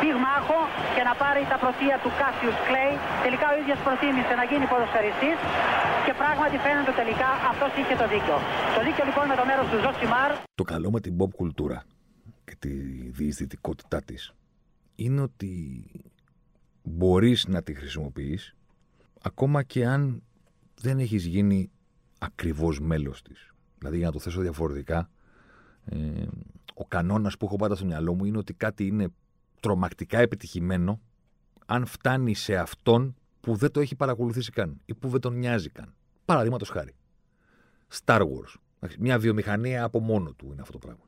πυγμάχο 0.00 0.58
και 0.94 1.02
να 1.08 1.14
πάρει 1.22 1.42
τα 1.52 1.56
πρωτεία 1.62 1.96
του 2.02 2.10
Κάσιους 2.20 2.56
Κλέη. 2.66 2.94
Τελικά 3.24 3.46
ο 3.52 3.54
ίδιος 3.60 3.78
προτίμησε 3.86 4.32
να 4.40 4.44
γίνει 4.50 4.64
ποδοσφαιριστής 4.72 5.38
και 6.06 6.12
πράγματι 6.20 6.56
φαίνεται 6.64 6.92
τελικά 7.00 7.30
αυτός 7.52 7.70
είχε 7.78 7.94
το 8.02 8.06
δίκιο. 8.12 8.36
Το 8.76 8.80
δίκιο 8.86 9.04
λοιπόν 9.08 9.24
με 9.32 9.36
το 9.40 9.44
μέρος 9.50 9.66
του 9.70 9.78
Ζωσιμάρ. 9.84 10.30
Το 10.60 10.64
καλό 10.72 10.88
με 10.94 11.00
την 11.04 11.12
pop 11.20 11.30
κουλτούρα 11.38 11.80
και 12.46 12.54
τη 12.62 12.72
διεισδυτικότητά 13.18 13.98
της 14.08 14.22
είναι 15.04 15.20
ότι 15.28 15.52
μπορείς 16.82 17.38
να 17.54 17.62
τη 17.62 17.72
χρησιμοποιείς 17.74 18.42
ακόμα 19.22 19.62
και 19.62 19.86
αν 19.86 20.22
δεν 20.80 20.98
έχεις 20.98 21.24
γίνει 21.26 21.70
ακριβώς 22.18 22.80
μέλος 22.80 23.22
της. 23.22 23.52
Δηλαδή 23.78 23.96
για 23.96 24.06
να 24.06 24.12
το 24.12 24.18
θέσω 24.18 24.40
διαφορετικά, 24.40 25.10
ε, 25.84 25.96
ο 26.74 26.84
κανόνας 26.86 27.36
που 27.36 27.46
έχω 27.46 27.56
πάντα 27.56 27.74
στο 27.74 27.84
μυαλό 27.84 28.14
μου 28.14 28.24
είναι 28.24 28.38
ότι 28.38 28.52
κάτι 28.52 28.86
είναι 28.86 29.08
τρομακτικά 29.62 30.18
επιτυχημένο 30.18 31.00
αν 31.66 31.86
φτάνει 31.86 32.34
σε 32.34 32.56
αυτόν 32.56 33.14
που 33.40 33.54
δεν 33.54 33.70
το 33.70 33.80
έχει 33.80 33.94
παρακολουθήσει 33.94 34.50
καν 34.50 34.80
ή 34.84 34.94
που 34.94 35.08
δεν 35.08 35.20
τον 35.20 35.38
νοιάζει 35.38 35.70
καν. 35.70 35.94
Παραδείγματος 36.24 36.68
χάρη. 36.68 36.94
Star 38.04 38.20
Wars. 38.20 38.54
Μια 38.98 39.18
βιομηχανία 39.18 39.84
από 39.84 40.00
μόνο 40.00 40.32
του 40.32 40.48
είναι 40.52 40.60
αυτό 40.60 40.72
το 40.72 40.78
πράγμα. 40.78 41.04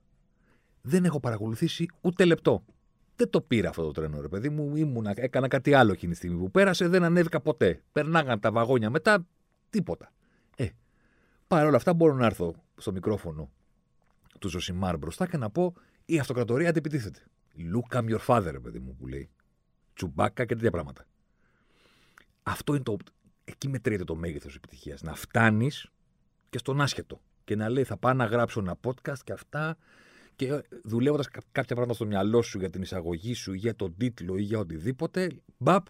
Δεν 0.83 1.05
έχω 1.05 1.21
παρακολουθήσει 1.21 1.89
ούτε 2.01 2.25
λεπτό. 2.25 2.65
Δεν 3.17 3.31
το 3.31 3.41
πήρα 3.41 3.69
αυτό 3.69 3.83
το 3.83 3.91
τρένο, 3.91 4.21
ρε 4.21 4.29
παιδί 4.29 4.49
μου. 4.49 4.77
Ήμουνα, 4.77 5.13
έκανα 5.15 5.49
κάτι 5.49 5.75
άλλο 5.75 5.93
εκείνη 5.93 6.13
τη 6.13 6.19
στιγμή 6.19 6.39
που 6.39 6.51
πέρασε, 6.51 6.89
δεν 6.89 7.05
ανέβηκα 7.05 7.41
ποτέ. 7.41 7.83
Περνάγαν 7.93 8.41
τα 8.41 8.53
βαγόνια 8.53 8.91
μετά, 8.91 9.27
τίποτα. 9.71 10.13
Ε, 10.57 10.69
παρ' 11.47 11.67
όλα 11.67 11.77
αυτά 11.77 11.95
μπορώ 11.95 12.15
να 12.15 12.27
έρθω 12.27 12.55
στο 12.77 12.93
μικρόφωνο 12.93 13.51
του 14.39 14.49
Ζωσιμάρ 14.49 14.97
μπροστά 14.97 15.27
και 15.27 15.37
να 15.37 15.51
πω 15.51 15.75
η 16.05 16.19
αυτοκρατορία 16.19 16.69
αντιπιτίθεται. 16.69 17.21
Look 17.59 17.97
I'm 17.97 18.09
your 18.09 18.21
father, 18.27 18.51
ρε 18.51 18.61
παιδί 18.61 18.79
μου, 18.79 18.95
που 18.95 19.07
λέει. 19.07 19.31
Τσουμπάκα 19.95 20.45
και 20.45 20.55
τέτοια 20.55 20.71
πράγματα. 20.71 21.07
Αυτό 22.43 22.75
είναι 22.75 22.83
το. 22.83 22.97
Εκεί 23.45 23.69
μετριέται 23.69 24.05
το 24.05 24.15
μέγεθος 24.15 24.57
επιτυχίας. 24.57 25.03
Να 25.03 25.15
φτάνεις 25.15 25.91
και 26.51 26.59
στον 26.59 26.81
άσχετο. 26.81 27.21
Και 27.45 27.57
να 27.57 27.69
λέει, 27.69 27.85
θα 27.85 27.97
πάω 27.97 28.13
να 28.13 28.25
γράψω 28.25 28.61
ένα 28.61 28.77
podcast 28.85 29.19
και 29.25 29.33
αυτά. 29.33 29.77
Και 30.37 30.63
δουλεύοντας 30.83 31.29
κάποια 31.29 31.75
πράγματα 31.75 31.95
στο 31.95 32.07
μυαλό 32.07 32.43
σου 32.43 32.59
για 32.59 32.71
την 32.71 32.83
εισαγωγή 32.83 33.35
σου, 33.35 33.53
για 33.53 33.77
τον 33.77 33.97
τίτλο 33.97 34.37
ή 34.37 34.43
για 34.43 34.59
οτιδήποτε, 34.59 35.31
μπαπ, 35.57 35.87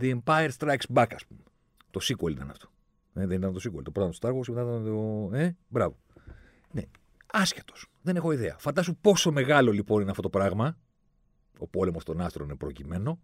The 0.00 0.18
Empire 0.18 0.50
Strikes 0.58 0.94
Back, 0.94 1.06
ας 1.14 1.26
πούμε. 1.26 1.40
Το 1.90 2.00
sequel 2.02 2.30
ήταν 2.30 2.50
αυτό. 2.50 2.68
Ε, 3.14 3.26
δεν 3.26 3.38
ήταν 3.38 3.52
το 3.52 3.60
sequel. 3.64 3.82
Το 3.82 3.90
πρώτο 3.90 4.10
του 4.10 4.16
Star 4.20 4.30
Wars, 4.30 4.48
μετά 4.48 4.62
ήταν 4.62 4.84
το. 4.84 5.30
Ε, 5.36 5.56
μπράβο. 5.68 5.96
Ναι, 6.70 6.82
άσχετος. 7.34 7.86
Δεν 8.02 8.16
έχω 8.16 8.32
ιδέα. 8.32 8.56
Φαντάσου 8.58 8.96
πόσο 8.96 9.32
μεγάλο 9.32 9.72
λοιπόν 9.72 10.00
είναι 10.00 10.10
αυτό 10.10 10.22
το 10.22 10.30
πράγμα. 10.30 10.78
Ο 11.58 11.66
πόλεμος 11.66 12.04
των 12.04 12.20
άστρων 12.20 12.46
είναι 12.46 12.56
προκειμένο. 12.56 13.20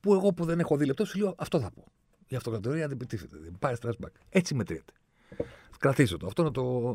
Που 0.00 0.14
εγώ 0.14 0.32
που 0.32 0.44
δεν 0.44 0.60
έχω 0.60 0.76
δει 0.76 0.84
λεπτό, 0.84 1.04
σου 1.04 1.18
λέω 1.18 1.34
αυτό 1.38 1.60
θα 1.60 1.70
πω. 1.70 1.84
Η 2.26 2.36
αυτοκρατορία 2.36 2.84
αντιπιτίθεται. 2.84 3.38
Δεν 3.38 3.56
πάει 3.58 3.74
back. 3.82 4.08
Έτσι 4.28 4.54
μετριέται. 4.54 4.92
Κρατήστε 5.78 6.16
το. 6.16 6.26
Αυτό 6.26 6.42
να 6.42 6.50
το, 6.50 6.92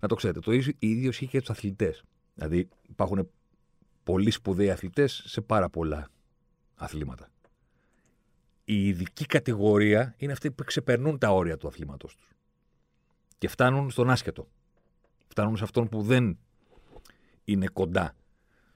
να 0.00 0.08
το 0.08 0.14
ξέρετε. 0.14 0.40
Το 0.40 0.52
ίδιο, 0.52 0.72
ίδιος 0.78 1.14
ισχύει 1.14 1.26
και 1.26 1.38
τους 1.38 1.50
αθλητές. 1.50 2.04
Δηλαδή 2.34 2.68
υπάρχουν 2.88 3.30
πολύ 4.02 4.30
σπουδαίοι 4.30 4.70
αθλητές 4.70 5.22
σε 5.26 5.40
πάρα 5.40 5.68
πολλά 5.68 6.08
αθλήματα. 6.74 7.28
Η 8.64 8.88
ειδική 8.88 9.26
κατηγορία 9.26 10.14
είναι 10.16 10.32
αυτοί 10.32 10.50
που 10.50 10.64
ξεπερνούν 10.64 11.18
τα 11.18 11.30
όρια 11.30 11.56
του 11.56 11.68
αθλήματό 11.68 12.06
τους. 12.06 12.28
Και 13.38 13.48
φτάνουν 13.48 13.90
στον 13.90 14.10
άσχετο. 14.10 14.48
Φτάνουν 15.30 15.56
σε 15.56 15.64
αυτόν 15.64 15.88
που 15.88 16.02
δεν 16.02 16.38
είναι 17.44 17.66
κοντά 17.66 18.14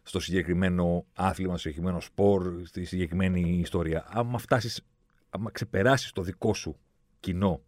στο 0.03 0.21
συγκεκριμένο 0.21 1.05
άθλημα, 1.13 1.51
στο 1.51 1.69
συγκεκριμένο 1.69 2.01
σπορ, 2.01 2.67
στη 2.67 2.85
συγκεκριμένη 2.85 3.59
ιστορία. 3.59 4.05
Άμα 4.09 4.39
φτάσεις, 4.39 4.85
άμα 5.31 5.51
ξεπεράσεις 5.51 6.13
το 6.13 6.23
δικό 6.23 6.55
σου 6.55 6.77
κοινό 7.21 7.63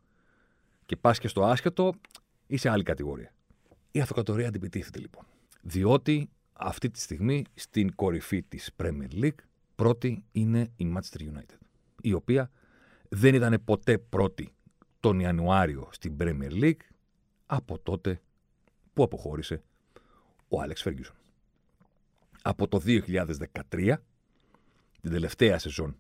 και 0.87 0.97
πας 0.97 1.19
και 1.19 1.29
στο 1.29 1.45
άσχετο, 1.45 1.95
είσαι 2.47 2.69
άλλη 2.69 2.83
κατηγορία. 2.83 3.33
Η 3.91 4.01
αυτοκρατορία 4.01 4.49
αντιπιτίθεται 4.49 4.99
λοιπόν. 4.99 5.25
Διότι 5.63 6.31
αυτή 6.53 6.91
τη 6.91 7.01
στιγμή 7.01 7.45
στην 7.55 7.95
κορυφή 7.95 8.43
της 8.43 8.71
Premier 8.77 9.23
League 9.23 9.39
πρώτη 9.75 10.25
είναι 10.33 10.71
η 10.77 10.93
Manchester 10.95 11.21
United. 11.21 11.59
Η 12.01 12.13
οποία 12.13 12.51
δεν 13.09 13.35
ήταν 13.35 13.63
ποτέ 13.65 13.99
πρώτη 13.99 14.55
τον 15.01 15.21
Ιανουάριο 15.21 15.89
στην 15.93 16.17
Premier 16.21 16.53
League 16.63 16.81
από 17.47 17.79
τότε 17.79 18.21
που 18.97 19.03
αποχώρησε; 19.03 19.63
Ο 20.49 20.61
Άλεξ 20.61 20.83
Φέργκισον 20.83 21.17
από 22.49 22.69
το 22.69 22.81
2013, 22.87 23.97
την 25.01 25.11
τελευταία 25.11 25.59
σεζόν 25.59 25.97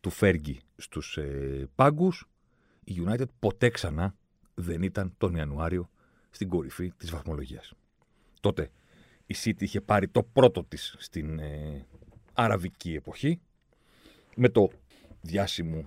του 0.00 0.10
Φέργκη 0.10 0.60
στους 0.76 1.16
ε, 1.16 1.68
πάγκους, 1.74 2.28
η 2.84 3.02
United 3.06 3.28
ποτέ 3.38 3.68
ξανά 3.68 4.14
δεν 4.54 4.82
ήταν 4.82 5.14
τον 5.18 5.34
Ιανουάριο 5.34 5.90
στην 6.30 6.48
κορυφή 6.48 6.92
της 6.96 7.10
βαθμολογίας. 7.10 7.72
Τότε 8.40 8.70
η 9.26 9.34
City 9.44 9.62
είχε 9.62 9.80
πάρει 9.80 10.08
το 10.08 10.22
πρώτο 10.22 10.64
της 10.64 10.94
στην 10.98 11.38
ε, 11.38 11.86
αραβική 12.32 12.94
εποχή, 12.94 13.40
με 14.36 14.48
το 14.48 14.70
διάσημο 15.20 15.86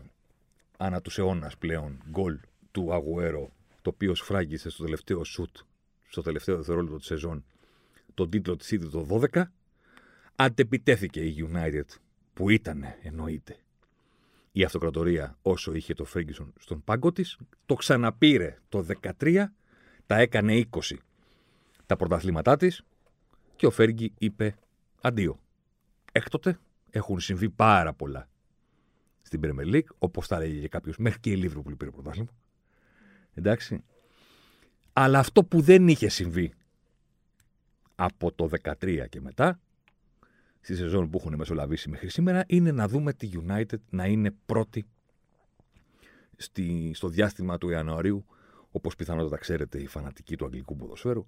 ανά 0.78 1.02
τους 1.02 1.18
αιώνας 1.18 1.58
πλέον 1.58 2.02
γκολ 2.10 2.40
του 2.72 2.94
Αγουέρο, 2.94 3.52
το 3.82 3.90
οποίος 3.90 4.18
σφράγγισε 4.18 4.70
στο 4.70 4.84
τελευταίο 4.84 5.24
σουτ, 5.24 5.58
στο 6.12 6.22
τελευταίο 6.22 6.56
δευτερόλεπτο 6.56 6.98
της 6.98 7.06
σεζόν, 7.06 7.46
τον 8.14 8.30
τίτλο 8.30 8.56
της 8.56 8.74
City 8.74 8.90
το 8.92 9.20
12, 9.34 9.44
αντεπιτέθηκε 10.36 11.22
η 11.22 11.50
United 11.52 11.86
που 12.34 12.50
ήταν 12.50 12.84
εννοείται 13.02 13.58
η 14.52 14.64
αυτοκρατορία 14.64 15.38
όσο 15.42 15.74
είχε 15.74 15.94
το 15.94 16.06
Ferguson 16.14 16.48
στον 16.60 16.84
πάγκο 16.84 17.12
της, 17.12 17.38
το 17.66 17.74
ξαναπήρε 17.74 18.58
το 18.70 18.86
13, 19.20 19.46
τα 20.06 20.18
έκανε 20.18 20.68
20 20.72 20.80
τα 21.86 21.96
πρωταθλήματά 21.96 22.58
της 22.58 22.84
και 23.56 23.66
ο 23.66 23.72
Φέργκη 23.72 24.14
είπε 24.18 24.56
αντίο. 25.02 25.40
Έκτοτε 26.12 26.60
έχουν 26.90 27.20
συμβεί 27.20 27.50
πάρα 27.50 27.94
πολλά 27.94 28.30
στην 29.22 29.40
Premier 29.44 29.74
League, 29.74 29.96
όπως 29.98 30.28
θα 30.28 30.36
έλεγε 30.36 30.68
κάποιος, 30.68 30.98
μέχρι 30.98 31.20
και 31.20 31.30
η 31.30 31.36
Λίβρου 31.36 31.64
πήρε 31.64 31.92
πρωτάθλημα. 31.92 32.30
Εντάξει. 33.34 33.84
Αλλά 34.94 35.20
αυτό 35.20 35.44
που 35.44 35.62
δεν 35.62 35.88
είχε 35.88 36.10
συμβεί 36.10 36.54
από 37.96 38.32
το 38.32 38.50
13 38.64 39.06
και 39.10 39.22
μετά 39.22 39.60
στη 40.62 40.76
σεζόν 40.76 41.10
που 41.10 41.18
έχουν 41.18 41.36
μεσολαβήσει 41.36 41.90
μέχρι 41.90 42.10
σήμερα 42.10 42.44
είναι 42.48 42.72
να 42.72 42.88
δούμε 42.88 43.14
τη 43.14 43.30
United 43.34 43.80
να 43.90 44.06
είναι 44.06 44.32
πρώτη 44.46 44.86
στη, 46.38 46.92
στο 46.94 47.08
διάστημα 47.08 47.58
του 47.58 47.70
Ιανουαρίου, 47.70 48.26
όπως 48.72 48.96
πιθανότατα 48.96 49.38
ξέρετε 49.38 49.80
οι 49.80 49.88
φανατικοί 49.88 50.36
του 50.36 50.46
αγγλικού 50.46 50.76
ποδοσφαίρου. 50.76 51.26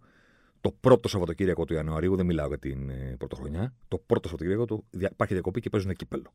Το 0.61 0.71
πρώτο 0.71 1.07
Σαββατοκύριακο 1.07 1.65
του 1.65 1.73
Ιανουαρίου, 1.73 2.15
δεν 2.15 2.25
μιλάω 2.25 2.47
για 2.47 2.59
την 2.59 2.89
ε, 2.89 3.15
πρωτοχρονιά, 3.17 3.73
το 3.87 3.97
πρώτο 3.97 4.27
Σαββατοκύριακο 4.27 4.65
του 4.65 4.85
υπάρχει 4.91 5.33
διακοπή 5.33 5.61
και 5.61 5.69
παίζουν 5.69 5.93
κύπελο. 5.93 6.33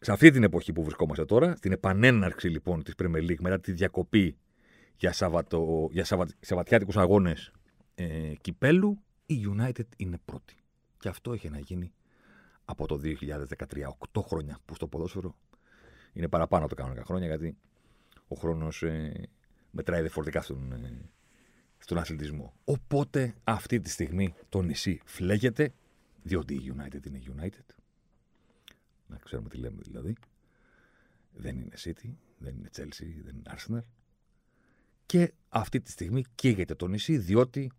Σε 0.00 0.12
αυτή 0.12 0.30
την 0.30 0.42
εποχή 0.42 0.72
που 0.72 0.82
βρισκόμαστε 0.82 1.24
τώρα, 1.24 1.56
στην 1.56 1.72
επανέναρξη 1.72 2.48
λοιπόν 2.48 2.82
της 2.82 2.94
Premier 3.02 3.30
League 3.30 3.40
μετά 3.40 3.60
τη 3.60 3.72
διακοπή 3.72 4.36
για, 4.96 5.12
Σαββατο, 5.12 5.88
για 5.92 6.04
Σαββα, 6.04 6.28
Σαββατιάτικους 6.40 6.96
αγώνες 6.96 7.52
ε, 7.94 8.32
κυπέλου, 8.40 9.02
η 9.26 9.46
United 9.56 9.86
είναι 9.96 10.18
πρώτη. 10.24 10.56
Και 10.98 11.08
αυτό 11.08 11.32
έχει 11.32 11.48
να 11.48 11.58
γίνει 11.58 11.92
από 12.64 12.86
το 12.86 13.00
2013. 13.04 13.82
Οκτώ 13.88 14.22
χρόνια 14.22 14.58
που 14.64 14.74
στο 14.74 14.86
ποδόσφαιρο 14.86 15.36
είναι 16.12 16.28
παραπάνω 16.28 16.64
από 16.64 16.74
τα 16.74 16.82
κανονικά 16.82 17.04
χρόνια 17.04 17.26
γιατί 17.26 17.56
ο 18.28 18.36
χρόνος 18.36 18.82
ε, 18.82 19.28
μετράει 19.70 20.00
διαφορετικά 20.00 20.42
στον, 20.42 20.72
ε, 20.72 21.10
στον 21.78 21.98
αθλητισμό. 21.98 22.54
Οπότε 22.64 23.34
αυτή 23.44 23.80
τη 23.80 23.90
στιγμή 23.90 24.34
το 24.48 24.62
νησί 24.62 25.00
φλέγεται, 25.04 25.74
διότι 26.22 26.54
η 26.54 26.74
United 26.76 27.06
είναι 27.06 27.22
United. 27.36 27.74
Να 29.06 29.16
ξέρουμε 29.16 29.48
τι 29.48 29.56
λέμε 29.56 29.80
δηλαδή. 29.82 30.16
Δεν 31.32 31.58
είναι 31.58 31.74
City, 31.84 32.14
δεν 32.38 32.54
είναι 32.54 32.68
Chelsea, 32.76 33.22
δεν 33.24 33.34
είναι 33.36 33.54
Arsenal. 33.56 33.84
Και 35.06 35.32
αυτή 35.48 35.80
τη 35.80 35.90
στιγμή 35.90 36.24
καίγεται 36.34 36.74
το 36.74 36.86
νησί, 36.86 37.18
διότι 37.18 37.70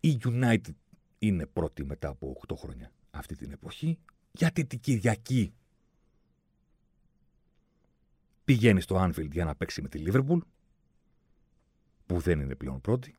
η 0.00 0.18
United 0.24 0.74
είναι 1.18 1.46
πρώτη 1.46 1.84
μετά 1.84 2.08
από 2.08 2.40
8 2.48 2.54
χρόνια 2.56 2.92
αυτή 3.10 3.36
την 3.36 3.52
εποχή, 3.52 3.98
γιατί 4.32 4.64
την 4.64 4.80
Κυριακή 4.80 5.52
πηγαίνει 8.44 8.80
στο 8.80 8.96
Anfield 9.04 9.30
για 9.30 9.44
να 9.44 9.54
παίξει 9.54 9.82
με 9.82 9.88
τη 9.88 10.02
Liverpool, 10.06 10.38
που 12.06 12.18
δεν 12.18 12.40
είναι 12.40 12.54
πλέον 12.54 12.80
πρώτη, 12.80 13.16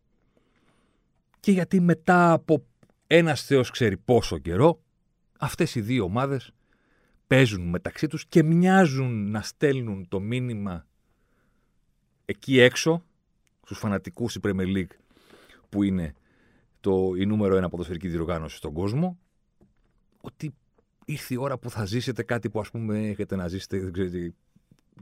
και 1.39 1.51
γιατί 1.51 1.79
μετά 1.79 2.31
από 2.31 2.65
ένας 3.07 3.45
θεός 3.45 3.69
ξέρει 3.69 3.97
πόσο 3.97 4.37
καιρό, 4.37 4.83
αυτές 5.39 5.75
οι 5.75 5.81
δύο 5.81 6.03
ομάδες 6.03 6.53
παίζουν 7.27 7.69
μεταξύ 7.69 8.07
τους 8.07 8.25
και 8.25 8.43
μοιάζουν 8.43 9.31
να 9.31 9.41
στέλνουν 9.41 10.07
το 10.07 10.19
μήνυμα 10.19 10.87
εκεί 12.25 12.59
έξω, 12.59 13.03
στους 13.63 13.77
φανατικούς 13.77 14.33
της 14.33 14.41
Premier 14.43 14.75
League, 14.75 14.95
που 15.69 15.83
είναι 15.83 16.13
το, 16.79 17.13
η 17.17 17.25
νούμερο 17.25 17.55
ένα 17.55 17.69
ποδοσφαιρική 17.69 18.07
διοργάνωση 18.07 18.55
στον 18.55 18.73
κόσμο, 18.73 19.19
ότι 20.21 20.53
ήρθε 21.05 21.33
η 21.33 21.37
ώρα 21.37 21.57
που 21.57 21.69
θα 21.69 21.85
ζήσετε 21.85 22.23
κάτι 22.23 22.49
που 22.49 22.59
ας 22.59 22.69
πούμε 22.69 23.07
έχετε 23.07 23.35
να 23.35 23.47
ζήσετε, 23.47 23.79
δεν 23.79 23.91
ξέρετε, 23.91 24.33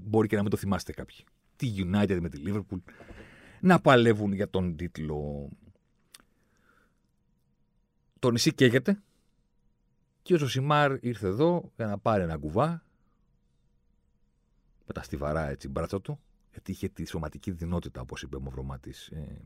μπορεί 0.02 0.28
και 0.28 0.36
να 0.36 0.42
μην 0.42 0.52
το 0.52 0.58
θυμάστε 0.58 0.92
κάποιοι. 0.92 1.18
Τη 1.56 1.74
United 1.78 2.18
με 2.22 2.30
τη 2.30 2.42
Liverpool, 2.46 2.80
να 3.62 3.80
παλεύουν 3.80 4.34
για 4.34 4.50
τον 4.50 4.76
τίτλο. 4.76 5.50
Το 8.20 8.32
νησί 8.32 8.54
καίγεται 8.54 9.02
και 10.22 10.34
ο 10.34 10.38
Ζωσιμάρ 10.38 10.98
ήρθε 11.02 11.28
εδώ 11.28 11.72
για 11.76 11.86
να 11.86 11.98
πάρει 11.98 12.24
ένα 12.24 12.38
κουβά 12.38 12.84
με 14.88 14.94
τα 14.94 15.04
στιβαρά 15.04 15.50
έτσι 15.50 15.68
μπράτσα 15.68 16.02
του 16.02 16.20
γιατί 16.52 16.72
είχε 16.72 16.88
τη 16.88 17.06
σωματική 17.06 17.52
δεινότητα 17.52 18.02
όπως 18.02 18.22
είπε 18.22 18.36
ο 18.36 18.40
Μαυρομάτης 18.40 19.08
ε, 19.08 19.42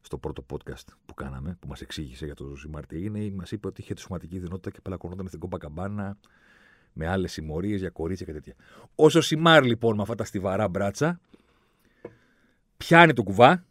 στο 0.00 0.18
πρώτο 0.18 0.46
podcast 0.50 0.86
που 1.06 1.14
κάναμε, 1.14 1.56
που 1.60 1.68
μας 1.68 1.80
εξήγησε 1.80 2.24
για 2.24 2.34
το 2.34 2.44
Ζωσιμάρ 2.44 2.86
τι 2.86 2.96
έγινε, 2.96 3.30
μας 3.30 3.50
είπε 3.52 3.66
ότι 3.66 3.80
είχε 3.80 3.94
τη 3.94 4.00
σωματική 4.00 4.38
δεινότητα 4.38 4.70
και 4.70 4.80
πλακωνόταν 4.80 5.26
στην 5.26 5.38
Κοπακαμπάνα 5.38 6.16
με 6.92 7.06
άλλες 7.06 7.32
συμμορίες 7.32 7.80
για 7.80 7.90
κορίτσια 7.90 8.26
και 8.26 8.32
τέτοια. 8.32 8.54
Ο 8.94 9.10
Ζωσιμάρ 9.10 9.64
λοιπόν 9.64 9.96
με 9.96 10.02
αυτά 10.02 10.14
τα 10.14 10.24
στιβαρά 10.24 10.68
μπράτσα 10.68 11.20
πιάνει 12.76 13.12
το 13.12 13.22
κουβά 13.22 13.64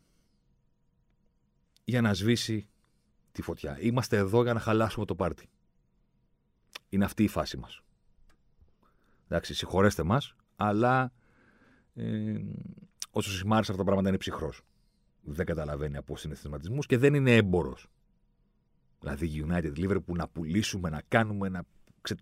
για 1.83 2.01
να 2.01 2.13
σβήσει 2.13 2.67
τη 3.31 3.41
φωτιά. 3.41 3.77
Είμαστε 3.81 4.17
εδώ 4.17 4.43
για 4.43 4.53
να 4.53 4.59
χαλάσουμε 4.59 5.05
το 5.05 5.15
πάρτι. 5.15 5.49
Είναι 6.89 7.05
αυτή 7.05 7.23
η 7.23 7.27
φάση 7.27 7.57
μας. 7.57 7.81
Εντάξει, 9.27 9.53
συγχωρέστε 9.53 10.03
μας, 10.03 10.35
αλλά 10.55 11.11
ε, 11.95 12.41
όσο 13.11 13.31
σημάρισε 13.31 13.71
αυτά 13.71 13.83
τα 13.83 13.89
πράγματα 13.89 14.09
είναι 14.09 14.17
ψυχρός 14.17 14.63
δεν 15.21 15.45
καταλαβαίνει 15.45 15.97
από 15.97 16.17
συναισθηματισμούς 16.17 16.85
και 16.85 16.97
δεν 16.97 17.13
είναι 17.13 17.35
έμπορος. 17.35 17.87
Δηλαδή 18.99 19.45
United 19.47 19.77
Liverpool 19.77 20.15
να 20.15 20.27
πουλήσουμε, 20.27 20.89
να 20.89 21.01
κάνουμε, 21.07 21.49
να 21.49 21.63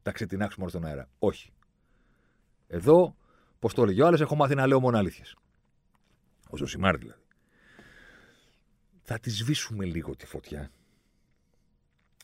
τα 0.02 0.12
ξετινάξουμε 0.12 0.62
όλο 0.62 0.70
στον 0.70 0.86
αέρα. 0.86 1.10
Όχι. 1.20 1.52
Εδώ, 2.68 3.16
πώς 3.60 3.74
το 3.74 3.84
έλεγε 3.84 4.02
ο 4.02 4.08
άλλος, 4.08 4.22
έχω 4.22 4.36
μάθει 4.36 4.56
να 4.56 4.68
λέω 4.68 4.80
μόνο 4.80 4.98
αλήθειες. 4.98 5.36
Ο 6.50 6.58
Ζωσιμάρ 6.58 6.98
δηλαδή. 6.98 7.22
Θα 9.02 9.20
τη 9.20 9.30
σβήσουμε 9.30 9.86
λίγο 9.86 10.16
τη 10.16 10.26
φωτιά. 10.26 10.72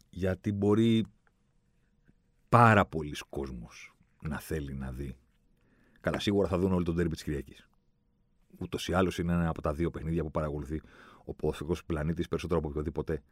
Γιατί 0.09 0.51
μπορεί 0.51 1.05
πάρα 2.49 2.85
πολλοί 2.85 3.15
κόσμος 3.29 3.95
να 4.21 4.39
θέλει 4.39 4.73
να 4.73 4.91
δει. 4.91 5.17
Καλά, 6.05 6.19
σίγουρα 6.19 6.47
θα 6.47 6.57
δουν 6.57 6.73
όλοι 6.73 6.85
τον 6.85 6.95
τέρμι 6.95 7.15
τη 7.15 7.23
Κυριακή 7.23 7.55
ούτως 8.59 8.87
ή 8.87 8.93
άλλως 8.93 9.17
είναι 9.17 9.33
ένα 9.33 9.49
από 9.49 9.61
τα 9.61 9.73
δύο 9.73 9.91
παιχνίδια 9.91 10.23
που 10.23 10.31
παρακολουθεί 10.31 10.81
ο 11.25 11.33
ποδοσφαιρικός 11.33 11.85
πλανήτης 11.85 12.27
περισσότερο 12.27 12.59
από 12.59 12.67
οποιοδήποτε 12.67 13.23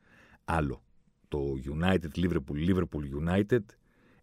άλλο. 0.45 0.83
Το 1.27 1.53
United 1.65 2.07
Liverpool, 2.15 2.67
Liverpool 2.67 3.03
United, 3.27 3.61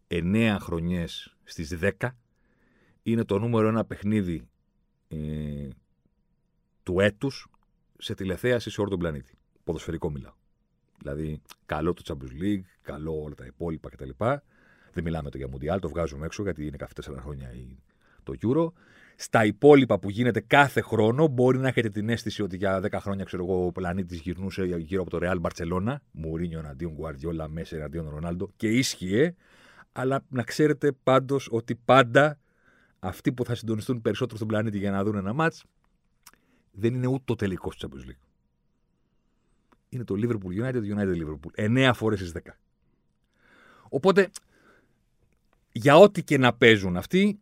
9 0.09 0.57
χρονιές 0.61 1.37
στις 1.45 1.79
10 1.81 2.09
είναι 3.03 3.25
το 3.25 3.39
νούμερο 3.39 3.69
ένα 3.69 3.85
παιχνίδι 3.85 4.49
ε, 5.09 5.69
του 6.83 7.01
έτους 7.01 7.49
σε 7.99 8.15
τηλεθέαση 8.15 8.71
σε 8.71 8.81
όλο 8.81 8.91
τον 8.91 8.99
πλανήτη. 8.99 9.39
Ποδοσφαιρικό 9.65 10.11
μιλάω. 10.11 10.35
Δηλαδή, 10.99 11.41
καλό 11.67 11.93
το 11.93 12.03
Champions 12.07 12.43
League, 12.43 12.65
καλό 12.83 13.23
όλα 13.23 13.35
τα 13.35 13.47
υπόλοιπα 13.47 13.89
κτλ. 13.89 14.11
Δεν 14.93 15.05
μιλάμε 15.05 15.31
το 15.31 15.37
για 15.37 15.49
Mundial, 15.53 15.81
το 15.81 15.89
βγάζουμε 15.89 16.27
έξω 16.27 16.43
γιατί 16.43 16.67
είναι 16.67 16.77
κάθε 16.77 16.93
4 17.03 17.17
χρόνια 17.19 17.53
το 18.37 18.49
Euro 18.49 18.73
στα 19.17 19.45
υπόλοιπα 19.45 19.99
που 19.99 20.11
γίνεται 20.11 20.41
κάθε 20.41 20.81
χρόνο, 20.81 21.27
μπορεί 21.27 21.59
να 21.59 21.69
έχετε 21.69 21.89
την 21.89 22.09
αίσθηση 22.09 22.43
ότι 22.43 22.57
για 22.57 22.81
10 22.81 22.99
χρόνια 23.01 23.25
ξέρω 23.25 23.45
εγώ, 23.45 23.67
ο 23.67 23.73
πλανήτης 23.73 24.21
γυρνούσε 24.21 24.65
γύρω 24.65 25.03
από 25.03 25.11
το 25.11 25.19
Real 25.23 25.41
Barcelona. 25.41 25.95
Μουρίνιο 26.11 26.59
εναντίον 26.59 26.97
Guardiola, 27.01 27.47
Μέση 27.49 27.77
εναντίον 27.77 28.09
Ρονάλντο 28.09 28.51
και 28.57 28.69
ίσχυε. 28.69 29.35
Αλλά 29.93 30.25
να 30.29 30.43
ξέρετε 30.43 30.93
πάντως 30.93 31.49
ότι 31.51 31.75
πάντα 31.75 32.39
αυτοί 32.99 33.33
που 33.33 33.45
θα 33.45 33.55
συντονιστούν 33.55 34.01
περισσότερο 34.01 34.37
στον 34.37 34.49
πλανήτη 34.49 34.79
για 34.79 34.91
να 34.91 35.05
δουν 35.05 35.17
ένα 35.17 35.33
μάτς 35.33 35.65
δεν 36.73 36.95
είναι 36.95 37.07
ούτε 37.07 37.23
το 37.25 37.35
τελικό 37.35 37.71
του 37.71 37.77
Champions 37.81 38.11
League. 38.11 38.27
Είναι 39.89 40.05
το 40.05 40.15
Liverpool 40.19 40.65
United, 40.65 40.97
United 40.97 41.15
Liverpool. 41.25 41.89
9 41.89 41.91
φορές 41.95 42.29
στι 42.29 42.43
10. 42.45 42.51
Οπότε, 43.89 44.31
για 45.73 45.97
ό,τι 45.97 46.23
και 46.23 46.39
να 46.39 46.53
παίζουν 46.53 46.97
αυτοί, 46.97 47.41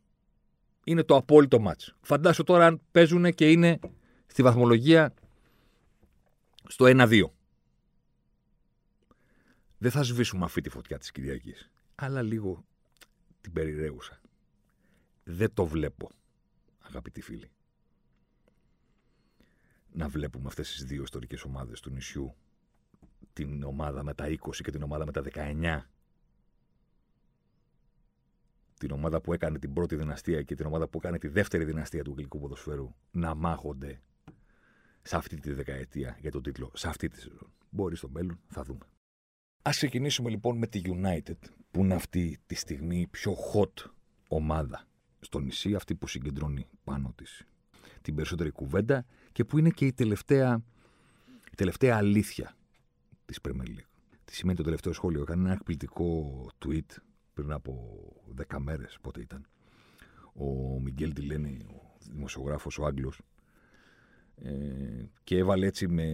είναι 0.89 1.03
το 1.03 1.17
απόλυτο 1.17 1.61
μάτς. 1.61 1.95
Φαντάσου 2.01 2.45
τώρα 2.45 2.67
αν 2.67 2.81
παίζουν 2.91 3.35
και 3.35 3.51
είναι 3.51 3.79
στη 4.27 4.43
βαθμολογία 4.43 5.15
στο 6.67 6.85
1-2. 6.89 7.23
Δεν 9.79 9.91
θα 9.91 10.03
σβήσουμε 10.03 10.45
αυτή 10.45 10.61
τη 10.61 10.69
φωτιά 10.69 10.99
της 10.99 11.11
Κυριακής, 11.11 11.71
αλλά 11.95 12.23
λίγο 12.23 12.65
την 13.41 13.53
περιραίουσα. 13.53 14.21
Δεν 15.25 15.55
το 15.55 15.67
βλέπω, 15.67 16.11
αγαπητοί 16.79 17.21
φίλοι. 17.21 17.51
Να 19.93 20.09
βλέπουμε 20.09 20.49
αυτές 20.49 20.73
τις 20.73 20.85
δύο 20.85 21.03
ιστορικές 21.03 21.43
ομάδες 21.43 21.81
του 21.81 21.91
νησιού, 21.91 22.35
την 23.33 23.63
ομάδα 23.63 24.03
με 24.03 24.15
τα 24.15 24.27
20 24.29 24.37
και 24.63 24.71
την 24.71 24.83
ομάδα 24.83 25.05
με 25.05 25.13
τα 25.13 25.23
19, 25.23 25.91
την 28.79 28.91
ομάδα 28.91 29.21
που 29.21 29.33
έκανε 29.33 29.59
την 29.59 29.73
πρώτη 29.73 29.97
δυναστεία 29.97 30.43
και 30.43 30.55
την 30.55 30.67
ομάδα 30.67 30.89
που 30.89 30.99
έκανε 30.99 31.19
τη 31.19 31.29
δεύτερη 31.29 31.65
δυναστεία 31.65 32.03
του 32.03 32.11
αγγλικού 32.11 32.39
ποδοσφαίρου 32.39 32.95
να 33.11 33.35
μάχονται 33.35 34.01
σε 35.03 35.17
αυτή 35.17 35.41
τη 35.41 35.53
δεκαετία 35.53 36.17
για 36.21 36.31
τον 36.31 36.43
τίτλο, 36.43 36.71
σε 36.75 36.89
αυτή 36.89 37.09
τη 37.09 37.21
σεζόν. 37.21 37.53
Μπορεί 37.71 37.97
στο 37.97 38.09
μέλλον, 38.09 38.41
θα 38.49 38.63
δούμε. 38.63 38.85
Α 39.63 39.71
ξεκινήσουμε 39.71 40.31
λοιπόν 40.31 40.59
με 40.59 40.67
τη 40.67 40.83
United, 40.85 41.37
που 41.71 41.81
είναι 41.81 41.95
αυτή 41.95 42.39
τη 42.47 42.55
στιγμή 42.55 43.01
η 43.01 43.07
πιο 43.07 43.35
hot 43.53 43.91
ομάδα 44.29 44.87
στο 45.21 45.39
νησί, 45.39 45.75
αυτή 45.75 45.95
που 45.95 46.07
συγκεντρώνει 46.07 46.67
πάνω 46.85 47.13
της 47.17 47.45
την 48.03 48.15
περισσότερη 48.15 48.51
κουβέντα 48.51 49.05
και 49.33 49.45
που 49.45 49.59
είναι 49.59 49.71
και 49.71 49.87
η 49.87 49.93
τελευταία, 49.93 50.63
η 51.51 51.55
τελευταία 51.57 51.97
αλήθεια 51.97 52.57
της 53.25 53.39
Premier 53.43 53.69
League. 53.69 53.89
Τι 54.25 54.35
σημαίνει 54.35 54.57
το 54.57 54.63
τελευταίο 54.63 54.93
σχόλιο; 54.93 55.23
Έκανε 55.23 55.43
ένα 55.43 55.53
εκπληκτικό 55.53 56.47
tweet 56.65 56.97
πριν 57.39 57.53
από 57.53 57.99
δέκα 58.27 58.61
μέρες, 58.61 58.99
πότε 59.01 59.21
ήταν. 59.21 59.47
Ο 60.35 60.81
Μιγγέλ 60.81 61.13
Τιλένη, 61.13 61.67
ο 61.71 61.97
δημοσιογράφος, 62.11 62.79
ο 62.79 62.85
Άγγλος, 62.85 63.21
ε, 64.35 65.05
και 65.25 65.37
έβαλε 65.37 65.67
έτσι 65.67 65.89
με 65.89 66.07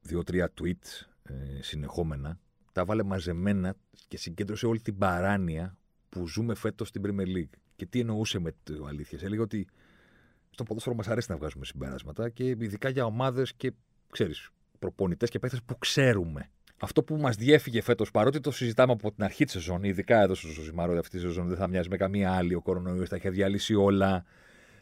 δύο-τρία 0.00 0.52
tweets 0.60 1.06
ε, 1.22 1.62
συνεχόμενα, 1.62 2.38
τα 2.72 2.84
βάλε 2.84 3.02
μαζεμένα 3.02 3.76
και 4.08 4.16
συγκέντρωσε 4.16 4.66
όλη 4.66 4.80
την 4.80 4.98
παράνοια 4.98 5.76
που 6.08 6.28
ζούμε 6.28 6.54
φέτος 6.54 6.88
στην 6.88 7.02
Premier 7.04 7.36
League. 7.36 7.58
Και 7.76 7.86
τι 7.86 8.00
εννοούσε 8.00 8.38
με 8.38 8.52
το 8.62 8.84
αλήθεια. 8.84 9.18
Έλεγε 9.22 9.40
ότι 9.40 9.66
στο 10.50 10.62
ποδόσφαιρο 10.62 10.94
μας 10.94 11.08
αρέσει 11.08 11.30
να 11.30 11.36
βγάζουμε 11.36 11.64
συμπεράσματα 11.64 12.28
και 12.28 12.48
ειδικά 12.48 12.88
για 12.88 13.04
ομάδες 13.04 13.54
και 13.54 13.72
ξέρεις, 14.10 14.50
προπονητές 14.78 15.30
και 15.30 15.38
παίχτε 15.38 15.58
που 15.66 15.78
ξέρουμε 15.78 16.50
αυτό 16.80 17.02
που 17.02 17.16
μας 17.16 17.36
διέφυγε 17.36 17.82
φέτος, 17.82 18.10
παρότι 18.10 18.40
το 18.40 18.50
συζητάμε 18.50 18.92
από 18.92 19.12
την 19.12 19.24
αρχή 19.24 19.44
της 19.44 19.52
σεζόν, 19.52 19.82
ειδικά 19.82 20.20
εδώ 20.20 20.34
στο 20.34 20.48
Ζωσιμάρο, 20.48 20.98
αυτή 20.98 21.16
τη 21.16 21.22
σεζόν 21.22 21.48
δεν 21.48 21.56
θα 21.56 21.68
μοιάζει 21.68 21.88
με 21.88 21.96
καμία 21.96 22.32
άλλη. 22.32 22.54
Ο 22.54 22.60
κορονοϊός 22.60 23.08
τα 23.08 23.16
είχε 23.16 23.30
διαλύσει 23.30 23.74
όλα. 23.74 24.24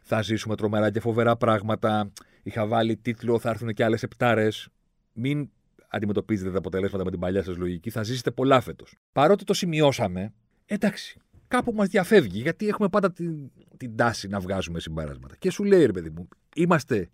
Θα 0.02 0.22
ζήσουμε 0.22 0.56
τρομερά 0.56 0.90
και 0.90 1.00
φοβερά 1.00 1.36
πράγματα. 1.36 2.12
Είχα 2.42 2.66
βάλει 2.66 2.96
τίτλο, 2.96 3.38
θα 3.38 3.50
έρθουν 3.50 3.72
και 3.72 3.84
άλλες 3.84 4.02
επτάρες. 4.02 4.68
Μην 5.12 5.50
αντιμετωπίζετε 5.88 6.50
τα 6.50 6.58
αποτελέσματα 6.58 7.04
με 7.04 7.10
την 7.10 7.20
παλιά 7.20 7.42
σας 7.42 7.56
λογική. 7.56 7.90
Θα 7.90 8.02
ζήσετε 8.02 8.30
πολλά 8.30 8.60
φέτος. 8.60 8.96
Παρότι 9.12 9.44
το 9.44 9.54
σημειώσαμε, 9.54 10.32
εντάξει, 10.66 11.20
κάπου 11.48 11.72
μας 11.72 11.88
διαφεύγει, 11.88 12.40
γιατί 12.40 12.68
έχουμε 12.68 12.88
πάντα 12.88 13.12
την, 13.12 13.50
την 13.76 13.96
τάση 13.96 14.28
να 14.28 14.40
βγάζουμε 14.40 14.80
συμπεράσματα. 14.80 15.36
Και 15.38 15.50
σου 15.50 15.64
λέει, 15.64 15.86
ρε 15.86 15.92
παιδί 15.92 16.10
μου, 16.10 16.28
είμαστε 16.54 17.10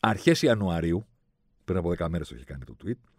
αρχές 0.00 0.42
Ιανουαρίου, 0.42 1.06
πριν 1.64 1.78
από 1.78 1.90
10 1.98 2.08
μέρες 2.08 2.28
το 2.28 2.34
έχει 2.34 2.44
κάνει 2.44 2.64
το 2.64 2.76
tweet, 2.84 3.15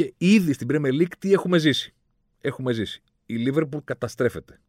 και 0.00 0.14
ήδη 0.18 0.52
στην 0.52 0.66
Premier 0.70 1.00
League 1.00 1.12
τι 1.18 1.32
έχουμε 1.32 1.58
ζήσει; 1.58 1.94
Έχουμε 2.40 2.72
ζήσει. 2.72 3.02
Η 3.26 3.34
Liverpool 3.46 3.84
καταστρέφεται. 3.84 4.60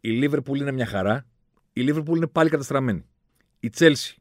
Η 0.00 0.20
Liverpool 0.22 0.56
είναι 0.56 0.72
μια 0.72 0.86
χαρά. 0.86 1.26
Η 1.72 1.86
Liverpool 1.88 2.16
είναι 2.16 2.26
πάλι 2.26 2.50
καταστραμμένη. 2.50 3.04
Η 3.60 3.70
Chelsea. 3.78 4.14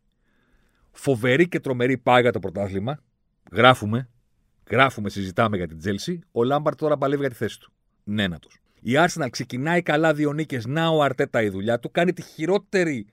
Φοβερή 0.91 1.47
και 1.47 1.59
τρομερή 1.59 1.97
πάει 1.97 2.17
για 2.17 2.31
το 2.31 2.39
πρωτάθλημα. 2.39 2.99
Γράφουμε. 3.51 4.09
Γράφουμε, 4.69 5.09
συζητάμε 5.09 5.57
για 5.57 5.67
την 5.67 5.79
Chelsea. 5.83 6.17
Ο 6.31 6.43
Λάμπαρντ 6.43 6.77
τώρα 6.77 6.97
παλεύει 6.97 7.21
για 7.21 7.29
τη 7.29 7.35
θέση 7.35 7.59
του. 7.59 7.71
Ένατος. 8.03 8.61
Η 8.81 8.91
Arsenal 8.95 9.27
ξεκινάει 9.29 9.81
καλά 9.81 10.13
δύο 10.13 10.33
νίκες. 10.33 10.65
Να 10.65 10.87
ο 10.87 11.01
Αρτέτα 11.01 11.41
η 11.41 11.49
δουλειά 11.49 11.79
του 11.79 11.91
κάνει 11.91 12.13
τη 12.13 12.21
χειρότερη, 12.21 13.07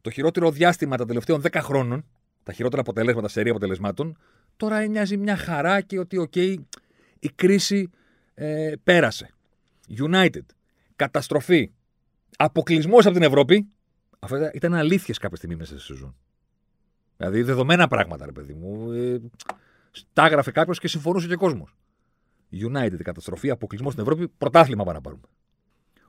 το 0.00 0.10
χειρότερο 0.10 0.50
διάστημα 0.50 0.96
των 0.96 1.06
τελευταίων 1.06 1.42
10 1.42 1.60
χρόνων. 1.62 2.04
Τα 2.42 2.52
χειρότερα 2.52 2.80
αποτελέσματα, 2.80 3.28
σερί 3.28 3.50
αποτελεσμάτων. 3.50 4.18
Τώρα 4.58 4.86
μοιάζει 4.86 5.16
μια 5.16 5.36
χαρά 5.36 5.80
και 5.80 5.98
ότι, 5.98 6.16
οκ, 6.16 6.36
η 6.36 7.28
κρίση 7.34 7.90
ε, 8.34 8.72
πέρασε. 8.84 9.30
United. 9.98 10.44
Καταστροφή. 10.96 11.70
Αποκλεισμός 12.36 13.04
από 13.06 13.14
την 13.14 13.22
Ευρώπη. 13.22 13.68
Αυτά 14.18 14.50
ήταν 14.54 14.74
αλήθειες 14.74 15.18
κάποια 15.18 15.36
στιγμή 15.36 15.56
μέσα 15.56 15.72
στη 15.72 15.82
σεζόν. 15.82 16.16
Δηλαδή 17.16 17.42
δεδομένα 17.42 17.88
πράγματα, 17.88 18.24
ρε 18.24 18.32
παιδί 18.32 18.54
μου. 18.54 18.92
Ε, 18.92 19.20
τα 20.12 20.26
έγραφε 20.26 20.50
κάποιος 20.50 20.78
και 20.78 20.88
συμφωνούσε 20.88 21.26
και 21.26 21.34
ο 21.34 21.38
κόσμος. 21.38 21.76
United, 22.52 23.02
καταστροφή, 23.02 23.50
αποκλεισμός 23.50 23.92
στην 23.92 24.04
Ευρώπη, 24.04 24.28
πρωτάθλημα 24.28 24.84
πάμε 24.84 24.96
να 24.96 25.00
πάρουμε. 25.00 25.22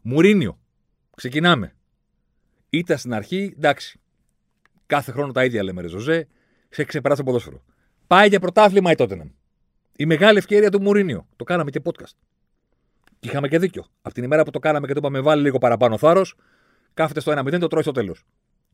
Μουρίνιο. 0.02 0.60
Ξεκινάμε. 1.16 1.76
Ήταν 2.70 2.98
στην 2.98 3.14
αρχή, 3.14 3.54
εντάξει. 3.58 4.00
Κάθε 4.86 5.12
χρόνο 5.12 5.32
τα 5.32 5.46
ίδια 5.46 5.64
λέμε, 5.64 5.82
ρε 5.82 5.88
Ζωζέ. 5.88 6.28
Σε 6.70 6.84
ξεπεράσει 6.84 7.20
το 7.20 7.26
ποδόσφαιρο. 7.26 7.64
Πάει 8.10 8.28
για 8.28 8.40
πρωτάθλημα 8.40 8.92
η 8.92 8.94
Tottenham. 8.98 9.30
Η 9.96 10.06
μεγάλη 10.06 10.38
ευκαιρία 10.38 10.70
του 10.70 10.82
Μουρίνιο. 10.82 11.28
Το 11.36 11.44
κάναμε 11.44 11.70
και 11.70 11.82
podcast. 11.84 12.16
Και 13.20 13.30
είχαμε 13.30 13.48
και 13.48 13.60
δίκιο. 13.60 13.86
Από 14.02 14.14
την 14.14 14.24
ημέρα 14.24 14.44
που 14.44 14.52
το 14.52 14.60
κάναμε 14.60 14.88
και 14.88 14.94
το 14.94 15.00
είπαμε, 15.00 15.20
βάλει 15.22 15.42
λίγο 15.42 15.58
παραπάνω 15.58 15.98
θάρρος, 15.98 16.36
κάθεται 16.94 17.20
στο 17.20 17.32
1-0, 17.32 17.60
το 17.60 17.68
τρώει 17.68 17.82
στο 17.82 17.92
τέλος. 17.92 18.26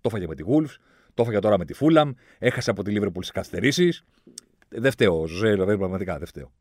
Το 0.01 0.09
έφαγε 0.11 0.27
με 0.27 0.35
τη 0.35 0.43
Wolves, 0.47 0.75
το 1.13 1.21
έφαγε 1.21 1.39
τώρα 1.39 1.57
με 1.57 1.65
τη 1.65 1.73
Fulham, 1.79 2.11
έχασε 2.39 2.69
από 2.69 2.83
τη 2.83 2.93
Liverpool 2.97 3.11
στις 3.15 3.31
καθυστερήσεις. 3.31 4.03
Δεν 4.69 4.91
φταίω, 4.91 5.27
Ζωζέ, 5.27 5.49
δηλαδή 5.51 5.77
πραγματικά 5.77 6.17
δεν 6.17 6.27
φταίω. 6.27 6.51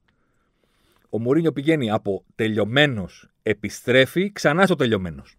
Ο 1.10 1.18
Μουρίνιο 1.18 1.52
πηγαίνει 1.52 1.90
από 1.90 2.24
τελειωμένος, 2.34 3.28
επιστρέφει 3.42 4.32
ξανά 4.32 4.66
στο 4.66 4.74
τελειωμένος. 4.74 5.36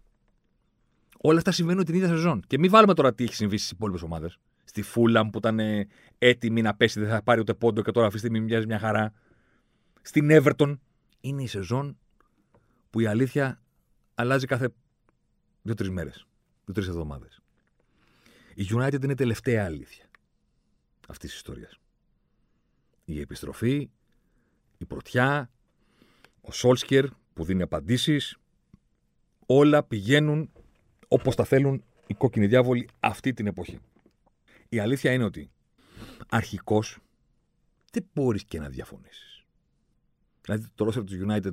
Όλα 1.20 1.38
αυτά 1.38 1.50
συμβαίνουν 1.50 1.84
την 1.84 1.94
ίδια 1.94 2.08
σεζόν. 2.08 2.42
Και 2.46 2.58
μην 2.58 2.70
βάλουμε 2.70 2.94
τώρα 2.94 3.14
τι 3.14 3.24
έχει 3.24 3.34
συμβεί 3.34 3.56
στις 3.56 3.70
υπόλοιπες 3.70 4.02
ομάδες. 4.02 4.38
Στη 4.68 4.84
Fulham 4.94 5.28
που 5.32 5.38
ήταν 5.38 5.60
έτοιμη 6.18 6.62
να 6.62 6.74
πέσει, 6.74 7.00
δεν 7.00 7.08
θα 7.08 7.22
πάρει 7.22 7.40
ούτε 7.40 7.54
πόντο 7.54 7.82
και 7.82 7.90
τώρα 7.90 8.06
αυτή 8.06 8.20
τη 8.20 8.26
στιγμή 8.26 8.46
μοιάζει 8.46 8.66
μια 8.66 8.78
χαρά. 8.78 9.12
Στην 10.02 10.28
Everton 10.30 10.78
είναι 11.20 11.42
η 11.42 11.46
σεζόν 11.46 11.98
που 12.90 13.00
η 13.00 13.06
αλήθεια 13.06 13.62
αλλάζει 14.14 14.46
κάθε 14.46 14.68
δύο-τρεις 15.62 15.90
μέρες, 15.90 16.26
δύο-τρεις 16.64 16.88
εβδομάδες. 16.88 17.40
Η 18.54 18.66
United 18.70 19.02
είναι 19.02 19.12
η 19.12 19.16
τελευταία 19.16 19.64
αλήθεια 19.64 20.04
αυτής 21.08 21.30
της 21.30 21.38
ιστορίας. 21.38 21.78
Η 23.04 23.20
επιστροφή, 23.20 23.90
η 24.78 24.84
πρωτιά, 24.84 25.50
ο 26.40 26.52
Σόλσκερ 26.52 27.06
που 27.32 27.44
δίνει 27.44 27.62
απαντήσεις, 27.62 28.36
όλα 29.46 29.82
πηγαίνουν 29.82 30.50
όπως 31.08 31.34
τα 31.34 31.44
θέλουν 31.44 31.84
οι 32.06 32.14
κόκκινοι 32.14 32.46
διάβολοι 32.46 32.88
αυτή 33.00 33.32
την 33.32 33.46
εποχή. 33.46 33.78
Η 34.68 34.78
αλήθεια 34.78 35.12
είναι 35.12 35.24
ότι 35.24 35.50
αρχικώς 36.28 36.98
δεν 37.92 38.06
μπορείς 38.14 38.44
και 38.44 38.58
να 38.58 38.68
διαφωνήσεις. 38.68 39.44
Δηλαδή 40.42 40.66
το 40.74 40.84
ρόστερ 40.84 41.04
του 41.04 41.26
United 41.28 41.52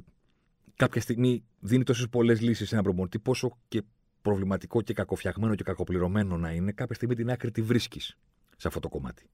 κάποια 0.75 1.01
στιγμή 1.01 1.43
δίνει 1.59 1.83
τόσες 1.83 2.09
πολλές 2.09 2.41
λύσεις 2.41 2.67
σε 2.67 2.75
ένα 2.75 2.83
προπονητή, 2.83 3.19
πόσο 3.19 3.57
και 3.67 3.83
προβληματικό 4.21 4.81
και 4.81 4.93
κακοφτιαγμένο 4.93 5.55
και 5.55 5.63
κακοπληρωμένο 5.63 6.37
να 6.37 6.51
είναι, 6.51 6.71
κάποια 6.71 6.95
στιγμή 6.95 7.15
την 7.15 7.29
άκρη 7.29 7.51
τη 7.51 7.61
βρίσκεις 7.61 8.17
σε 8.57 8.67
αυτό 8.67 8.79
το 8.79 8.89
κομμάτι. 8.89 9.29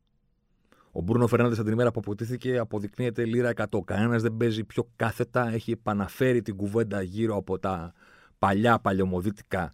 Ο 0.91 1.01
Μπρούνο 1.01 1.27
Φερνάνδε 1.27 1.55
από 1.55 1.63
την 1.63 1.73
ημέρα 1.73 1.91
που 1.91 1.99
αποτίθηκε 1.99 2.57
αποδεικνύεται 2.57 3.25
λίρα 3.25 3.53
100. 3.55 3.79
Κανένας 3.85 4.21
δεν 4.21 4.37
παίζει 4.37 4.63
πιο 4.63 4.89
κάθετα. 4.95 5.49
Έχει 5.49 5.71
επαναφέρει 5.71 6.41
την 6.41 6.55
κουβέντα 6.55 7.01
γύρω 7.01 7.35
από 7.35 7.59
τα 7.59 7.93
παλιά 8.39 8.79
παλαιομοδίτικα 8.79 9.73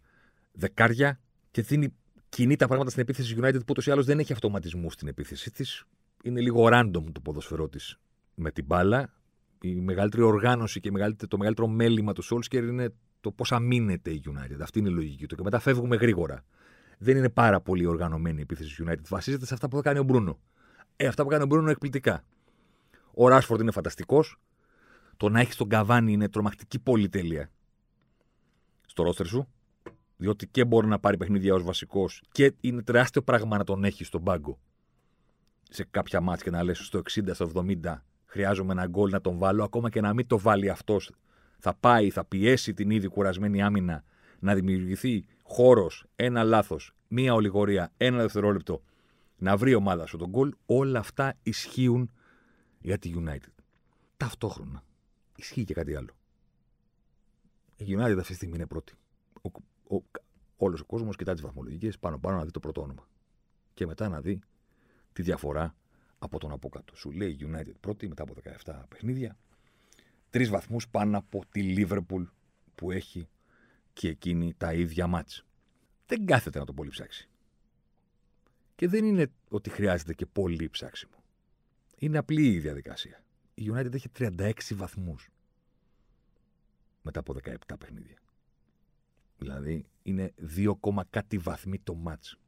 δεκάρια 0.51 1.19
και 1.51 1.61
δίνει 1.61 1.93
κινεί 2.35 2.55
τα 2.55 2.67
πράγματα 2.67 2.89
στην 2.89 3.01
επίθεση 3.01 3.35
United 3.39 3.59
που 3.59 3.65
ούτως 3.69 3.87
ή 3.87 3.91
άλλως 3.91 4.05
δεν 4.05 4.19
έχει 4.19 4.33
αυτοματισμού 4.33 4.91
στην 4.91 5.07
επίθεσή 5.07 5.51
της. 5.51 5.85
Είναι 6.23 6.41
λίγο 6.41 6.67
random 6.71 7.03
το 7.11 7.19
ποδοσφαιρό 7.23 7.69
της 7.69 7.99
με 8.35 8.51
την 8.51 8.65
μπάλα 8.65 9.13
η 9.61 9.75
μεγαλύτερη 9.75 10.23
οργάνωση 10.23 10.79
και 10.79 10.91
το 11.27 11.37
μεγαλύτερο 11.37 11.67
μέλημα 11.67 12.13
του 12.13 12.21
Σόλσκερ 12.21 12.63
είναι 12.63 12.93
το 13.21 13.31
πώς 13.31 13.51
αμήνεται 13.51 14.11
η 14.11 14.21
United. 14.25 14.57
Αυτή 14.61 14.79
είναι 14.79 14.89
η 14.89 14.91
λογική 14.91 15.25
του. 15.25 15.35
Και 15.35 15.43
μετά 15.43 15.59
φεύγουμε 15.59 15.95
γρήγορα. 15.95 16.43
Δεν 16.97 17.17
είναι 17.17 17.29
πάρα 17.29 17.61
πολύ 17.61 17.85
οργανωμένη 17.85 18.37
η 18.37 18.41
επίθεση 18.41 18.75
του 18.75 18.85
United. 18.87 19.07
Βασίζεται 19.09 19.45
σε 19.45 19.53
αυτά 19.53 19.67
που 19.67 19.75
θα 19.75 19.81
κάνει 19.81 19.99
ο 19.99 20.03
Μπρούνο. 20.03 20.39
Ε, 20.95 21.07
αυτά 21.07 21.23
που 21.23 21.29
κάνει 21.29 21.43
ο 21.43 21.45
Μπρούνο 21.45 21.63
είναι 21.63 21.71
εκπληκτικά. 21.71 22.23
Ο 23.13 23.27
Ράσφορντ 23.27 23.61
είναι 23.61 23.71
φανταστικός. 23.71 24.39
Το 25.17 25.29
να 25.29 25.39
έχεις 25.39 25.55
τον 25.55 25.69
Καβάνι 25.69 26.11
είναι 26.11 26.29
τρομακτική 26.29 26.79
πολυτέλεια 26.79 27.49
στο 28.85 29.03
ρόστερ 29.03 29.25
σου. 29.25 29.47
Διότι 30.17 30.47
και 30.47 30.65
μπορεί 30.65 30.87
να 30.87 30.99
πάρει 30.99 31.17
παιχνίδια 31.17 31.53
ως 31.53 31.63
βασικός 31.63 32.21
και 32.31 32.53
είναι 32.61 32.81
τεράστιο 32.81 33.21
πράγμα 33.21 33.57
να 33.57 33.63
τον 33.63 33.83
έχεις 33.83 34.07
στον 34.07 34.23
πάγκο 34.23 34.59
σε 35.69 35.85
κάποια 35.91 36.21
μάτια 36.21 36.43
και 36.43 36.49
να 36.49 36.63
λες 36.63 36.77
στο 36.77 37.01
60, 37.09 37.29
στο 37.33 37.51
70 37.55 38.01
χρειάζομαι 38.25 38.71
ένα 38.71 38.87
γκολ 38.87 39.09
να 39.11 39.21
τον 39.21 39.37
βάλω, 39.37 39.63
ακόμα 39.63 39.89
και 39.89 40.01
να 40.01 40.13
μην 40.13 40.27
το 40.27 40.39
βάλει 40.39 40.69
αυτός. 40.69 41.11
Θα 41.57 41.73
πάει, 41.73 42.09
θα 42.09 42.25
πιέσει 42.25 42.73
την 42.73 42.89
ήδη 42.89 43.07
κουρασμένη 43.07 43.61
άμυνα 43.61 44.03
να 44.39 44.55
δημιουργηθεί 44.55 45.25
χώρος, 45.43 46.05
ένα 46.15 46.43
λάθος, 46.43 46.95
μία 47.07 47.33
ολιγορία, 47.33 47.91
ένα 47.97 48.17
δευτερόλεπτο, 48.17 48.83
να 49.37 49.57
βρει 49.57 49.73
ομάδα 49.73 50.05
σου 50.05 50.17
τον 50.17 50.29
γκολ. 50.29 50.53
Όλα 50.65 50.99
αυτά 50.99 51.33
ισχύουν 51.43 52.11
για 52.79 52.97
τη 52.97 53.13
United. 53.15 53.63
Ταυτόχρονα 54.17 54.83
ισχύει 55.35 55.63
και 55.63 55.73
κάτι 55.73 55.95
άλλο. 55.95 56.15
Η 57.75 57.85
United 57.97 58.17
αυτή 58.17 58.27
τη 58.27 58.33
στιγμή 58.33 58.55
είναι 58.55 58.65
πρώτη. 58.65 58.93
Ο, 59.87 59.95
ο, 59.95 60.03
όλος 60.57 60.79
ο 60.81 60.85
κόσμος 60.85 61.15
κοιτά 61.15 61.33
τις 61.33 61.41
βαθμολογικές 61.41 61.99
πάνω 61.99 62.19
πάνω 62.19 62.37
να 62.37 62.45
δει 62.45 62.51
το 62.51 62.59
πρώτο 62.59 62.81
όνομα. 62.81 63.07
Και 63.73 63.85
μετά 63.85 64.09
να 64.09 64.21
δει 64.21 64.41
τη 65.13 65.21
διαφορά 65.21 65.75
από 66.19 66.39
τον 66.39 66.51
από 66.51 66.69
κάτω. 66.69 66.95
Σου 66.95 67.11
λέει 67.11 67.37
United 67.41 67.73
πρώτη 67.79 68.07
μετά 68.07 68.23
από 68.23 68.33
17 68.65 68.83
παιχνίδια. 68.89 69.37
Τρεις 70.29 70.49
βαθμούς 70.49 70.87
πάνω 70.89 71.17
από 71.17 71.43
τη 71.51 71.73
Liverpool 71.77 72.25
που 72.75 72.91
έχει 72.91 73.27
και 73.93 74.07
εκείνη 74.07 74.53
τα 74.57 74.73
ίδια 74.73 75.07
μάτς. 75.07 75.45
Δεν 76.05 76.25
κάθεται 76.25 76.59
να 76.59 76.65
το 76.65 76.73
πολύ 76.73 76.89
ψάξει. 76.89 77.29
Και 78.75 78.87
δεν 78.87 79.05
είναι 79.05 79.31
ότι 79.49 79.69
χρειάζεται 79.69 80.13
και 80.13 80.25
πολύ 80.25 80.69
ψάξιμο. 80.69 81.23
Είναι 81.97 82.17
απλή 82.17 82.51
η 82.51 82.59
διαδικασία. 82.59 83.23
Η 83.53 83.71
United 83.73 83.93
έχει 83.93 84.09
36 84.17 84.51
βαθμούς 84.73 85.29
μετά 87.01 87.19
από 87.19 87.35
17 87.43 87.55
παιχνίδια. 87.79 88.17
Δηλαδή 89.37 89.85
είναι 90.03 90.33
2, 90.55 90.73
κάτι 91.09 91.37
βαθμοί 91.37 91.79
το 91.79 91.95
μάτς 91.95 92.39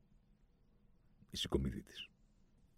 η 1.30 1.38
συγκομιδή 1.38 1.82
της. 1.82 2.10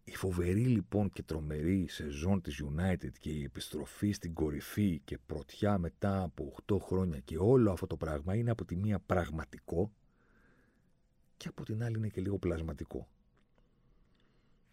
Η 0.03 0.15
φοβερή 0.15 0.65
λοιπόν 0.65 1.09
και 1.09 1.23
τρομερή 1.23 1.87
σεζόν 1.87 2.41
της 2.41 2.63
United 2.63 3.11
και 3.19 3.29
η 3.29 3.43
επιστροφή 3.43 4.11
στην 4.11 4.33
κορυφή 4.33 5.01
και 5.03 5.17
πρωτιά 5.17 5.77
μετά 5.77 6.21
από 6.21 6.55
8 6.65 6.77
χρόνια 6.79 7.19
και 7.19 7.37
όλο 7.37 7.71
αυτό 7.71 7.87
το 7.87 7.97
πράγμα 7.97 8.35
είναι 8.35 8.51
από 8.51 8.65
τη 8.65 8.75
μία 8.75 8.99
πραγματικό 8.99 9.91
και 11.37 11.47
από 11.47 11.63
την 11.65 11.83
άλλη 11.83 11.97
είναι 11.97 12.09
και 12.09 12.21
λίγο 12.21 12.37
πλασματικό. 12.37 13.07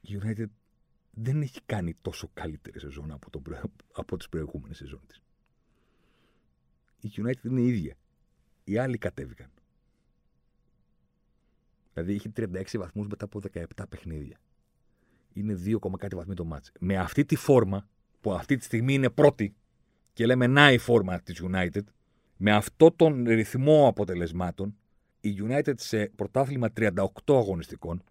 Η 0.01 0.19
United 0.23 0.47
δεν 1.11 1.43
έχει 1.43 1.61
κάνει 1.67 1.95
τόσο 2.03 2.31
καλύτερη 2.35 2.81
σεζόν 2.81 3.13
από, 3.13 3.31
το, 3.31 3.43
από 3.93 4.17
τις 4.17 4.29
προηγούμενες 4.29 4.77
σεζόν 4.77 5.01
της. 5.07 5.23
Η 7.01 7.11
United 7.17 7.45
είναι 7.45 7.61
η 7.61 7.67
ίδια. 7.67 7.97
Οι 8.69 8.79
άλλοι 8.79 8.99
κατέβηκαν. 8.99 9.51
Δηλαδή 11.93 12.15
έχει 12.15 12.33
36 12.37 12.79
βαθμούς 12.79 13.07
μετά 13.07 13.25
από 13.25 13.41
17 13.53 13.65
παιχνίδια 13.89 14.39
είναι 15.41 15.59
2, 15.65 15.99
κάτι 15.99 16.17
βαθμοί 16.17 16.35
το 16.35 16.45
μάτς. 16.45 16.73
Με 16.81 16.97
αυτή 16.97 17.25
τη 17.25 17.37
φόρμα, 17.37 17.89
που 18.21 18.33
αυτή 18.33 18.57
τη 18.57 18.65
στιγμή 18.65 18.95
είναι 18.95 19.11
πρώτη, 19.11 19.55
και 20.13 20.27
λέμε 20.27 20.47
να 20.47 20.73
η 20.73 20.79
φόρμα 20.79 21.21
της 21.21 21.43
United, 21.43 21.83
με 22.37 22.53
αυτό 22.53 22.91
τον 22.91 23.25
ρυθμό 23.25 23.89
αποτελεσμάτων, 23.89 24.77
η 25.21 25.37
United 25.43 25.75
σε 25.77 26.07
πρωτάθλημα 26.17 26.73
38 26.77 27.05
αγωνιστικών, 27.27 28.03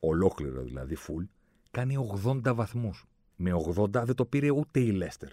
ολόκληρο 0.00 0.62
δηλαδή, 0.62 0.96
full, 1.06 1.24
κάνει 1.70 1.96
80 2.24 2.54
βαθμούς. 2.54 3.06
Με 3.36 3.52
80 3.76 3.88
δεν 3.90 4.14
το 4.14 4.24
πήρε 4.24 4.50
ούτε 4.50 4.80
η 4.80 4.98
Leicester. 5.02 5.30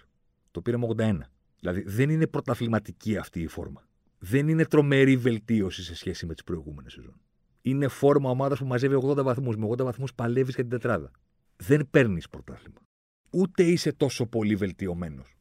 Το 0.51 0.62
πήρε 0.62 0.77
με 0.77 0.88
81. 0.98 1.19
Δηλαδή 1.60 1.81
δεν 1.81 2.10
είναι 2.10 2.27
πρωταθληματική 2.27 3.17
αυτή 3.17 3.41
η 3.41 3.48
φόρμα. 3.48 3.88
Δεν 4.25 4.48
είναι 4.48 4.65
τρομερή 4.65 5.18
βελτίωση 5.18 5.84
σε 5.84 5.96
σχέση 5.96 6.25
με 6.25 6.34
τις 6.34 6.44
προηγούμενες 6.44 6.92
σεζόν 6.92 7.22
είναι 7.65 7.88
φόρμα 7.88 8.30
ομάδας 8.30 8.60
που 8.60 8.65
μαζεύει 8.65 8.96
80 9.03 9.24
βαθμούς. 9.24 9.56
Με 9.56 9.65
80 9.65 9.84
βαθμούς 9.84 10.13
παλεύεις 10.13 10.56
για 10.56 10.63
την 10.63 10.72
τετράδα. 10.72 11.12
Δεν 11.56 11.88
παίρνεις 11.89 12.30
πρωτάθλημα. 12.30 12.82
Ούτε 13.30 13.63
είσαι 13.63 13.92
τόσο 13.92 14.25
πολύ 14.25 14.56
βελτιωμένος. 14.56 15.38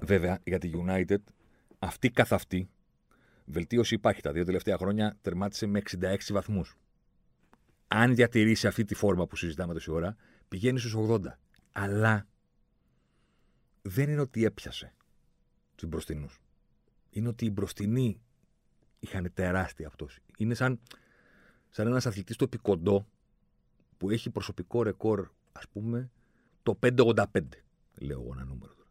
Βέβαια, 0.00 0.38
για 0.44 0.58
τη 0.58 0.70
United, 0.74 1.18
αυτή 1.78 2.10
καθ' 2.10 2.32
αυτή, 2.32 2.68
βελτίωση 3.44 3.94
υπάρχει. 3.94 4.20
Τα 4.20 4.32
δύο 4.32 4.44
τελευταία 4.44 4.76
χρόνια 4.76 5.16
τερμάτισε 5.22 5.66
με 5.66 5.78
66 5.78 6.16
βαθμούς. 6.32 6.76
Αν 7.88 8.14
διατηρήσει 8.14 8.66
αυτή 8.66 8.84
τη 8.84 8.94
φόρμα 8.94 9.26
που 9.26 9.36
συζητάμε 9.36 9.72
τόση 9.72 9.90
ώρα, 9.90 10.16
πηγαίνει 10.48 10.78
στους 10.78 10.94
80. 10.94 11.38
Αλλά 11.72 12.26
δεν 13.82 14.10
είναι 14.10 14.20
ότι 14.20 14.44
έπιασε 14.44 14.92
τους 15.74 15.88
μπροστινούς. 15.88 16.40
Είναι 17.10 17.28
ότι 17.28 17.44
οι 17.44 17.50
μπροστινοί 17.52 18.20
είχαν 18.98 19.30
τεράστια 19.34 19.90
πτώση. 19.90 20.22
Είναι 20.36 20.54
σαν, 20.54 20.80
σαν 21.70 21.86
ένας 21.86 22.06
αθλητής 22.06 22.34
στο 22.34 22.44
επικοντό 22.44 23.06
που 23.96 24.10
έχει 24.10 24.30
προσωπικό 24.30 24.82
ρεκόρ, 24.82 25.28
ας 25.52 25.68
πούμε, 25.68 26.10
το 26.62 26.78
585. 26.82 27.24
Λέω 28.00 28.20
εγώ 28.20 28.32
ένα 28.32 28.44
νούμερο 28.44 28.74
τώρα. 28.74 28.90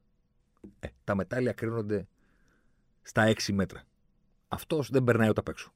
Ε, 0.79 0.87
τα 1.03 1.15
μετάλλια 1.15 1.51
κρίνονται 1.51 2.07
στα 3.01 3.27
6 3.27 3.53
μέτρα. 3.53 3.83
Αυτός 4.47 4.89
δεν 4.89 5.03
περνάει 5.03 5.29
ούτε 5.29 5.39
απ' 5.39 5.47
έξω. 5.47 5.73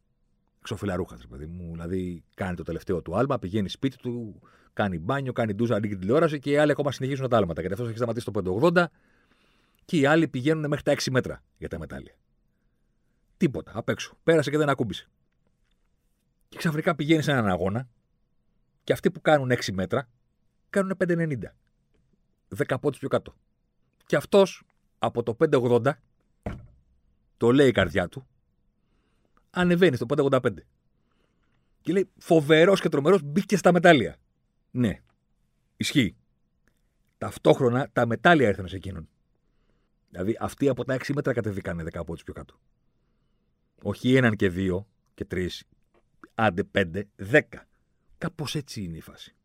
Εξοφυλαρούχα, 0.59 1.17
παιδί 1.29 1.45
μου. 1.45 1.71
Δηλαδή, 1.71 2.23
κάνει 2.35 2.55
το 2.55 2.63
τελευταίο 2.63 3.01
του 3.01 3.17
άλμα, 3.17 3.39
πηγαίνει 3.39 3.69
σπίτι 3.69 3.97
του, 3.97 4.41
κάνει 4.73 4.99
μπάνιο, 4.99 5.33
κάνει 5.33 5.53
ντούζα, 5.53 5.75
ανοίγει 5.75 5.91
την 5.91 6.01
τηλεόραση 6.01 6.39
και 6.39 6.51
οι 6.51 6.57
άλλοι 6.57 6.71
ακόμα 6.71 6.91
συνεχίζουν 6.91 7.29
τα 7.29 7.37
άλματα. 7.37 7.61
Γιατί 7.61 7.75
αυτό 7.75 7.87
έχει 7.87 7.97
σταματήσει 7.97 8.31
το 8.31 8.59
580 8.73 8.85
και 9.85 9.97
οι 9.97 10.05
άλλοι 10.05 10.27
πηγαίνουν 10.27 10.67
μέχρι 10.67 10.83
τα 10.83 10.91
6 10.91 11.11
μέτρα 11.11 11.43
για 11.57 11.67
τα 11.67 11.79
μετάλλια. 11.79 12.15
Τίποτα, 13.41 13.71
απ' 13.75 13.89
έξω. 13.89 14.17
Πέρασε 14.23 14.49
και 14.49 14.57
δεν 14.57 14.69
ακούμπησε. 14.69 15.09
Και 16.49 16.57
ξαφνικά 16.57 16.95
πηγαίνει 16.95 17.21
σε 17.21 17.31
έναν 17.31 17.47
αγώνα 17.47 17.87
και 18.83 18.93
αυτοί 18.93 19.11
που 19.11 19.21
κάνουν 19.21 19.51
6 19.51 19.71
μέτρα 19.73 20.09
κάνουν 20.69 20.97
5,90. 20.97 21.55
10 22.55 22.79
πόντους 22.81 22.99
πιο 22.99 23.07
κάτω. 23.07 23.35
Και 24.05 24.15
αυτός 24.15 24.63
από 24.99 25.23
το 25.23 25.35
5,80 25.39 25.91
το 27.37 27.51
λέει 27.51 27.67
η 27.67 27.71
καρδιά 27.71 28.07
του, 28.07 28.27
ανεβαίνει 29.49 29.95
στο 29.95 30.05
5,85. 30.05 30.53
Και 31.81 31.91
λέει 31.91 32.09
φοβερός 32.17 32.81
και 32.81 32.89
τρομερός 32.89 33.21
μπήκε 33.23 33.57
στα 33.57 33.71
μετάλλια. 33.71 34.17
Ναι, 34.71 35.01
ισχύει. 35.77 36.15
Ταυτόχρονα 37.17 37.89
τα 37.93 38.05
μετάλλια 38.05 38.47
ήρθαν 38.47 38.67
σε 38.67 38.75
εκείνον. 38.75 39.09
Δηλαδή 40.09 40.37
αυτοί 40.39 40.69
από 40.69 40.83
τα 40.83 40.93
6 40.93 41.13
μέτρα 41.13 41.33
κατεβήκανε 41.33 41.83
10 41.83 42.05
πόντους 42.05 42.23
πιο 42.23 42.33
κάτω. 42.33 42.59
Όχι 43.83 44.15
έναν 44.15 44.35
και 44.35 44.49
δύο 44.49 44.87
και 45.13 45.25
τρεις, 45.25 45.63
άντε 46.35 46.63
πέντε, 46.63 47.07
δέκα. 47.15 47.67
Κάπως 48.17 48.55
έτσι 48.55 48.83
είναι 48.83 48.97
η 48.97 49.01
φάση. 49.01 49.35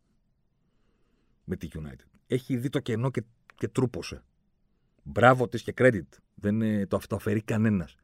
Με 1.45 1.57
τη 1.57 1.69
United. 1.73 2.07
Έχει 2.27 2.57
δει 2.57 2.69
το 2.69 2.81
κενό 2.81 3.11
και, 3.11 3.23
και 3.55 3.69
τρούπωσε. 3.69 4.23
Μπράβο 5.03 5.49
της 5.49 5.63
και 5.63 5.75
credit. 5.77 6.07
Δεν 6.35 6.63
ε, 6.63 6.87
το 6.87 6.97
αυτοαφαιρεί 6.97 7.43
κανένας. 7.43 7.97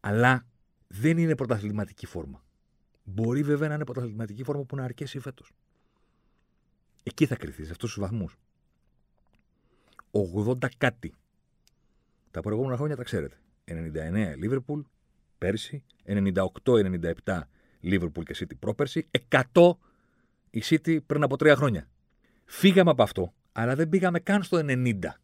Αλλά 0.00 0.46
δεν 0.86 1.18
είναι 1.18 1.34
πρωταθληματική 1.34 2.06
φόρμα. 2.06 2.44
Μπορεί 3.04 3.42
βέβαια 3.42 3.68
να 3.68 3.74
είναι 3.74 3.84
πρωταθληματική 3.84 4.44
φόρμα 4.44 4.64
που 4.64 4.76
να 4.76 4.84
αρκέσει 4.84 5.18
φέτος. 5.18 5.52
Εκεί 7.02 7.26
θα 7.26 7.36
κρυθείς, 7.36 7.66
σε 7.66 7.72
αυτούς 7.72 7.92
τους 7.92 8.00
βαθμούς. 8.00 8.36
80 10.10 10.68
κάτι. 10.78 11.14
Τα 12.30 12.40
προηγούμενα 12.40 12.76
χρόνια 12.76 12.96
τα 12.96 13.02
ξέρετε. 13.02 13.36
99 13.64 14.34
Λίβερπουλ, 14.36 14.80
πέρσι, 15.38 15.84
98-97 16.04 17.40
Liverpool 17.82 18.22
και 18.24 18.34
City 18.38 18.58
πρόπερσι, 18.58 19.08
100 19.52 19.76
η 20.50 20.62
City 20.64 20.98
πριν 21.06 21.22
από 21.22 21.36
τρία 21.36 21.56
χρόνια. 21.56 21.88
Φύγαμε 22.44 22.90
από 22.90 23.02
αυτό, 23.02 23.34
αλλά 23.52 23.74
δεν 23.74 23.88
πήγαμε 23.88 24.20
καν 24.20 24.42
στο 24.42 24.60
90. 24.62 25.20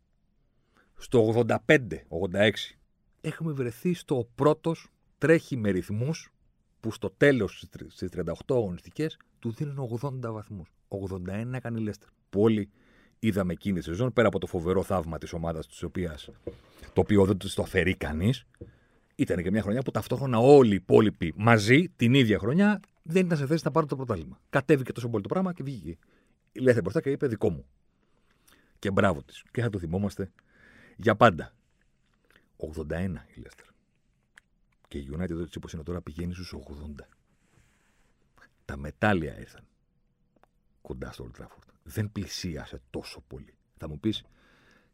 Στο 0.97 1.45
85-86 1.47 2.77
έχουμε 3.21 3.53
βρεθεί 3.53 3.95
στο 3.95 4.29
πρώτος 4.35 4.89
τρέχει 5.19 5.57
με 5.57 5.71
ρυθμούς 5.71 6.33
που 6.81 6.93
στο 6.93 7.11
τέλος 7.11 7.67
στις 7.89 8.11
38 8.11 8.33
αγωνιστικές 8.49 9.19
του 9.39 9.53
δίνουν 9.53 9.99
80 10.03 10.33
βαθμούς. 10.33 10.73
81 10.89 11.55
έκανε 11.55 11.81
η 11.81 11.83
Λέστερ. 11.83 12.09
Που 12.31 12.41
όλοι 12.41 12.71
είδαμε 13.19 13.53
εκείνη 13.53 13.79
τη 13.79 13.85
σεζόν, 13.85 14.13
πέρα 14.13 14.29
από 14.29 14.39
το 14.39 14.47
φοβερό 14.47 14.83
θαύμα 14.83 15.19
της 15.19 15.33
ομάδας 15.33 15.67
της 15.67 15.83
οποίας 15.83 16.31
το 16.93 17.01
οποίο 17.01 17.25
δεν 17.25 17.37
το 17.55 17.63
αφαιρεί 17.63 17.95
κανείς, 17.95 18.47
ήταν 19.21 19.43
και 19.43 19.51
μια 19.51 19.63
χρονιά 19.63 19.83
που 19.83 19.91
ταυτόχρονα 19.91 20.39
όλοι 20.39 20.73
οι 20.73 20.75
υπόλοιποι 20.75 21.33
μαζί 21.37 21.89
την 21.89 22.15
ίδια 22.15 22.39
χρονιά 22.39 22.81
δεν 23.03 23.27
ήταν 23.27 23.39
σε 23.39 23.47
θέση 23.47 23.63
να 23.65 23.71
πάρουν 23.71 23.89
το 23.89 23.97
πρωτάθλημα. 23.97 24.41
Κατέβηκε 24.51 24.93
τόσο 24.93 25.09
πολύ 25.09 25.23
το 25.23 25.29
πράγμα 25.29 25.53
και 25.53 25.63
βγήκε. 25.63 25.99
Η 26.53 26.61
Λέστερ 26.61 26.83
μπροστά 26.83 27.01
και 27.01 27.11
είπε 27.11 27.27
δικό 27.27 27.51
μου. 27.51 27.65
Και 28.79 28.91
μπράβο 28.91 29.23
της. 29.23 29.43
Και 29.51 29.63
θα 29.63 29.71
το 29.71 29.79
θυμόμαστε 29.79 30.31
για 30.97 31.17
πάντα. 31.17 31.53
81 32.57 32.93
η 33.35 33.41
Λέστερ. 33.41 33.67
Και 34.89 34.99
η 34.99 35.09
United 35.13 35.41
έτσι 35.41 35.59
όπω 35.59 35.69
είναι 35.73 35.83
τώρα 35.83 36.01
πηγαίνει 36.01 36.35
στους 36.35 36.55
80. 36.99 37.07
Τα 38.65 38.77
μετάλλια 38.77 39.39
ήρθαν 39.39 39.65
κοντά 40.83 41.13
στο 41.13 41.31
Old 41.31 41.41
Trafford. 41.41 41.73
Δεν 41.83 42.13
πλησίασε 42.13 42.81
τόσο 42.91 43.21
πολύ. 43.27 43.55
Θα 43.77 43.89
μου 43.89 44.01
πεις, 44.01 44.25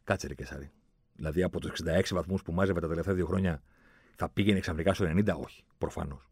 κάτσε 0.03 0.27
ρε 0.27 0.33
Κεσάρι. 0.33 0.71
Δηλαδή 1.15 1.43
από 1.43 1.59
τους 1.59 1.71
66 1.83 2.01
βαθμούς 2.11 2.41
που 2.41 2.51
μάζευε 2.53 2.79
τα 2.79 2.87
τελευταία 2.87 3.13
δύο 3.13 3.25
χρόνια 3.25 3.61
θα 4.17 4.29
πήγαινε 4.29 4.59
ξαφνικά 4.59 4.93
στο 4.93 5.05
90. 5.05 5.27
Όχι, 5.43 5.63
προφανώς. 5.77 6.29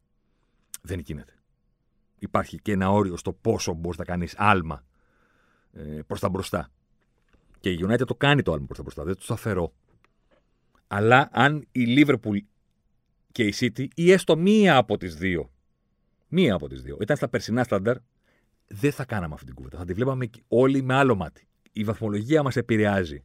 Δεν 0.82 1.00
γίνεται. 1.00 1.34
Υπάρχει 2.20 2.60
και 2.62 2.72
ένα 2.72 2.92
όριο 2.92 3.18
στο 3.18 3.34
πόσο 3.34 3.74
μπορεί 3.74 3.98
να 3.98 4.04
κάνεις 4.04 4.36
άλμα 4.38 4.84
ε, 5.74 6.00
προς 6.08 6.20
τα 6.20 6.30
μπροστά. 6.30 6.72
Και 7.60 7.72
η 7.72 7.80
United 7.88 8.06
το 8.08 8.16
κάνει 8.16 8.42
το 8.42 8.54
άλμα 8.54 8.66
προς 8.66 8.78
τα 8.78 8.84
μπροστά. 8.84 9.04
Δεν 9.04 9.16
του 9.16 9.26
το 9.26 9.34
αφαιρώ. 9.34 9.74
Αλλά 10.88 11.30
αν 11.32 11.68
η 11.72 11.84
Liverpool 11.98 12.38
και 13.32 13.44
η 13.44 13.54
City 13.60 13.88
ή 13.96 14.12
έστω 14.12 14.38
μία 14.38 14.78
από 14.78 14.98
τις 14.98 15.16
δύο. 15.16 15.52
Μία 16.28 16.54
από 16.54 16.68
τις 16.68 16.82
δύο. 16.82 16.98
Ήταν 17.02 17.18
στα 17.18 17.30
περσινά 17.30 17.64
στάνταρ, 17.64 17.98
δεν 18.68 18.92
θα 18.92 19.06
κάναμε 19.06 19.34
αυτή 19.34 19.46
την 19.46 19.56
κουβέντα. 19.56 19.78
Θα 19.78 19.86
τη 19.86 19.94
βλέπαμε 19.94 20.30
όλοι 20.48 20.82
με 20.82 20.94
άλλο 20.94 21.16
μάτι. 21.16 21.48
Η 21.72 21.84
βαθμολογία 21.84 22.44
μας 22.44 22.56
επηρεάζει 22.56 23.24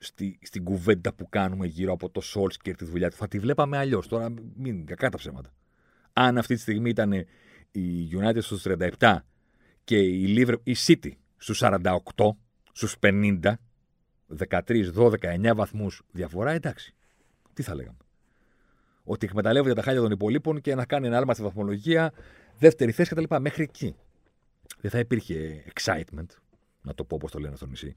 στη, 0.00 0.38
στην 0.42 0.64
κουβέντα 0.64 1.12
που 1.12 1.28
κάνουμε 1.28 1.66
γύρω 1.66 1.92
από 1.92 2.10
το 2.10 2.20
και 2.62 2.74
τη 2.74 2.84
δουλειά 2.84 3.10
του. 3.10 3.16
Θα 3.16 3.28
τη 3.28 3.38
βλέπαμε 3.38 3.76
αλλιώς. 3.76 4.08
Τώρα 4.08 4.34
μην 4.56 4.86
κακά 4.86 5.10
τα 5.10 5.16
ψέματα. 5.16 5.52
Αν 6.12 6.38
αυτή 6.38 6.54
τη 6.54 6.60
στιγμή 6.60 6.90
ήταν 6.90 7.12
η 7.70 8.08
United 8.12 8.42
στους 8.42 8.62
37 8.98 9.16
και 9.84 9.98
η, 9.98 10.34
Liverpool, 10.38 10.60
η 10.62 10.74
City 10.86 11.10
στους 11.36 11.60
48, 11.62 11.90
στους 12.72 12.96
50, 13.00 13.40
13, 14.38 14.92
12, 14.94 15.14
9 15.20 15.52
βαθμούς 15.54 16.02
διαφορά, 16.10 16.50
εντάξει. 16.50 16.94
Τι 17.52 17.62
θα 17.62 17.74
λέγαμε 17.74 17.98
ότι 19.04 19.26
εκμεταλλεύονται 19.26 19.74
τα 19.74 19.82
χάλια 19.82 20.00
των 20.00 20.10
υπολείπων 20.10 20.60
και 20.60 20.74
να 20.74 20.84
κάνει 20.84 21.06
ένα 21.06 21.16
άλμα 21.16 21.34
στη 21.34 21.42
βαθμολογία, 21.42 22.12
δεύτερη 22.58 22.92
θέση 22.92 23.14
κτλ. 23.14 23.34
Μέχρι 23.40 23.62
εκεί. 23.62 23.94
Δεν 24.80 24.90
θα 24.90 24.98
υπήρχε 24.98 25.64
excitement, 25.74 26.26
να 26.82 26.94
το 26.94 27.04
πω 27.04 27.14
όπως 27.14 27.30
το 27.30 27.38
λένε 27.38 27.56
στο 27.56 27.66
νησί. 27.66 27.96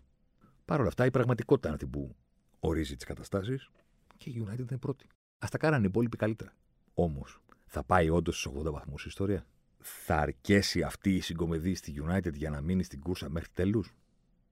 Παρ' 0.65 0.79
όλα 0.79 0.87
αυτά, 0.87 1.05
η 1.05 1.11
πραγματικότητα 1.11 1.67
είναι 1.67 1.77
αυτή 1.81 1.89
που 1.89 2.15
ορίζει 2.59 2.95
τις 2.95 3.05
καταστάσεις 3.05 3.69
και 4.17 4.29
η 4.29 4.45
United 4.47 4.59
είναι 4.69 4.77
πρώτη. 4.79 5.07
Α 5.37 5.47
τα 5.51 5.57
κάνανε 5.57 5.83
οι 5.85 5.87
υπόλοιποι 5.89 6.17
καλύτερα. 6.17 6.53
Όμως, 6.93 7.41
θα 7.65 7.83
πάει 7.83 8.09
όντως 8.09 8.39
στους 8.39 8.51
80 8.53 8.71
βαθμούς 8.71 9.03
η 9.03 9.07
ιστορία; 9.07 9.45
Θα 9.79 10.17
αρκέσει 10.17 10.81
αυτή 10.81 11.15
η 11.15 11.19
συγκομιδή 11.19 11.75
στη 11.75 11.93
United 12.07 12.33
για 12.33 12.49
να 12.49 12.61
μείνει 12.61 12.83
στην 12.83 13.01
κούρσα 13.01 13.29
μέχρι 13.29 13.49
τέλους; 13.53 13.93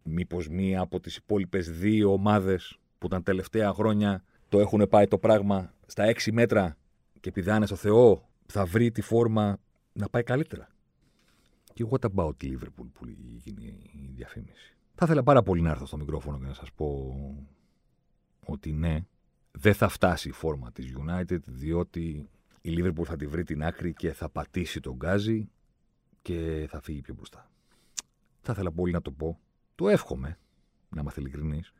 Μήπως 0.04 0.48
μία 0.50 0.82
από 0.82 1.00
τις 1.00 1.16
υπόλοιπες 1.16 1.72
δύο 1.72 2.14
ομάδες 2.14 2.80
που 2.98 3.08
τα 3.08 3.24
τελευταία 3.24 3.74
χρόνια 3.74 4.24
το 4.50 4.60
έχουν 4.60 4.88
πάει 4.90 5.08
το 5.08 5.18
πράγμα 5.18 5.74
στα 5.86 6.04
έξι 6.04 6.32
μέτρα 6.32 6.78
και 7.20 7.32
πηδάνε 7.32 7.66
στο 7.66 7.76
Θεό, 7.76 8.30
θα 8.46 8.66
βρει 8.66 8.92
τη 8.92 9.02
φόρμα 9.02 9.60
να 9.94 10.10
πάει 10.10 10.24
καλύτερα; 10.24 10.68
Και 11.74 11.86
what 11.90 12.10
about 12.14 12.34
Liverpool 12.44 12.90
που 12.94 13.08
γίνει 13.44 13.90
η 13.92 14.12
διαφήμιση. 14.16 14.76
Θα 15.04 15.08
ήθελα 15.08 15.24
πάρα 15.24 15.44
πολύ 15.44 15.62
να 15.62 15.70
έρθω 15.70 15.86
στο 15.86 15.98
μικρόφωνο 15.98 16.40
και 16.40 16.46
να 16.46 16.54
σας 16.54 16.72
πω 16.72 17.16
ότι 18.46 18.72
ναι, 18.72 19.06
δεν 19.52 19.74
θα 19.74 19.88
φτάσει 19.88 20.30
η 20.30 20.32
φόρμα 20.32 20.72
της 20.72 20.94
United 20.98 21.40
διότι 21.46 22.30
η 22.62 22.76
Liverpool 22.78 23.04
θα 23.04 23.16
τη 23.16 23.28
βρει 23.28 23.44
την 23.44 23.64
άκρη 23.64 23.94
και 23.94 24.14
θα 24.14 24.30
πατήσει 24.30 24.80
τον 24.80 24.96
γκάζι 24.96 25.50
και 26.22 26.68
θα 26.70 26.82
φύγει 26.82 27.02
πιο 27.02 27.14
μπροστά. 27.14 27.52
Θα 28.42 28.52
ήθελα 28.52 28.72
πολύ 28.72 28.92
να 28.92 29.02
το 29.02 29.12
πω. 29.12 29.40
Το 29.76 29.90
εύχομαι, 29.90 30.38
να 30.90 31.02
είμαστε 31.02 31.22
ειλικρινείς. 31.22 31.74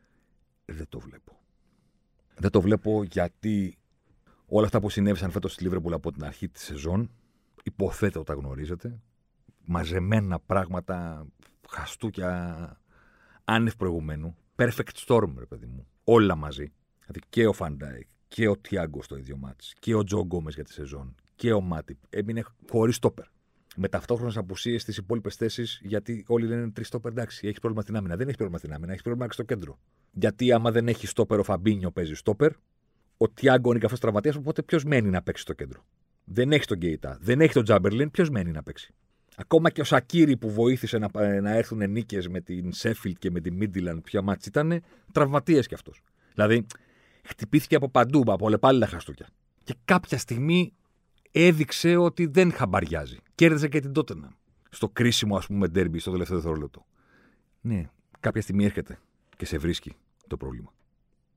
Δεν 0.64 0.88
το 0.88 0.98
βλέπω. 0.98 1.40
Δεν 2.38 2.50
το 2.50 2.60
βλέπω 2.60 3.02
γιατί 3.02 3.78
όλα 4.46 4.64
αυτά 4.64 4.80
που 4.80 4.90
συνέβησαν 4.90 5.30
φέτος 5.30 5.52
στη 5.52 5.62
Λίβερπουλ 5.62 5.92
από 5.92 6.12
την 6.12 6.24
αρχή 6.24 6.48
της 6.48 6.62
σεζόν, 6.62 7.10
υποθέτω 7.62 8.22
τα 8.22 8.34
γνωρίζετε. 8.34 9.00
Μαζεμένα 9.64 10.38
πράγματα, 10.38 11.26
χαστούκια 11.68 12.76
άνευ 13.44 13.74
προηγουμένου. 13.74 14.36
Perfect 14.56 15.06
storm, 15.06 15.32
ρε 15.38 15.46
παιδί 15.46 15.66
μου. 15.66 15.86
Όλα 16.04 16.36
μαζί. 16.36 16.72
Δηλαδή 17.00 17.20
και 17.28 17.46
ο 17.46 17.52
Φαντάικ 17.52 18.06
και 18.28 18.48
ο 18.48 18.56
Τιάγκο 18.56 19.02
στο 19.02 19.16
ίδιο 19.16 19.36
ματς 19.36 19.74
και 19.78 19.94
ο 19.94 20.04
Τζο 20.04 20.20
Γκόμε 20.20 20.50
για 20.54 20.64
τη 20.64 20.72
σεζόν 20.72 21.14
και 21.36 21.52
ο 21.52 21.60
Μάτιπ 21.60 21.96
έμεινε 22.10 22.42
χωρίς 22.70 22.98
τόπερ. 22.98 23.24
Με 23.76 23.88
ταυτόχρονες 23.88 24.36
απουσίες 24.36 24.82
στις 24.82 24.96
υπόλοιπες 24.96 25.36
θέσεις, 25.36 25.80
γιατί 25.82 26.24
όλοι 26.26 26.46
λένε 26.46 26.70
τρεις 26.70 26.88
τόπερ. 26.88 27.12
Εντάξει, 27.12 27.46
έχει 27.46 27.58
πρόβλημα 27.58 27.82
στην 27.82 27.96
άμυνα. 27.96 28.16
Δεν 28.16 28.28
έχει 28.28 28.36
πρόβλημα 28.36 28.58
στην 28.58 28.72
άμυνα, 28.72 28.92
έχει 28.92 29.02
πρόβλημα 29.02 29.26
και 29.26 29.32
στο 29.32 29.42
κέντρο. 29.42 29.78
Γιατί 30.12 30.52
άμα 30.52 30.70
δεν 30.70 30.88
έχει 30.88 31.06
στόπερ, 31.06 31.38
ο 31.38 31.42
Φαμπίνιο 31.42 31.90
παίζει 31.90 32.14
στόπερ. 32.14 32.52
Ο 33.16 33.28
Τιάγκο 33.28 33.70
είναι 33.70 33.78
καφές 33.78 33.98
τραυματίας, 33.98 34.36
οπότε 34.36 34.62
ποιος 34.62 34.84
μένει 34.84 35.10
να 35.10 35.22
παίξει 35.22 35.42
στο 35.42 35.52
κέντρο; 35.52 35.84
Δεν 36.24 36.52
έχει 36.52 36.66
τον 36.66 36.76
Γκέιτα, 36.76 37.18
δεν 37.20 37.40
έχει 37.40 37.52
τον 37.52 37.64
Τζάμπερλιν, 37.64 38.10
ποιος 38.10 38.30
μένει 38.30 38.50
να 38.50 38.62
παίξει; 38.62 38.94
Ακόμα 39.36 39.70
και 39.70 39.80
ο 39.80 39.84
Σακύρη 39.84 40.36
που 40.36 40.50
βοήθησε 40.50 40.98
να, 40.98 41.40
να 41.40 41.50
έρθουν 41.50 41.90
νίκες 41.90 42.28
με 42.28 42.40
την 42.40 42.72
Σέφιλτ 42.72 43.18
και 43.18 43.30
με 43.30 43.40
την 43.40 43.54
Μίντιλαν, 43.54 44.02
ποια 44.02 44.22
μάτς 44.22 44.46
ήταν, 44.46 44.82
τραυματίες 45.12 45.66
κι 45.66 45.74
αυτός. 45.74 46.02
Δηλαδή, 46.34 46.66
χτυπήθηκε 47.24 47.74
από 47.76 47.88
παντού, 47.88 48.24
από 48.26 48.48
λεπάλληλα 48.48 48.86
χαστούκια. 48.86 49.28
Και 49.64 49.74
κάποια 49.84 50.18
στιγμή 50.18 50.72
έδειξε 51.32 51.96
ότι 51.96 52.26
δεν 52.26 52.52
χαμπαριάζει. 52.52 53.16
Κέρδισε 53.34 53.68
και 53.68 53.80
την 53.80 53.92
τότε 53.92 54.14
στο 54.70 54.88
κρίσιμο, 54.88 55.36
ας 55.36 55.46
πούμε, 55.46 55.68
ντέρμπι 55.68 55.98
στο 55.98 56.10
τελευταίο 56.10 56.36
δευτερόλεπτο. 56.36 56.86
Ναι, 57.60 57.90
κάποια 58.20 58.42
στιγμή 58.42 58.64
έρχεται 58.64 58.98
και 59.36 59.44
σε 59.44 59.58
βρίσκει 59.58 59.92
το 60.26 60.36
πρόβλημα. 60.36 60.72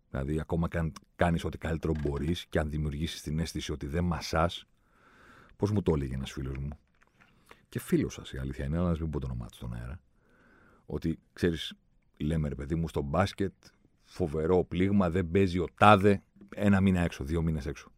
Δηλαδή, 0.10 0.39
ακόμα 0.39 0.67
και 0.67 0.77
αν 0.77 0.93
κάνεις 1.15 1.43
ό,τι 1.43 1.58
καλύτερο 1.58 1.93
μπορείς 2.01 2.45
και 2.45 2.60
αν 2.60 2.69
δημιουργήσεις 2.69 3.21
την 3.21 3.39
αίσθηση 3.39 3.71
ότι 3.71 3.86
δεν 3.88 4.03
μασάς, 4.03 4.67
πώς 5.55 5.71
μου 5.71 5.81
το 5.81 5.93
έλεγε 5.95 6.13
ένας 6.13 6.31
φίλος 6.31 6.58
μου; 6.58 6.79
Και 7.69 7.80
φίλος 7.80 8.13
σας, 8.13 8.32
η 8.32 8.38
αλήθεια 8.38 8.65
είναι, 8.65 8.78
αλλά 8.78 8.91
να 8.91 8.97
μην 8.99 9.10
πω 9.10 9.19
το 9.19 9.25
όνομά 9.25 9.45
του 9.45 9.56
στον 9.56 9.73
αέρα. 9.73 9.99
Ότι 10.86 11.19
ξέρεις, 11.34 11.73
λέμε 12.17 12.49
ρε 12.49 12.56
παιδί 12.56 12.75
μου, 12.75 12.88
στο 12.88 13.01
μπάσκετ, 13.01 13.54
φοβερό 14.04 14.63
πλήγμα, 14.63 15.10
δεν 15.10 15.32
παίζει 15.32 15.60
ο 15.60 15.67
τάδε 15.78 16.23
ένα 16.56 16.82
μήνα 16.82 16.99
έξω, 16.99 17.23
δύο 17.23 17.41
μήνες 17.41 17.65
έξω. 17.65 17.91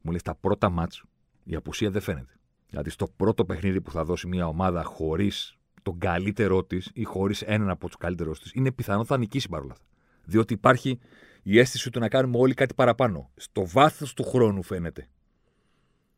Μου 0.00 0.10
λέει 0.10 0.18
στα 0.18 0.34
πρώτα 0.34 0.70
μάτς 0.70 1.04
η 1.44 1.54
απουσία 1.54 1.90
δεν 1.90 2.00
φαίνεται. 2.02 2.32
Δηλαδή 2.68 2.90
στο 2.90 3.06
πρώτο 3.16 3.44
παιχνίδι 3.44 3.80
που 3.80 3.90
θα 3.90 4.04
δώσει 4.04 4.26
μια 4.26 4.46
ομάδα 4.46 4.82
χωρίς 4.82 5.56
τον 5.82 5.98
καλύτερό 5.98 6.64
της 6.64 6.90
ή 6.94 7.04
χωρίς 7.04 7.42
έναν 7.42 7.70
από 7.70 7.86
τους 7.86 7.96
καλύτερους 7.96 8.40
της, 8.40 8.52
είναι 8.54 8.72
πιθανό 8.72 9.04
θα 9.04 9.18
νικήσει 9.18 9.48
παρόλα 9.48 9.72
αυτά. 9.72 9.84
Διότι 10.24 10.54
υπάρχει 10.54 10.98
η 11.42 11.58
αίσθηση 11.58 11.90
του 11.90 11.98
να 11.98 12.08
κάνουμε 12.08 12.38
όλοι 12.38 12.54
κάτι 12.54 12.74
παραπάνω. 12.74 13.30
Στο 13.36 13.66
βάθος 13.66 14.14
του 14.14 14.24
χρόνου 14.24 14.62
φαίνεται 14.62 15.08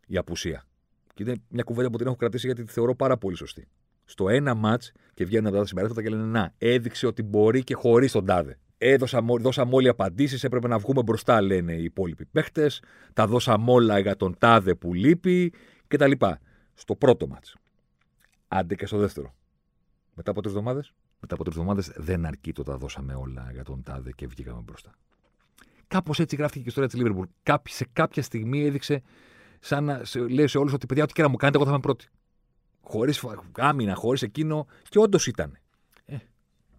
η 0.06 0.16
απουσία. 0.16 0.66
Και 1.14 1.22
είναι 1.22 1.34
μια 1.48 1.62
κουβέντα 1.62 1.90
που 1.90 1.96
την 1.96 2.06
έχω 2.06 2.16
κρατήσει 2.16 2.46
γιατί 2.46 2.64
τη 2.64 2.72
θεωρώ 2.72 2.94
πάρα 2.94 3.16
πολύ 3.16 3.36
σωστή. 3.36 3.68
Στο 4.04 4.28
ένα 4.28 4.54
ματ 4.54 4.82
και 5.14 5.24
βγαίνουν 5.24 5.46
αυτά 5.46 5.58
τα 5.58 5.66
συμπεράσματα 5.66 6.02
και 6.02 6.08
λένε 6.08 6.24
Να, 6.24 6.54
έδειξε 6.58 7.06
ότι 7.06 7.22
μπορεί 7.22 7.64
και 7.64 7.74
χωρίς 7.74 8.12
τον 8.12 8.24
τάδε. 8.26 8.58
Έδωσα, 8.78 9.20
δώσαμε 9.40 9.74
όλοι 9.74 9.88
απαντήσεις, 9.88 10.44
έπρεπε 10.44 10.68
να 10.68 10.78
βγούμε 10.78 11.02
μπροστά, 11.02 11.40
λένε 11.40 11.72
οι 11.72 11.84
υπόλοιποι 11.84 12.24
παίχτες. 12.24 12.82
Τα 13.12 13.26
δώσαμε 13.26 13.70
όλα 13.70 13.98
για 13.98 14.16
τον 14.16 14.36
τάδε 14.38 14.74
που 14.74 14.94
λείπει 14.94 15.52
κτλ. 15.88 16.12
Στο 16.74 16.96
πρώτο 16.96 17.26
μάτς. 17.26 17.56
Άντε 18.48 18.74
και 18.74 18.86
στο 18.86 18.98
δεύτερο. 18.98 19.34
Μετά 20.14 20.30
από 20.30 20.40
τρεις 20.40 20.54
εβδομάδες; 20.54 20.92
Μετά 21.20 21.34
από 21.34 21.44
τρεις 21.44 21.56
εβδομάδες 21.56 21.92
δεν 21.96 22.26
αρκεί 22.26 22.52
το 22.52 22.62
τα 22.62 22.76
δώσαμε 22.76 23.14
όλα 23.14 23.48
για 23.52 23.64
τον 23.64 23.82
τάδε 23.82 24.10
και 24.10 24.26
βγήκαμε 24.26 24.60
μπροστά. 24.64 24.94
Κάπως 25.88 26.20
έτσι 26.20 26.36
γράφτηκε 26.36 26.58
και 26.60 26.64
η 26.64 26.68
ιστορία 26.68 26.88
της 26.88 26.98
Λίβερπουλ. 26.98 27.26
Σε 27.68 27.86
κάποια 27.92 28.22
στιγμή 28.22 28.64
έδειξε 28.64 29.02
σαν 29.64 29.84
να 29.84 30.02
λέει 30.28 30.46
σε 30.46 30.58
όλους 30.58 30.72
ότι 30.72 30.86
παιδιά, 30.86 31.02
ό,τι 31.02 31.12
και 31.12 31.22
να 31.22 31.28
μου 31.28 31.36
κάνετε, 31.36 31.56
εγώ 31.56 31.66
θα 31.66 31.72
είμαι 31.72 31.82
πρώτη. 31.82 32.06
Χωρίς 32.80 33.24
άμυνα, 33.52 33.94
χωρίς 33.94 34.22
εκείνο. 34.22 34.66
Και 34.88 34.98
όντως 34.98 35.26
ήταν. 35.26 35.58
Ε, 36.04 36.16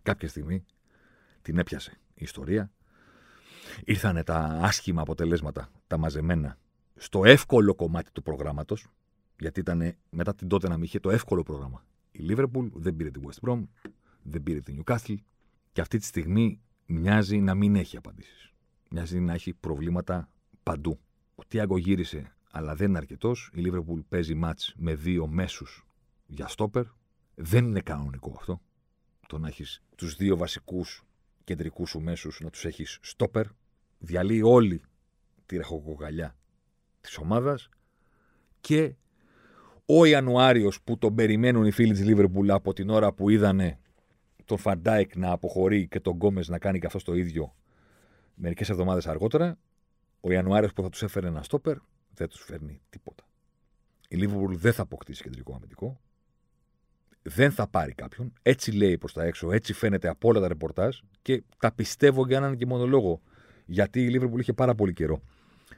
κάποια 0.03 0.27
στιγμή 0.27 0.65
την 1.41 1.57
έπιασε 1.57 1.91
η 2.13 2.23
ιστορία. 2.23 2.71
Ήρθανε 3.83 4.23
τα 4.23 4.37
άσχημα 4.61 5.01
αποτελέσματα, 5.01 5.71
τα 5.87 5.97
μαζεμένα, 5.97 6.57
στο 6.95 7.25
εύκολο 7.25 7.75
κομμάτι 7.75 8.11
του 8.11 8.21
προγράμματος. 8.21 8.87
Γιατί 9.39 9.59
ήταν 9.59 9.95
μετά 10.09 10.35
την 10.35 10.47
τότε 10.47 10.67
να 10.67 10.75
μην 10.75 10.83
είχε 10.83 10.99
το 10.99 11.09
εύκολο 11.09 11.43
πρόγραμμα. 11.43 11.85
Η 12.11 12.19
Λίβερπουλ 12.19 12.67
δεν 12.73 12.95
πήρε 12.95 13.11
την 13.11 13.21
West 13.27 13.49
Brom, 13.49 13.63
δεν 14.21 14.43
πήρε 14.43 14.59
την 14.59 14.83
Newcastle 14.83 15.15
και 15.71 15.81
αυτή 15.81 15.97
τη 15.97 16.05
στιγμή 16.05 16.61
μοιάζει 16.85 17.37
να 17.37 17.55
μην 17.55 17.75
έχει 17.75 17.97
απαντήσεις. 17.97 18.53
Μοιάζει 18.89 19.19
να 19.19 19.33
έχει 19.33 19.53
προβλήματα 19.53 20.29
παντού. 20.63 20.99
Ο 21.35 21.45
Τιάγκο 21.47 21.77
γύρισε, 21.77 22.35
αλλά 22.55 22.75
δεν 22.75 22.89
είναι 22.89 22.97
αρκετός. 22.97 23.51
Η 23.53 23.59
Λίβερπουλ 23.59 23.99
παίζει 24.09 24.33
μάτς 24.33 24.73
με 24.77 24.95
δύο 24.95 25.27
μέσους 25.27 25.87
για 26.25 26.47
στόπερ. 26.47 26.83
Δεν 27.35 27.65
είναι 27.65 27.79
κανονικό 27.79 28.35
αυτό. 28.37 28.61
Το 29.27 29.37
να 29.37 29.47
έχεις 29.47 29.83
τους 29.95 30.15
δύο 30.15 30.37
βασικούς 30.37 31.03
κεντρικούς 31.43 31.89
σου 31.89 32.01
μέσους 32.01 32.39
να 32.39 32.49
τους 32.49 32.65
έχεις 32.65 32.99
στόπερ. 33.01 33.45
Διαλύει 33.99 34.41
όλη 34.43 34.81
τη 35.45 35.57
ρεχοκοκαλιά 35.57 36.35
της 37.01 37.17
ομάδας 37.17 37.69
και 38.61 38.95
ο 39.85 40.05
Ιανουάριος 40.05 40.81
που 40.81 40.97
τον 40.97 41.15
περιμένουν 41.15 41.65
οι 41.65 41.71
φίλοι 41.71 41.91
της 41.93 42.03
Λίβερπουλ 42.05 42.49
από 42.49 42.73
την 42.73 42.89
ώρα 42.89 43.13
που 43.13 43.29
είδανε 43.29 43.79
τον 44.45 44.57
Φαντάικ 44.57 45.15
να 45.15 45.31
αποχωρεί 45.31 45.87
και 45.87 45.99
τον 45.99 46.13
Γκόμε 46.13 46.43
να 46.47 46.59
κάνει 46.59 46.79
και 46.79 46.85
αυτό 46.85 46.99
το 46.99 47.13
ίδιο 47.13 47.55
μερικές 48.33 48.69
εβδομάδες 48.69 49.07
αργότερα, 49.07 49.57
ο 50.21 50.31
Ιανουάριος 50.31 50.73
που 50.73 50.81
θα 50.81 50.89
τους 50.89 51.03
έφερε 51.03 51.27
ένα 51.27 51.43
στόπερ 51.43 51.77
δεν 52.15 52.27
τους 52.27 52.41
φέρνει 52.41 52.81
τίποτα. 52.89 53.23
Η 54.07 54.15
Λίβερπουλ 54.15 54.55
δεν 54.55 54.73
θα 54.73 54.81
αποκτήσει 54.81 55.23
κεντρικό 55.23 55.53
αμυντικό. 55.55 55.99
Δεν 57.21 57.51
θα 57.51 57.67
πάρει 57.67 57.93
κάποιον. 57.93 58.33
Έτσι 58.41 58.71
λέει 58.71 58.97
προς 58.97 59.13
τα 59.13 59.23
έξω, 59.23 59.51
έτσι 59.51 59.73
φαίνεται 59.73 60.07
από 60.07 60.27
όλα 60.27 60.39
τα 60.39 60.47
ρεπορτάζ 60.47 60.97
και 61.21 61.43
τα 61.59 61.71
πιστεύω 61.71 62.25
για 62.27 62.37
έναν 62.37 62.57
και 62.57 62.65
μόνο 62.65 62.85
λόγο. 62.85 63.21
Γιατί 63.65 64.03
η 64.03 64.09
Λίβερπουλ 64.09 64.39
είχε 64.39 64.53
πάρα 64.53 64.75
πολύ 64.75 64.93
καιρό 64.93 65.21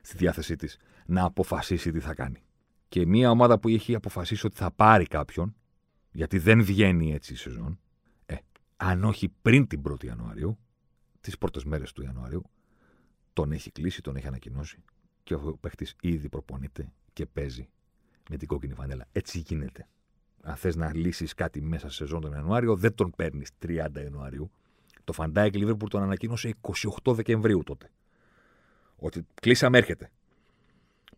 στη 0.01 0.17
διάθεσή 0.17 0.55
της 0.55 0.77
να 1.05 1.23
αποφασίσει 1.23 1.91
τι 1.91 1.99
θα 1.99 2.13
κάνει. 2.13 2.43
Και 2.89 3.05
μια 3.05 3.29
ομάδα 3.29 3.59
που 3.59 3.67
έχει 3.67 3.95
αποφασίσει 3.95 4.45
ότι 4.45 4.55
θα 4.55 4.71
πάρει 4.71 5.05
κάποιον, 5.05 5.55
γιατί 6.11 6.37
δεν 6.37 6.63
βγαίνει 6.63 7.13
έτσι 7.13 7.33
η 7.33 7.35
σεζόν, 7.35 7.79
ε, 8.25 8.35
αν 8.77 9.03
όχι 9.03 9.29
πριν 9.41 9.67
την 9.67 9.81
1η 9.89 10.05
Ιανουαρίου, 10.05 10.57
τις 11.21 11.37
πρώτες 11.37 11.63
μέρες 11.63 11.93
του 11.93 12.03
Ιανουαρίου, 12.03 12.49
τον 13.33 13.51
έχει 13.51 13.71
κλείσει, 13.71 14.01
τον 14.01 14.15
έχει 14.15 14.27
ανακοινώσει 14.27 14.83
και 15.27 15.33
ο 15.33 15.57
παίχτης 15.61 15.95
ήδη 16.01 16.29
προπονείται 16.29 16.91
και 17.13 17.25
παίζει 17.25 17.69
με 18.29 18.37
την 18.37 18.47
κόκκινη 18.47 18.73
φανέλα. 18.73 19.05
Έτσι 19.11 19.39
γίνεται. 19.39 19.87
Αν 20.41 20.55
θες 20.55 20.75
να 20.75 20.95
λύσεις 20.95 21.33
κάτι 21.33 21.61
μέσα 21.61 21.89
σε 21.89 21.95
σεζόν 21.95 22.21
τον 22.21 22.31
Ιανουάριο, 22.31 22.75
δεν 22.75 22.95
τον 22.95 23.13
παίρνεις 23.15 23.49
30 23.65 24.01
Ιανουαρίου. 24.03 24.51
Το 25.03 25.13
Φαντάικ 25.13 25.55
Λίβερπουλ 25.55 25.89
τον 25.89 26.01
ανακοίνωσε 26.01 26.55
28 27.03 27.13
Δεκεμβρίου 27.13 27.63
τότε. 27.63 27.91
Ότι 28.95 29.27
κλείσαμε 29.41 29.77
έρχεται. 29.77 30.11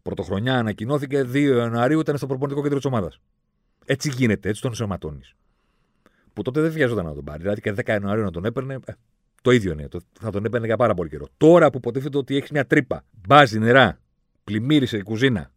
Πρωτοχρονιά 0.01 0.57
ανακοινώθηκε 0.57 1.21
2 1.21 1.35
Ιανουαρίου, 1.35 1.99
ήταν 1.99 2.17
στο 2.17 2.27
προπονητικό 2.27 2.61
κέντρο 2.61 2.77
της 2.77 2.85
ομάδας. 2.85 3.19
Έτσι 3.85 4.09
γίνεται, 4.09 4.49
έτσι 4.49 4.61
τον 4.61 4.73
σωματώνει. 4.73 5.21
Που 6.33 6.41
τότε 6.41 6.61
δεν 6.61 6.71
βιαζόταν 6.71 7.05
να 7.05 7.13
τον 7.13 7.23
πάρει. 7.23 7.41
Δηλαδή 7.41 7.61
και 7.61 7.71
10 7.71 7.87
Ιανουαρίου 7.87 8.23
να 8.23 8.31
τον 8.31 8.45
έπαιρνε, 8.45 8.79
ε, 8.85 8.93
το 9.41 9.51
ίδιο 9.51 9.71
είναι. 9.71 9.87
θα 10.19 10.31
τον 10.31 10.45
έπαιρνε 10.45 10.65
για 10.65 10.77
πάρα 10.77 10.93
πολύ 10.93 11.09
καιρό. 11.09 11.27
Τώρα 11.37 11.69
που 11.69 11.77
υποτίθεται 11.77 12.17
ότι 12.17 12.35
έχει 12.35 12.47
μια 12.51 12.65
τρύπα, 12.65 13.03
μπάζει 13.27 13.59
νερά, 13.59 13.99
πλημμύρισε 14.43 14.97
η 14.97 15.01
κουζίνα, 15.01 15.51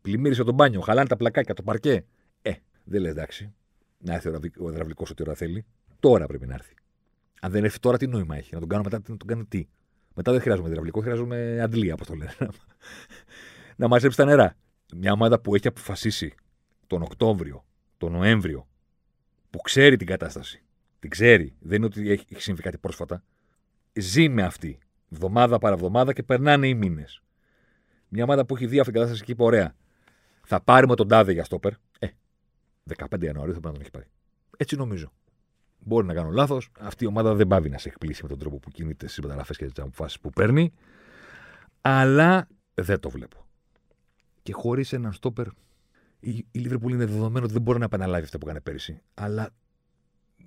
πλημμύρισε 0.00 0.44
το 0.44 0.52
μπάνιο, 0.52 0.80
χαλάνε 0.80 1.08
τα 1.08 1.16
πλακάκια, 1.16 1.54
το 1.54 1.62
παρκέ. 1.62 2.04
Ε, 2.42 2.52
δεν 2.84 3.00
λες 3.00 3.10
εντάξει. 3.10 3.52
Να 3.98 4.14
έρθει 4.14 4.28
ο 4.58 4.68
υδραυλικός 4.70 5.10
ό,τι 5.10 5.22
ώρα 5.22 5.34
θέλει. 5.34 5.64
Τώρα 6.00 6.26
πρέπει 6.26 6.46
να 6.46 6.54
έρθει. 6.54 6.74
Αν 7.40 7.50
δεν 7.50 7.64
έρθει 7.64 7.78
τώρα, 7.78 7.96
τι 7.96 8.06
νόημα 8.06 8.36
έχει. 8.36 8.54
Να 8.54 8.60
τον 8.60 8.68
κάνω 8.68 8.82
μετά, 8.82 9.00
να 9.08 9.16
τον 9.16 9.26
κάνω 9.28 9.44
τι. 9.48 9.68
Μετά 10.14 10.32
δεν 10.32 10.40
χρειάζομαι 10.40 10.68
υδραυλικό, 10.68 11.00
χρειάζομαι 11.00 11.60
αντλία, 11.60 11.94
όπως 11.94 12.06
το 12.06 12.14
λένε. 12.14 12.34
να 13.76 13.88
μαζέψει 13.88 14.16
τα 14.16 14.24
νερά. 14.24 14.56
Μια 14.96 15.12
ομάδα 15.12 15.40
που 15.40 15.54
έχει 15.54 15.68
αποφασίσει 15.68 16.34
τον 16.86 17.02
Οκτώβριο, 17.02 17.64
τον 17.98 18.12
Νοέμβριο, 18.12 18.68
που 19.50 19.58
ξέρει 19.58 19.96
την 19.96 20.06
κατάσταση, 20.06 20.62
την 21.00 21.10
ξέρει, 21.10 21.54
δεν 21.60 21.76
είναι 21.76 21.86
ότι 21.86 22.10
έχει 22.10 22.26
συμβεί 22.36 22.62
κάτι 22.62 22.78
πρόσφατα, 22.78 23.22
ζει 23.92 24.28
με 24.28 24.42
αυτή, 24.42 24.78
εβδομάδα 25.12 25.58
παραβδομάδα 25.58 26.12
και 26.12 26.22
περνάνε 26.22 26.68
οι 26.68 26.74
μήνες. 26.74 27.22
Μια 28.08 28.24
ομάδα 28.24 28.46
που 28.46 28.56
έχει 28.56 28.66
δει 28.66 28.78
αυτή 28.78 28.92
την 28.92 29.00
κατάσταση 29.00 29.24
και 29.24 29.32
είπε: 29.32 29.42
Ωραία, 29.42 29.74
θα 30.46 30.60
πάρουμε 30.60 30.94
τον 30.94 31.08
τάδε 31.08 31.32
για 31.32 31.44
στόπερ. 31.44 31.72
Ε, 31.98 32.06
15 32.96 33.24
Ιανουαρίου 33.24 33.54
θα 33.54 33.60
πρέπει 33.60 33.66
να 33.66 33.72
τον 33.72 33.80
έχει 33.80 33.90
πάρει. 33.90 34.06
Έτσι 34.56 34.76
νομίζω. 34.76 35.12
Μπορεί 35.78 36.06
να 36.06 36.14
κάνω 36.14 36.30
λάθος. 36.30 36.70
Αυτή 36.80 37.04
η 37.04 37.06
ομάδα 37.06 37.34
δεν 37.34 37.46
πάβει 37.46 37.68
να 37.68 37.78
σε 37.78 37.88
εκπλήσει 37.88 38.22
με 38.22 38.28
τον 38.28 38.38
τρόπο 38.38 38.58
που 38.58 38.70
κινείται 38.70 39.06
στις 39.06 39.20
μεταγραφές 39.20 39.56
και 39.56 39.66
τις 39.66 39.82
αποφάσεις 39.82 40.20
που 40.20 40.30
παίρνει. 40.30 40.72
Αλλά 41.80 42.48
δεν 42.74 43.00
το 43.00 43.10
βλέπω. 43.10 43.46
Και 44.42 44.52
χωρίς 44.52 44.92
έναν 44.92 45.12
στόπερ, 45.12 45.46
η, 46.20 46.46
η 46.50 46.58
Λίβερπουλ 46.58 46.92
είναι 46.92 47.04
δεδομένο 47.04 47.44
ότι 47.44 47.52
δεν 47.52 47.62
μπορεί 47.62 47.78
να 47.78 47.84
επαναλάβει 47.84 48.24
αυτά 48.24 48.38
που 48.38 48.46
έκανε 48.46 48.60
πέρυσι. 48.60 49.02
Αλλά 49.14 49.50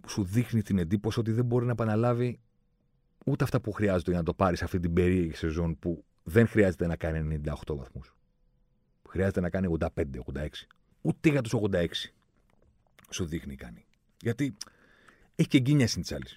σου 0.07 0.23
δείχνει 0.23 0.61
την 0.61 0.77
εντύπωση 0.77 1.19
ότι 1.19 1.31
δεν 1.31 1.45
μπορεί 1.45 1.65
να 1.65 1.71
επαναλάβει 1.71 2.39
ούτε 3.25 3.43
αυτά 3.43 3.61
που 3.61 3.71
χρειάζεται 3.71 4.09
για 4.09 4.19
να 4.19 4.25
το 4.25 4.33
πάρεις 4.33 4.57
σε 4.57 4.65
αυτή 4.65 4.79
την 4.79 4.93
περίεργη 4.93 5.33
σεζόν 5.33 5.79
που 5.79 6.03
δεν 6.23 6.47
χρειάζεται 6.47 6.87
να 6.87 6.95
κάνει 6.95 7.41
98 7.45 7.75
βαθμούς. 7.75 8.15
Χρειάζεται 9.09 9.41
να 9.41 9.49
κάνει 9.49 9.77
85-86. 9.79 9.87
Ούτε 11.01 11.29
για 11.29 11.41
τους 11.41 11.53
86 11.71 11.85
σου 13.09 13.25
δείχνει 13.25 13.55
κάνει. 13.55 13.85
Γιατί 14.21 14.55
έχει 15.35 15.47
και 15.47 15.59
γκίνια 15.59 15.87
τη 15.87 16.15
άλλη. 16.15 16.27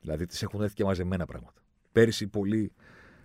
Δηλαδή 0.00 0.26
τι 0.26 0.38
έχουν 0.40 0.62
έρθει 0.62 0.74
και 0.74 0.84
μαζεμένα 0.84 1.26
πράγματα. 1.26 1.62
Πέρυσι 1.92 2.26
πολλοί 2.26 2.72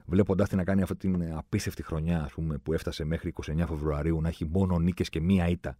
βλέποντάς 0.05 0.49
την 0.49 0.57
να 0.57 0.63
κάνει 0.63 0.81
αυτή 0.81 0.95
την 0.95 1.33
απίστευτη 1.33 1.83
χρονιά 1.83 2.23
ας 2.23 2.31
πούμε, 2.31 2.57
που 2.57 2.73
έφτασε 2.73 3.03
μέχρι 3.03 3.33
29 3.45 3.55
Φεβρουαρίου 3.67 4.21
να 4.21 4.27
έχει 4.27 4.45
μόνο 4.45 4.79
νίκες 4.79 5.09
και 5.09 5.21
μία 5.21 5.47
ήττα. 5.47 5.77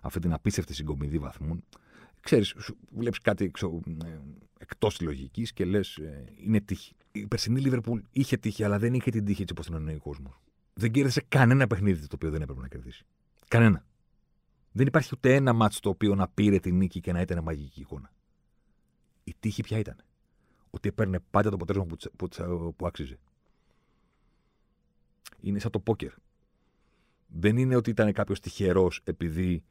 Αυτή 0.00 0.18
την 0.18 0.32
απίστευτη 0.32 0.74
συγκομιδή 0.74 1.18
βαθμών. 1.18 1.64
Ξέρεις, 2.20 2.54
βλέπεις 2.90 3.18
κάτι 3.18 3.44
ε, 3.44 4.18
εκτός 4.58 4.96
της 4.96 5.06
λογικής 5.06 5.52
και 5.52 5.64
λες, 5.64 5.96
ε, 5.96 6.24
είναι 6.36 6.60
τύχη. 6.60 6.94
Η 7.12 7.26
περσινή 7.26 7.60
Λίβερπουλ 7.60 8.00
είχε 8.10 8.36
τύχη, 8.36 8.64
αλλά 8.64 8.78
δεν 8.78 8.94
είχε 8.94 9.10
την 9.10 9.24
τύχη 9.24 9.42
έτσι 9.42 9.52
όπως 9.52 9.66
την 9.66 9.74
εννοεί 9.74 9.94
ο 9.94 9.98
κόσμος. 9.98 10.40
Δεν 10.74 10.90
κέρδισε 10.90 11.24
κανένα 11.28 11.66
παιχνίδι 11.66 12.06
το 12.06 12.14
οποίο 12.14 12.30
δεν 12.30 12.42
έπρεπε 12.42 12.60
να 12.60 12.68
κερδίσει. 12.68 13.04
Κανένα. 13.48 13.84
Δεν 14.72 14.86
υπάρχει 14.86 15.10
ούτε 15.12 15.34
ένα 15.34 15.52
μάτσο 15.52 15.80
το 15.80 15.88
οποίο 15.88 16.14
να 16.14 16.28
πήρε 16.28 16.58
την 16.58 16.76
νίκη 16.76 17.00
και 17.00 17.12
να 17.12 17.20
ήταν 17.20 17.42
μαγική 17.42 17.80
εικόνα. 17.80 18.12
Η 19.24 19.34
τύχη 19.40 19.62
ποια 19.62 19.78
ήταν; 19.78 19.96
ότι 20.70 20.88
έπαιρνε 20.88 21.20
πάντα 21.30 21.48
το 21.48 21.54
αποτέλεσμα 21.54 21.86
που, 21.86 21.96
που, 22.16 22.28
που, 22.28 22.74
που 22.76 22.86
άξιζε. 22.86 23.18
Είναι 25.40 25.58
σαν 25.58 25.70
το 25.70 25.80
πόκερ. 25.80 26.12
Δεν 27.26 27.56
είναι 27.56 27.76
ότι 27.76 27.90
ήταν 27.90 28.12
κάποιος 28.12 28.40
τυχερός 28.40 29.00
επειδή 29.04 29.62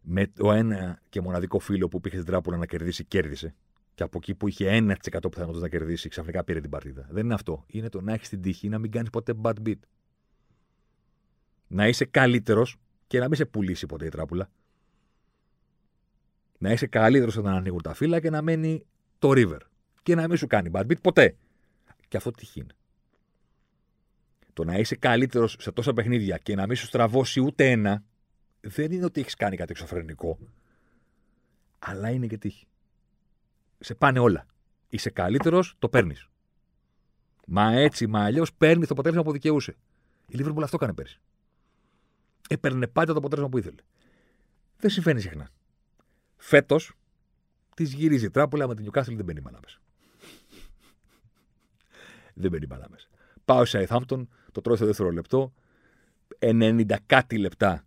με 0.00 0.26
το 0.26 0.52
ένα 0.52 1.00
και 1.08 1.20
μοναδικό 1.20 1.58
φίλο 1.58 1.88
που 1.88 2.00
πήγε 2.00 2.14
στην 2.14 2.26
τράπουλα 2.26 2.56
να 2.56 2.66
κερδίσει, 2.66 3.04
κέρδισε. 3.04 3.54
Και 3.94 4.02
από 4.02 4.18
εκεί 4.18 4.34
που 4.34 4.48
είχε 4.48 4.68
1% 4.70 4.94
πιθανότητα 5.30 5.60
να 5.60 5.68
κερδίσει, 5.68 6.08
ξαφνικά 6.08 6.44
πήρε 6.44 6.60
την 6.60 6.70
παρτίδα. 6.70 7.06
Δεν 7.10 7.24
είναι 7.24 7.34
αυτό. 7.34 7.64
Είναι 7.66 7.88
το 7.88 8.00
να 8.00 8.12
έχεις 8.12 8.28
την 8.28 8.42
τύχη 8.42 8.68
να 8.68 8.78
μην 8.78 8.90
κάνεις 8.90 9.10
ποτέ 9.10 9.34
bad 9.42 9.54
beat. 9.66 9.78
Να 11.66 11.88
είσαι 11.88 12.04
καλύτερος 12.04 12.76
και 13.06 13.18
να 13.18 13.28
μην 13.28 13.36
σε 13.36 13.44
πουλήσει 13.44 13.86
ποτέ 13.86 14.06
η 14.06 14.08
τράπουλα. 14.08 14.50
Να 16.58 16.72
είσαι 16.72 16.86
καλύτερος 16.86 17.36
όταν 17.36 17.54
ανοίγουν 17.54 17.82
τα 17.82 17.94
φύλλα 17.94 18.20
και 18.20 18.30
να 18.30 18.42
μένει 18.42 18.86
το 19.18 19.30
river. 19.34 19.60
Και 20.02 20.14
να 20.14 20.28
μην 20.28 20.36
σου 20.36 20.46
κάνει 20.46 20.70
bad 20.72 20.86
beat 20.86 21.00
ποτέ. 21.00 21.36
Και 22.08 22.16
αυτό 22.16 22.30
τυχή 22.30 22.60
είναι. 22.60 22.74
Το 24.52 24.64
να 24.64 24.78
είσαι 24.78 24.96
καλύτερος 24.96 25.56
σε 25.58 25.72
τόσα 25.72 25.92
παιχνίδια 25.92 26.38
και 26.38 26.54
να 26.54 26.66
μην 26.66 26.76
σου 26.76 26.86
στραβώσει 26.86 27.40
ούτε 27.40 27.70
ένα, 27.70 28.04
δεν 28.60 28.92
είναι 28.92 29.04
ότι 29.04 29.20
έχεις 29.20 29.34
κάνει 29.34 29.56
κάτι 29.56 29.72
εξωφρενικό. 29.72 30.38
Αλλά 31.78 32.10
είναι 32.10 32.26
και 32.26 32.38
τύχη. 32.38 32.66
Σε 33.78 33.94
πάνε 33.94 34.18
όλα. 34.18 34.46
Είσαι 34.88 35.10
καλύτερος, 35.10 35.76
το 35.78 35.88
παίρνεις. 35.88 36.28
Μα 37.46 37.72
έτσι, 37.72 38.06
μα 38.06 38.24
αλλιώς 38.24 38.52
παίρνει 38.52 38.86
το 38.86 38.92
αποτέλεσμα 38.92 39.22
που 39.22 39.32
δικαιούσε. 39.32 39.76
Η 40.26 40.36
Λίβερπουλ 40.36 40.62
αυτό 40.62 40.76
έκανε 40.76 40.94
πέρσι. 40.94 41.20
Έπαιρνε 42.48 42.86
πάντα 42.86 43.12
το 43.12 43.18
αποτέλεσμα 43.18 43.50
που 43.50 43.58
ήθελε. 43.58 43.82
Δεν 44.76 44.90
συμβαίνει 44.90 45.20
συχνά. 45.20 45.50
Φέτος 46.36 46.92
τη 47.74 47.84
γυρίζει 47.84 48.24
η 48.24 48.30
τράπουλα 48.30 48.68
με 48.68 48.74
την 48.74 48.86
Newcastle 48.86 49.14
δεν 49.14 49.24
μπαίνει 49.24 49.40
μαλά 49.40 49.60
δεν 52.34 52.50
μπαίνει 52.50 52.66
μαλά 52.66 52.88
Πάω 53.44 53.64
σε 53.64 53.86
Southampton, 53.88 54.26
το 54.52 54.60
τρώει 54.60 54.76
στο 54.76 54.86
δεύτερο 54.86 55.10
λεπτό. 55.10 55.52
90 56.38 56.96
κάτι 57.06 57.38
λεπτά. 57.38 57.84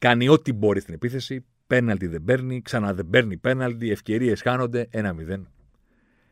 Κάνει 0.00 0.28
ό,τι 0.28 0.52
μπορεί 0.52 0.80
στην 0.80 0.94
επίθεση. 0.94 1.44
Πέναλτι 1.66 2.06
δεν 2.06 2.24
παίρνει, 2.24 2.62
ξανά 2.62 2.94
δεν 2.94 3.08
παίρνει 3.10 3.36
πέναλτι. 3.36 3.90
Ευκαιρίες 3.90 4.42
χάνονται. 4.42 4.88
1-0. 4.92 5.42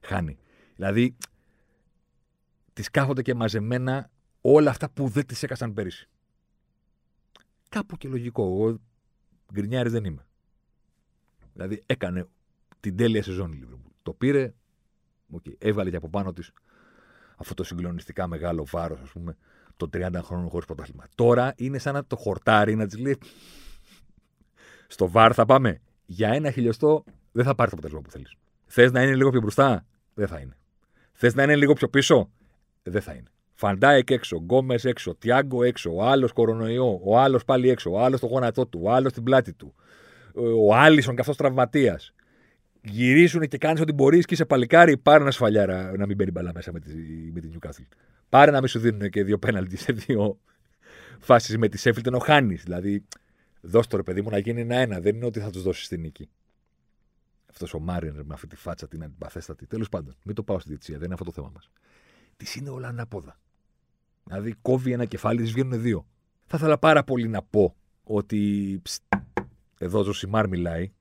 Χάνει. 0.01 0.39
Δηλαδή, 0.75 1.17
τη 2.73 2.83
κάθονται 2.83 3.23
και 3.23 3.35
μαζεμένα 3.35 4.11
όλα 4.41 4.71
αυτά 4.71 4.91
που 4.91 5.09
δεν 5.09 5.27
τις 5.27 5.43
έκασαν 5.43 5.73
πέρυσι. 5.73 6.09
Κάπου 7.69 7.97
και 7.97 8.09
λογικό. 8.09 8.43
Εγώ 8.43 8.81
γκρινιάρης 9.53 9.93
δεν 9.93 10.05
είμαι. 10.05 10.27
Δηλαδή, 11.53 11.83
έκανε 11.87 12.29
την 12.81 12.97
τέλεια 12.97 13.23
σεζόν 13.23 13.81
Το 14.03 14.13
πήρε, 14.13 14.55
okay, 15.33 15.55
έβαλε 15.59 15.91
και 15.91 15.97
από 15.97 16.09
πάνω 16.09 16.33
της 16.33 16.53
αυτό 17.37 17.55
το 17.55 17.65
συγκλονιστικά 17.65 18.27
μεγάλο 18.27 18.65
βάρος, 18.65 19.01
ας 19.01 19.11
πούμε, 19.11 19.37
το 19.79 19.89
30 19.93 20.23
χρόνων 20.23 20.49
χωρίς 20.49 20.67
πρωτάθλημα. 20.67 21.05
Τώρα 21.15 21.53
είναι 21.57 21.79
σαν 21.79 21.95
να 21.95 22.05
το 22.05 22.17
χορτάρει, 22.17 22.75
να 22.75 22.87
της 22.87 22.99
λέει. 22.99 23.19
Στο 24.87 25.11
βάρ 25.11 25.33
θα 25.35 25.45
πάμε. 25.45 25.81
Για 26.07 26.29
ένα 26.29 26.51
χιλιοστό 26.51 27.05
δεν 27.33 27.45
θα 27.45 27.55
πάρεις 27.55 27.73
το 27.73 27.79
αποτέλεσμα 27.79 28.01
που 28.01 28.11
θέλεις. 28.11 28.35
Θες 28.67 28.93
να 28.93 29.03
είναι 29.03 29.15
λίγο 29.15 29.31
πιο 29.31 29.41
μπροστά, 29.41 29.87
δεν 30.15 30.27
θα 30.29 30.39
είναι. 30.39 30.57
Θες 31.13 31.35
να 31.35 31.43
είναι 31.43 31.57
λίγο 31.57 31.73
πιο 31.73 31.89
πίσω, 31.89 32.31
δεν 32.83 33.03
θα 33.03 33.13
είναι. 33.13 33.31
Φαν 33.53 33.79
Ντάικ 33.79 34.11
έξω, 34.11 34.37
Γκόμεζ 34.37 34.85
έξω, 34.85 35.15
Τιάγκο 35.15 35.63
έξω, 35.63 35.95
ο 35.95 36.03
άλλος 36.03 36.33
κορονοϊό, 36.33 37.01
ο 37.05 37.19
άλλος 37.19 37.45
πάλι 37.45 37.69
έξω, 37.69 37.91
ο 37.91 38.01
άλλος 38.01 38.21
το 38.21 38.27
γόνατό 38.27 38.67
του, 38.67 38.81
ο 38.83 38.93
άλλος 38.93 39.11
στην 39.11 39.23
πλάτη 39.23 39.53
του, 39.53 39.75
ο 40.67 40.75
Άλισον 40.75 41.15
και 41.15 41.21
αυτός 41.21 41.37
τραυματίας 41.37 42.15
γυρίσουν 42.91 43.49
και 43.49 43.59
κάνεις 43.59 43.81
ό,τι 43.81 43.93
μπορείς 43.93 44.25
και 44.25 44.35
είσαι 44.35 44.45
παλικάρι, 44.45 44.97
πάρε 44.97 45.23
ένα 45.23 45.31
σφαλιάρα 45.31 45.97
να 45.97 46.07
μην 46.07 46.17
μπαίνει 46.17 46.31
μπάλα 46.31 46.51
μέσα 46.55 46.73
με, 46.73 46.81
τη, 46.81 46.95
με 47.33 47.41
την 47.41 47.53
Newcastle. 47.55 47.87
Πάρε 48.29 48.51
να 48.51 48.59
μην 48.59 48.69
σου 48.69 48.79
δίνουν 48.79 49.11
και 49.11 49.25
δύο 49.25 49.39
πέναλτι 49.39 49.77
σε 49.77 49.93
δύο 49.93 50.39
φάσεις 51.19 51.59
με 51.59 51.69
τη 51.69 51.79
Σέφιλτ 51.79 52.07
ενώ 52.07 52.19
χάνεις. 52.19 52.63
Δηλαδή, 52.63 53.05
δώσ' 53.61 53.87
το 53.87 53.97
ρε 53.97 54.03
παιδί 54.03 54.23
μου 54.23 54.31
να 54.31 54.39
γίνει 54.39 54.61
ένα-ένα. 54.61 55.01
Δεν 55.01 55.17
είναι 55.17 55.25
ότι 55.25 55.41
θα 55.41 55.51
τους 55.51 55.63
δώσεις 55.63 55.89
την 55.89 56.01
νίκη. 56.01 56.29
Αυτός 57.51 57.75
ο 57.75 57.79
Μάριον 57.79 58.15
με 58.15 58.35
αυτή 58.35 58.47
τη 58.47 58.57
φάτσα 58.57 58.89
την 58.89 59.03
αντιπαθέστατη. 59.03 59.67
Τέλος 59.67 59.89
πάντων, 59.89 60.17
μην 60.23 60.35
το 60.35 60.43
πάω 60.43 60.59
στη 60.59 60.69
διετησία, 60.69 60.95
δεν 60.95 61.05
είναι 61.05 61.15
αυτό 61.15 61.25
το 61.25 61.33
θέμα 61.33 61.51
μας. 61.55 61.71
Της 62.37 62.55
είναι 62.55 62.71
όλα 62.71 62.89
ανάποδα. 62.89 63.41
Δηλαδή, 64.25 64.55
κόβει 64.63 64.93
ένα 64.93 65.05
κεφάλι, 65.05 65.43
της 65.43 65.53
βγαίνουν 65.53 65.81
δύο. 65.81 66.07
Θα 66.47 66.57
ήθελα 66.57 66.79
πάρα 66.79 67.05
πολύ 67.05 67.29
να 67.29 67.43
πω 67.43 67.77
ότι. 68.03 68.81
Ψ, 68.83 68.99
εδώ 69.79 69.99
ο 69.99 70.03
Ζωσιμάρ 70.03 70.49
μιλάει 70.49 70.93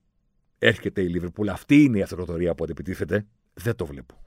έρχεται 0.59 1.01
η 1.01 1.07
Λίβερπουλ, 1.07 1.49
αυτή 1.49 1.83
είναι 1.83 1.97
η 1.97 2.01
αυτοκρατορία 2.01 2.55
που 2.55 2.63
αντιπιτίθεται, 2.63 3.25
δεν 3.53 3.75
το 3.75 3.85
βλέπω. 3.85 4.21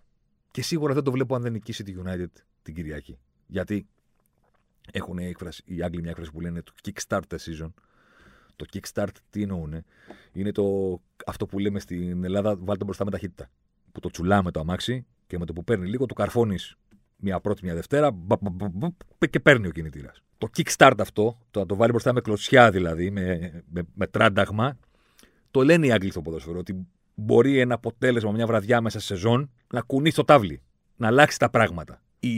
Και 0.51 0.63
σίγουρα 0.63 0.95
δεν 0.95 1.03
το 1.03 1.11
βλέπω 1.11 1.35
αν 1.35 1.43
δεν 1.43 1.53
νικήσει 1.53 1.83
τη 1.83 1.95
United 2.05 2.43
την 2.63 2.75
Κυριακή. 2.75 3.19
Γιατί 3.47 3.87
έχουν 4.93 5.19
έκφραση, 5.19 5.63
οι 5.67 5.83
Άγγλοι 5.83 6.01
μια 6.01 6.11
έκφραση 6.11 6.33
που 6.33 6.41
λένε 6.41 6.63
το 6.63 6.73
kickstart 6.85 7.23
the 7.29 7.37
season. 7.37 7.73
Το 8.57 8.67
kickstart 8.73 9.15
τι 9.31 9.43
εννοούν, 9.43 9.85
είναι 10.33 10.53
το, 10.53 10.97
αυτό 11.27 11.47
που 11.47 11.59
λέμε 11.59 11.81
στην 11.81 12.25
Ελλάδα, 12.25 12.57
βάλτε 12.57 12.85
μπροστά 12.85 13.05
με 13.05 13.11
ταχύτητα. 13.11 13.51
Που 13.93 14.01
το 14.01 14.09
τσουλάμε 14.11 14.51
το 14.51 14.61
αμάξι 14.61 15.07
και 15.27 15.39
με 15.39 15.45
το 15.47 15.53
που 15.53 15.65
παίρνει 15.65 15.87
λίγο, 15.87 16.07
το 16.07 16.15
καρφώνεις 16.15 16.77
μια 17.17 17.41
πρώτη, 17.41 17.65
μια 17.65 17.75
δευτέρα 17.75 18.17
και 19.31 19.41
παίρνει 19.41 19.67
ο 19.67 19.71
κινητήρας. 19.71 20.23
Το 20.39 20.49
kickstart 20.57 20.95
αυτό, 20.99 21.39
το 21.51 21.61
να 21.61 21.67
το 21.67 21.77
βάλει 21.77 21.91
μπροστά 21.91 22.13
με 22.13 22.21
κλωτσιά 22.21 22.71
δηλαδή, 22.71 23.11
με, 23.11 23.51
με, 23.69 23.83
με 23.95 24.07
τράνταγμα, 24.07 24.79
το 25.51 25.63
λένε 25.65 25.87
οι 25.87 25.93
Άγγλοι 25.93 26.11
στο 26.11 26.23
ποδόσφαιρο 26.23 26.59
ότι 26.59 26.87
μπορεί 27.15 27.59
ένα 27.59 27.75
αποτέλεσμα 27.75 28.33
μια 28.33 28.47
βραδιά 28.47 28.81
μέσα 28.81 29.01
σε 29.01 29.07
σεζόν 29.07 29.51
να 29.73 29.81
κουνεί 29.81 30.11
στο 30.11 30.25
τάβλι, 30.25 30.63
να 30.97 31.07
αλλάξει 31.07 31.39
τα 31.39 31.51
πράγματα. 31.51 32.03
Η 32.21 32.31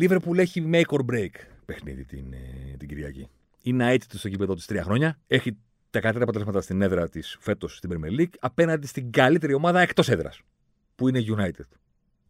Liverpool 0.00 0.36
έχει 0.36 0.70
make 0.72 0.98
or 0.98 1.00
break 1.12 1.30
παιχνίδι 1.64 2.04
την, 2.04 2.32
ε, 2.32 2.76
την 2.76 2.88
Κυριακή. 2.88 3.28
Είναι 3.62 3.92
αίτητη 3.92 4.18
στο 4.18 4.28
κήπεδο 4.28 4.54
της 4.54 4.66
τρία 4.66 4.82
χρόνια. 4.82 5.18
Έχει 5.26 5.56
τα 5.90 6.00
καλύτερα 6.00 6.24
αποτελέσματα 6.24 6.60
στην 6.60 6.82
έδρα 6.82 7.08
της 7.08 7.36
φέτος 7.40 7.76
στην 7.76 7.90
Premier 7.92 8.20
League 8.20 8.34
απέναντι 8.40 8.86
στην 8.86 9.10
καλύτερη 9.10 9.54
ομάδα 9.54 9.80
εκτός 9.80 10.08
έδρας, 10.08 10.40
που 10.94 11.08
είναι 11.08 11.24
United. 11.36 11.66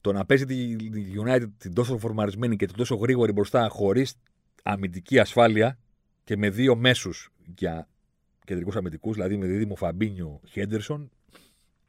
Το 0.00 0.12
να 0.12 0.24
παίζει 0.24 0.44
τη 0.44 0.76
United 1.24 1.46
την 1.58 1.74
τόσο 1.74 1.98
φορμαρισμένη 1.98 2.56
και 2.56 2.66
την 2.66 2.76
τόσο 2.76 2.94
γρήγορη 2.94 3.32
μπροστά 3.32 3.68
χωρίς 3.68 4.14
αμυντική 4.62 5.18
ασφάλεια 5.18 5.78
και 6.24 6.36
με 6.36 6.50
δύο 6.50 6.76
μέσους 6.76 7.30
για 7.56 7.88
κεντρικούς 8.48 8.76
αμυντικούς, 8.76 9.14
δηλαδή 9.14 9.36
με 9.36 9.46
δίδυμο 9.46 9.76
Φαμπίνιο 9.76 10.40
Χέντερσον, 10.44 11.10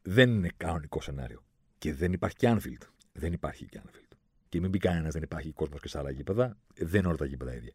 δεν 0.01 0.29
είναι 0.29 0.49
κανονικό 0.57 1.01
σενάριο. 1.01 1.43
Και 1.77 1.93
δεν 1.93 2.13
υπάρχει 2.13 2.35
και 2.35 2.47
Άνφιλντ. 2.47 2.83
Δεν 3.11 3.33
υπάρχει 3.33 3.65
και 3.65 3.79
Άνφιλντ. 3.83 4.12
Και 4.49 4.59
μην 4.59 4.71
πει 4.71 4.77
κανένας 4.77 5.13
δεν 5.13 5.23
υπάρχει 5.23 5.51
κόσμος 5.51 5.81
και 5.81 5.87
σε 5.87 5.97
άλλα 5.97 6.11
γήπεδα, 6.11 6.57
δεν 6.75 6.99
είναι 6.99 7.07
όλα 7.07 7.17
τα 7.17 7.25
γήπεδα 7.25 7.55
ίδια. 7.55 7.71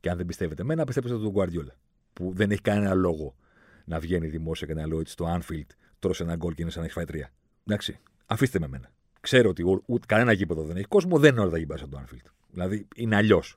Και 0.00 0.10
αν 0.10 0.16
δεν 0.16 0.26
πιστεύετε 0.26 0.62
εμένα, 0.62 0.84
πιστέψτε 0.84 1.18
τον 1.18 1.30
Γκουαρδιόλα. 1.30 1.76
Που 2.12 2.32
δεν 2.34 2.50
έχει 2.50 2.60
κανένα 2.60 2.94
λόγο 2.94 3.36
να 3.84 4.00
βγαίνει 4.00 4.26
δημόσια 4.26 4.66
και 4.66 4.74
να 4.74 4.86
λέει 4.86 4.98
ότι 4.98 5.10
στο 5.10 5.24
Άνφιλντ 5.24 5.70
τρως 5.98 6.22
ένα 6.22 6.36
γκολ 6.36 6.54
και 6.54 6.62
είναι 6.62 6.70
σαν 6.70 6.80
να 6.80 6.86
έχει 6.86 6.94
φάει 6.94 7.04
τρία. 7.04 7.32
Εντάξει, 7.66 8.00
αφήστε 8.26 8.58
με 8.58 8.64
εμένα. 8.64 8.92
Ξέρω 9.20 9.48
ότι 9.48 9.62
ούτε 9.86 10.06
κανένα 10.06 10.32
γήπεδο 10.32 10.64
δεν 10.64 10.76
έχει 10.76 10.86
κόσμο, 10.86 11.18
δεν 11.18 11.32
είναι 11.32 11.40
όλα 11.40 11.50
τα 11.50 11.58
γήπεδα 11.58 11.78
σαν 11.78 11.90
το 11.90 11.98
Άνφιλντ. 11.98 12.26
Δηλαδή 12.50 12.88
είναι 12.94 13.16
αλλιώς 13.16 13.56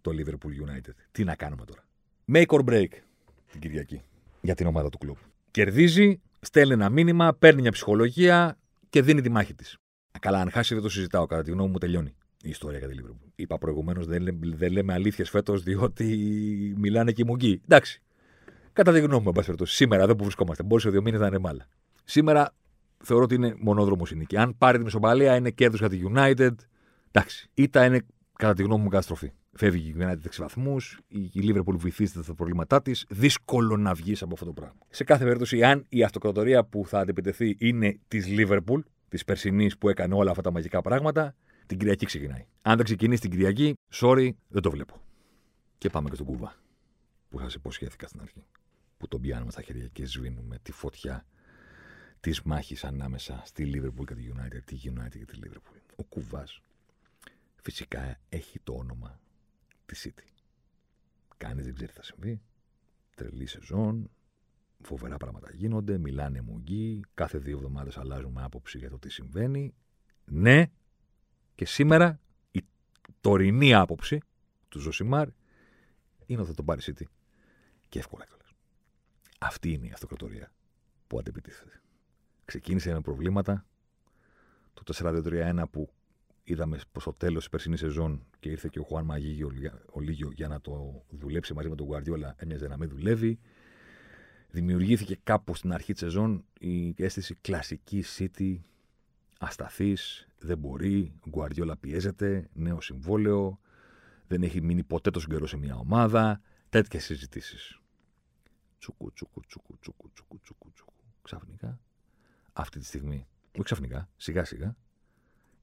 το 0.00 0.10
Liverpool 0.10 0.68
United. 0.68 0.92
Τι 1.12 1.24
να 1.24 1.34
κάνουμε 1.34 1.64
τώρα. 1.64 1.86
Make 2.32 2.58
or 2.58 2.64
break 2.64 2.88
την 3.50 3.60
Κυριακή 3.60 4.02
για 4.40 4.54
την 4.54 4.66
ομάδα 4.66 4.88
του 4.88 4.98
Κλοπ. 4.98 5.16
Κερδίζει, 5.50 6.20
στέλνει 6.40 6.72
ένα 6.72 6.88
μήνυμα, 6.88 7.34
παίρνει 7.34 7.60
μια 7.60 7.72
ψυχολογία 7.72 8.58
και 8.90 9.02
δίνει 9.02 9.20
τη 9.20 9.28
μάχη 9.28 9.54
της. 9.54 9.76
Καλά, 10.20 10.40
αν 10.40 10.50
χάσει 10.50 10.74
δεν 10.74 10.82
το 10.82 10.88
συζητάω. 10.88 11.26
Κατά 11.26 11.42
τη 11.42 11.50
γνώμη 11.50 11.70
μου 11.70 11.78
τελειώνει 11.78 12.14
η 12.42 12.48
ιστορία 12.48 12.78
για 12.78 12.88
τη 12.88 12.94
Λίβερπουλ. 12.94 13.28
Είπα 13.34 13.58
προηγουμένως 13.58 14.06
δεν, 14.06 14.38
δεν 14.40 14.72
λέμε 14.72 14.92
αλήθειες 14.92 15.30
φέτος 15.30 15.62
διότι 15.62 16.04
μιλάνε 16.76 17.12
και 17.12 17.22
οι 17.22 17.24
μουγγοί. 17.24 17.60
Εντάξει. 17.64 18.02
Κατά 18.72 18.92
τη 18.92 19.00
γνώμη 19.00 19.22
μου, 19.24 19.32
εν 19.46 19.56
σήμερα 19.62 20.02
εδώ 20.02 20.16
που 20.16 20.22
βρισκόμαστε. 20.22 20.62
Μπορεί 20.62 20.84
σε 20.84 20.90
δύο 20.90 21.02
μήνες 21.02 21.20
να 21.20 21.26
είναι 21.26 21.38
άλλα. 21.38 21.66
Σήμερα 22.04 22.54
θεωρώ 23.04 23.24
ότι 23.24 23.34
είναι 23.34 23.54
μονόδρομος 23.58 24.10
η 24.10 24.16
νίκη. 24.16 24.36
Αν 24.36 24.56
πάρει 24.58 24.78
την 24.78 24.86
ισοπαλία, 24.86 25.36
είναι 25.36 25.50
κέρδος 25.50 25.78
για 25.78 25.88
τη 25.88 26.00
United. 26.14 26.54
Εντάξει. 27.10 27.50
Ήττα 27.54 27.84
είναι 27.84 28.06
κατά 28.32 28.54
τη 28.54 28.62
γνώμη 28.62 28.82
μου 28.82 28.88
καταστροφή. 28.88 29.32
Φεύγει 29.58 29.88
η 29.88 29.94
United 29.98 30.22
6 30.22 30.38
βαθμούς, 30.38 31.00
η 31.08 31.30
Liverpool 31.34 31.76
βυθίζεται 31.76 32.22
στα 32.22 32.34
προβλήματά 32.34 32.82
της. 32.82 33.04
Δύσκολο 33.08 33.76
να 33.76 33.94
βγεις 33.94 34.22
από 34.22 34.34
αυτό 34.34 34.44
το 34.44 34.52
πράγμα. 34.52 34.78
Σε 34.88 35.04
κάθε 35.04 35.24
περίπτωση, 35.24 35.64
αν 35.64 35.84
η 35.88 36.02
αυτοκρατορία 36.02 36.64
που 36.64 36.86
θα 36.86 36.98
αντιπιτεθεί 36.98 37.56
είναι 37.58 37.98
της 38.08 38.26
Liverpool, 38.28 38.80
της 39.08 39.24
περσινής 39.24 39.78
που 39.78 39.88
έκανε 39.88 40.14
όλα 40.14 40.30
αυτά 40.30 40.42
τα 40.42 40.50
μαγικά 40.50 40.80
πράγματα, 40.80 41.34
την 41.66 41.78
Κυριακή 41.78 42.06
ξεκινάει. 42.06 42.46
Αν 42.62 42.76
δεν 42.76 42.84
ξεκινήσει 42.84 43.20
την 43.20 43.30
Κυριακή, 43.30 43.74
sorry, 43.92 44.30
δεν 44.48 44.62
το 44.62 44.70
βλέπω. 44.70 44.94
Και 45.78 45.90
πάμε 45.90 46.08
και 46.08 46.14
στον 46.14 46.26
Κούβα, 46.26 46.56
που 47.28 47.38
σας 47.38 47.54
υποσχέθηκα 47.54 48.06
στην 48.06 48.20
αρχή. 48.20 48.44
Που 48.96 49.08
τον 49.08 49.20
πιάνουμε 49.20 49.50
στα 49.50 49.62
χέρια 49.62 49.86
και 49.86 50.06
σβήνουμε 50.06 50.58
τη 50.62 50.72
φωτιά 50.72 51.26
της 52.20 52.42
μάχης 52.42 52.84
ανάμεσα 52.84 53.42
στη 53.44 53.70
Liverpool 53.74 54.04
και 54.06 54.14
τη 54.14 54.22
United, 54.34 54.60
τη 54.64 54.76
United 54.84 55.18
και 55.18 55.24
τη 55.24 55.38
Liverpool. 55.44 55.80
Ο 55.96 56.04
Κούβας 56.04 56.62
φυσικά 57.62 58.18
έχει 58.28 58.58
το 58.64 58.72
όνομα 58.72 59.20
τη 59.88 60.00
City. 60.04 60.26
Κανείς 61.36 61.64
δεν 61.64 61.74
ξέρει 61.74 61.90
τι 61.90 61.96
θα 61.96 62.02
συμβεί. 62.02 62.40
Τρελή 63.16 63.46
σεζόν. 63.46 64.10
φοβερά 64.80 65.16
πράγματα 65.16 65.50
γίνονται, 65.52 65.98
μιλάνε 65.98 66.40
μουγγί, 66.40 67.00
κάθε 67.14 67.38
δύο 67.38 67.56
εβδομάδες 67.56 67.98
αλλάζουμε 67.98 68.42
άποψη 68.42 68.78
για 68.78 68.90
το 68.90 68.98
τι 68.98 69.10
συμβαίνει. 69.10 69.74
Ναι, 70.24 70.66
και 71.54 71.64
σήμερα 71.64 72.20
η 72.50 72.64
τωρινή 73.20 73.74
άποψη 73.74 74.20
του 74.68 74.80
Ζωσιμάρ 74.80 75.28
είναι 76.26 76.40
ότι 76.40 76.48
θα 76.48 76.54
τον 76.54 76.64
πάρει 76.64 76.80
City. 76.84 77.04
Και 77.88 77.98
εύκολα 77.98 78.24
κιόλας. 78.24 78.52
Αυτή 79.38 79.72
είναι 79.72 79.86
η 79.86 79.90
αυτοκρατορία 79.90 80.52
που 81.06 81.18
αντεπιτίθεται. 81.18 81.80
Ξεκίνησε 82.44 82.92
με 82.92 83.00
προβλήματα. 83.00 83.66
Το 84.74 84.82
4-2-3-1 84.86 85.64
που 85.70 85.92
είδαμε 86.52 86.78
προ 86.92 87.02
το 87.02 87.12
τέλος 87.12 87.38
της 87.38 87.48
περσινής 87.48 87.80
σεζόν 87.80 88.26
και 88.40 88.50
ήρθε 88.50 88.68
και 88.72 88.78
ο 88.78 88.82
Χουάν 88.82 89.04
Μαγίγιο 89.04 89.50
ο 89.92 90.00
Λίγιο 90.00 90.30
για 90.34 90.48
να 90.48 90.60
το 90.60 91.04
δουλέψει 91.08 91.54
μαζί 91.54 91.68
με 91.68 91.74
τον 91.74 91.88
Guardiola, 91.90 92.32
έμοιαζε 92.36 92.68
να 92.68 92.76
μην 92.76 92.88
δουλεύει. 92.88 93.38
Δημιουργήθηκε 94.50 95.18
κάπου 95.22 95.54
στην 95.54 95.72
αρχή 95.72 95.92
της 95.92 96.00
σεζόν 96.00 96.44
η 96.58 96.94
αίσθηση 96.96 97.34
κλασική 97.34 98.04
City, 98.18 98.58
ασταθής, 99.38 100.28
δεν 100.38 100.58
μπορεί, 100.58 101.12
ο 101.20 101.30
Guardiola 101.32 101.72
πιέζεται, 101.80 102.48
νέο 102.52 102.80
συμβόλαιο, 102.80 103.60
δεν 104.26 104.42
έχει 104.42 104.60
μείνει 104.60 104.84
ποτέ 104.84 105.10
τόσο 105.10 105.28
καιρό 105.28 105.46
σε 105.46 105.56
μια 105.56 105.76
ομάδα. 105.76 106.40
Τέτοιες 106.68 107.04
συζητήσεις. 107.04 107.80
Τσουκου, 108.78 109.12
τσουκου, 109.12 109.40
τσουκου, 109.46 109.78
τσουκου, 109.78 110.10
τσουκου, 110.12 110.40
τσουκου, 110.40 110.72
τσουκου. 110.72 110.92
Ξαφνικά, 111.22 111.80
αυτή 112.52 112.78
τη 112.78 112.84
στιγμή, 112.84 113.26
όχι 113.52 113.62
ξαφνικά, 113.62 114.08
σιγά 114.16 114.44
σιγά, 114.44 114.76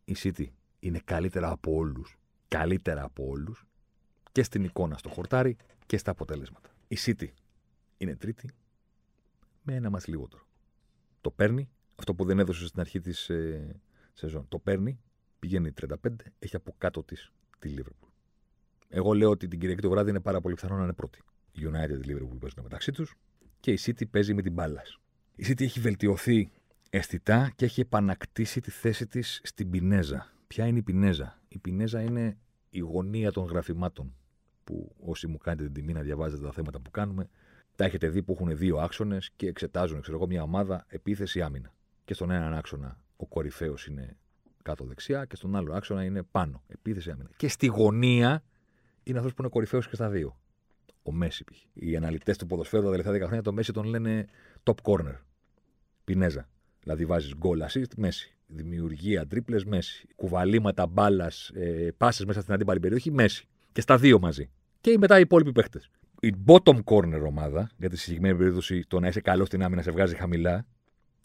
η 0.05 0.15
City 0.17 0.47
είναι 0.87 1.01
καλύτερα 1.05 1.51
από 1.51 1.75
όλους. 1.75 2.17
Καλύτερα 2.47 3.03
από 3.03 3.27
όλους 3.27 3.65
και 4.31 4.43
στην 4.43 4.63
εικόνα 4.63 4.97
στο 4.97 5.09
χορτάρι 5.09 5.57
και 5.85 5.97
στα 5.97 6.11
αποτέλεσματα. 6.11 6.69
Η 6.87 6.97
City 7.05 7.27
είναι 7.97 8.15
τρίτη 8.15 8.49
με 9.63 9.75
ένα 9.75 9.89
μα 9.89 9.99
λιγότερο. 10.05 10.47
Το 11.21 11.31
παίρνει, 11.31 11.69
αυτό 11.95 12.13
που 12.13 12.25
δεν 12.25 12.39
έδωσε 12.39 12.67
στην 12.67 12.79
αρχή 12.79 12.99
της 12.99 13.29
ε, 13.29 13.81
σεζόν. 14.13 14.47
Το 14.47 14.59
παίρνει, 14.59 14.99
πηγαίνει 15.39 15.71
35, 15.81 15.95
έχει 16.39 16.55
από 16.55 16.75
κάτω 16.77 17.03
της 17.03 17.31
τη 17.59 17.73
Liverpool. 17.77 18.07
Εγώ 18.89 19.13
λέω 19.13 19.29
ότι 19.29 19.47
την 19.47 19.59
Κυριακή 19.59 19.81
το 19.81 19.89
βράδυ 19.89 20.09
είναι 20.09 20.19
πάρα 20.19 20.41
πολύ 20.41 20.55
πιθανό 20.55 20.77
να 20.77 20.83
είναι 20.83 20.93
πρώτη. 20.93 21.19
Η 21.51 21.59
United 21.63 22.01
και 22.01 22.11
η 22.11 22.15
Liverpool 22.15 22.39
παίζουν 22.39 22.63
μεταξύ 22.63 22.91
τους 22.91 23.15
και 23.59 23.71
η 23.71 23.79
City 23.81 24.09
παίζει 24.09 24.33
με 24.33 24.41
την 24.41 24.53
μπάλα. 24.53 24.81
Η 25.35 25.45
City 25.47 25.61
έχει 25.61 25.79
βελτιωθεί 25.79 26.51
αισθητά 26.89 27.51
και 27.55 27.65
έχει 27.65 27.81
επανακτήσει 27.81 28.61
τη 28.61 28.71
θέση 28.71 29.07
της 29.07 29.41
στην 29.43 29.69
Πινέζα. 29.69 30.34
Ποια 30.47 30.65
είναι 30.65 30.77
η 30.77 30.81
Πινέζα; 30.81 31.39
Η 31.47 31.57
Πινέζα 31.57 32.01
είναι 32.01 32.37
η 32.69 32.79
γωνία 32.79 33.31
των 33.31 33.45
γραφημάτων 33.45 34.15
που 34.63 34.95
όσοι 34.99 35.27
μου 35.27 35.37
κάνετε 35.37 35.63
την 35.63 35.73
τιμή 35.73 35.93
να 35.93 36.01
διαβάζετε 36.01 36.43
τα 36.43 36.51
θέματα 36.51 36.79
που 36.79 36.91
κάνουμε, 36.91 37.29
τα 37.75 37.85
έχετε 37.85 38.09
δει 38.09 38.23
που 38.23 38.31
έχουν 38.31 38.57
δύο 38.57 38.77
άξονες 38.77 39.31
και 39.35 39.47
εξετάζουν, 39.47 40.01
ξέρω 40.01 40.17
εγώ, 40.17 40.27
μια 40.27 40.43
ομάδα 40.43 40.85
επίθεση 40.87 41.41
άμυνα. 41.41 41.73
Και 42.05 42.13
στον 42.13 42.31
έναν 42.31 42.53
άξονα 42.53 42.99
ο 43.15 43.27
κορυφαίος 43.27 43.87
είναι 43.87 44.17
κάτω 44.61 44.85
δεξιά 44.85 45.25
και 45.25 45.35
στον 45.35 45.55
άλλο 45.55 45.73
άξονα 45.73 46.03
είναι 46.03 46.23
πάνω. 46.23 46.63
Επίθεση 46.67 47.11
άμυνα. 47.11 47.29
Και 47.37 47.47
στη 47.47 47.65
γωνία 47.65 48.43
είναι 49.03 49.17
αυτός 49.17 49.33
που 49.33 49.41
είναι 49.41 49.51
κορυφαίος 49.51 49.87
και 49.87 49.95
στα 49.95 50.09
δύο. 50.09 50.39
Ο 51.03 51.11
Μέση 51.11 51.43
π.χ. 51.43 51.57
Οι 51.73 51.95
αναλυτές 51.95 52.37
του 52.37 52.45
ποδοσφαίρου 52.45 52.83
τα 52.83 52.89
τελευταία 52.89 53.13
10 53.13 53.17
χρόνια 53.17 53.41
το 53.41 53.53
Μέση 53.53 53.73
τον 53.73 53.85
λένε 53.85 54.25
top 54.63 54.75
corner. 54.81 55.15
Πινέζα. 56.03 56.49
Δηλαδή 56.79 57.05
βάζεις 57.05 57.35
γκολ 57.35 57.61
assist, 57.69 57.95
Μέση. 57.97 58.34
Δημιουργία, 58.47 59.27
τρίπλες, 59.27 59.65
Μέση. 59.65 60.07
Κουβαλήματα, 60.15 60.87
μπάλας, 60.87 61.51
ε, 61.53 61.93
πάσες 61.97 62.25
μέσα 62.25 62.41
στην 62.41 62.53
αντίπαλη 62.53 62.79
περιοχή, 62.79 63.11
Μέση. 63.11 63.47
Και 63.71 63.81
στα 63.81 63.97
δύο 63.97 64.19
μαζί. 64.19 64.49
Και 64.81 64.97
μετά 64.97 65.17
οι 65.17 65.21
υπόλοιποι 65.21 65.51
παίχτες. 65.51 65.89
Η 66.19 66.33
bottom 66.45 66.83
corner 66.83 67.21
ομάδα, 67.25 67.69
για 67.77 67.89
τη 67.89 67.97
συγκεκριμένη 67.97 68.37
περίπτωση 68.37 68.83
το 68.87 68.99
να 68.99 69.07
είσαι 69.07 69.21
καλός 69.21 69.47
στην 69.47 69.63
άμυνα 69.63 69.81
σε 69.81 69.91
βγάζει 69.91 70.15
χαμηλά, 70.15 70.65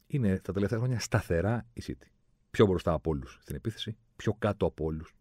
είναι 0.07 0.39
τα 0.39 0.53
τελευταία 0.53 0.79
χρόνια 0.79 1.01
σταθερά 1.01 1.67
η 1.73 1.83
City. 1.87 2.07
Πιο 2.51 2.67
μπροστά 2.67 2.93
από 2.93 3.11
όλους 3.11 3.39
στην 3.41 3.57
επίθεση, 3.57 3.97
πιο 4.17 4.35
κάτω 4.39 4.67
από 4.67 4.85
όλους 4.85 5.15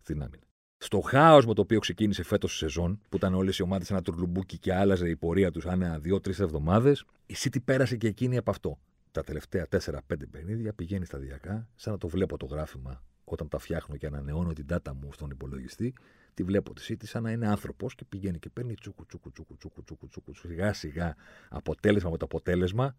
στην 0.00 0.22
άμυνα. 0.22 0.42
Στο 0.78 1.00
χάος 1.00 1.46
με 1.46 1.54
το 1.54 1.60
οποίο 1.60 1.78
ξεκίνησε 1.78 2.22
φέτος 2.22 2.54
η 2.54 2.56
σεζόν, 2.56 3.00
που 3.08 3.16
ήταν 3.16 3.34
όλες 3.34 3.58
οι 3.58 3.62
ομάδες 3.62 3.90
ένα 3.90 4.02
τουρλουμπούκι 4.02 4.58
και 4.58 4.74
άλλαζε 4.74 5.08
η 5.08 5.16
πορεία 5.16 5.50
τους 5.50 5.66
ανά 5.66 5.98
δύο-τρεις 5.98 6.40
εβδομάδες, 6.40 7.04
η 7.26 7.34
City 7.38 7.56
πέρασε 7.64 7.96
και 7.96 8.06
εκείνη 8.06 8.36
από 8.36 8.50
αυτό. 8.50 8.78
Τα 9.18 9.24
τελευταία 9.24 9.66
4-5 9.70 9.98
παιχνίδια 10.30 10.72
πηγαίνει 10.72 11.04
σταδιακά, 11.04 11.68
σαν 11.74 11.92
να 11.92 11.98
το 11.98 12.08
βλέπω 12.08 12.36
το 12.36 12.46
γράφημα 12.46 13.02
όταν 13.24 13.48
τα 13.48 13.58
φτιάχνω 13.58 13.96
και 13.96 14.06
ανανεώνω 14.06 14.52
την 14.52 14.66
data 14.68 14.92
μου 14.94 15.12
στον 15.12 15.30
υπολογιστή. 15.30 15.94
Τη 16.34 16.42
βλέπω 16.42 16.74
τη 16.74 16.84
City 16.88 17.04
σαν 17.04 17.22
να 17.22 17.30
είναι 17.30 17.48
άνθρωπος 17.48 17.94
και 17.94 18.04
πηγαίνει 18.08 18.38
και 18.38 18.50
παίρνει 18.50 18.74
τσούκου, 18.74 19.06
τσούκου, 19.06 19.32
τσούκου, 19.32 19.56
τσούκου, 19.56 19.84
τσούκου, 19.84 20.08
τσούκου, 20.08 20.34
σιγά 20.34 20.72
σιγά 20.72 21.16
αποτέλεσμα 21.48 22.10
με 22.10 22.16
το 22.16 22.24
αποτέλεσμα, 22.24 22.96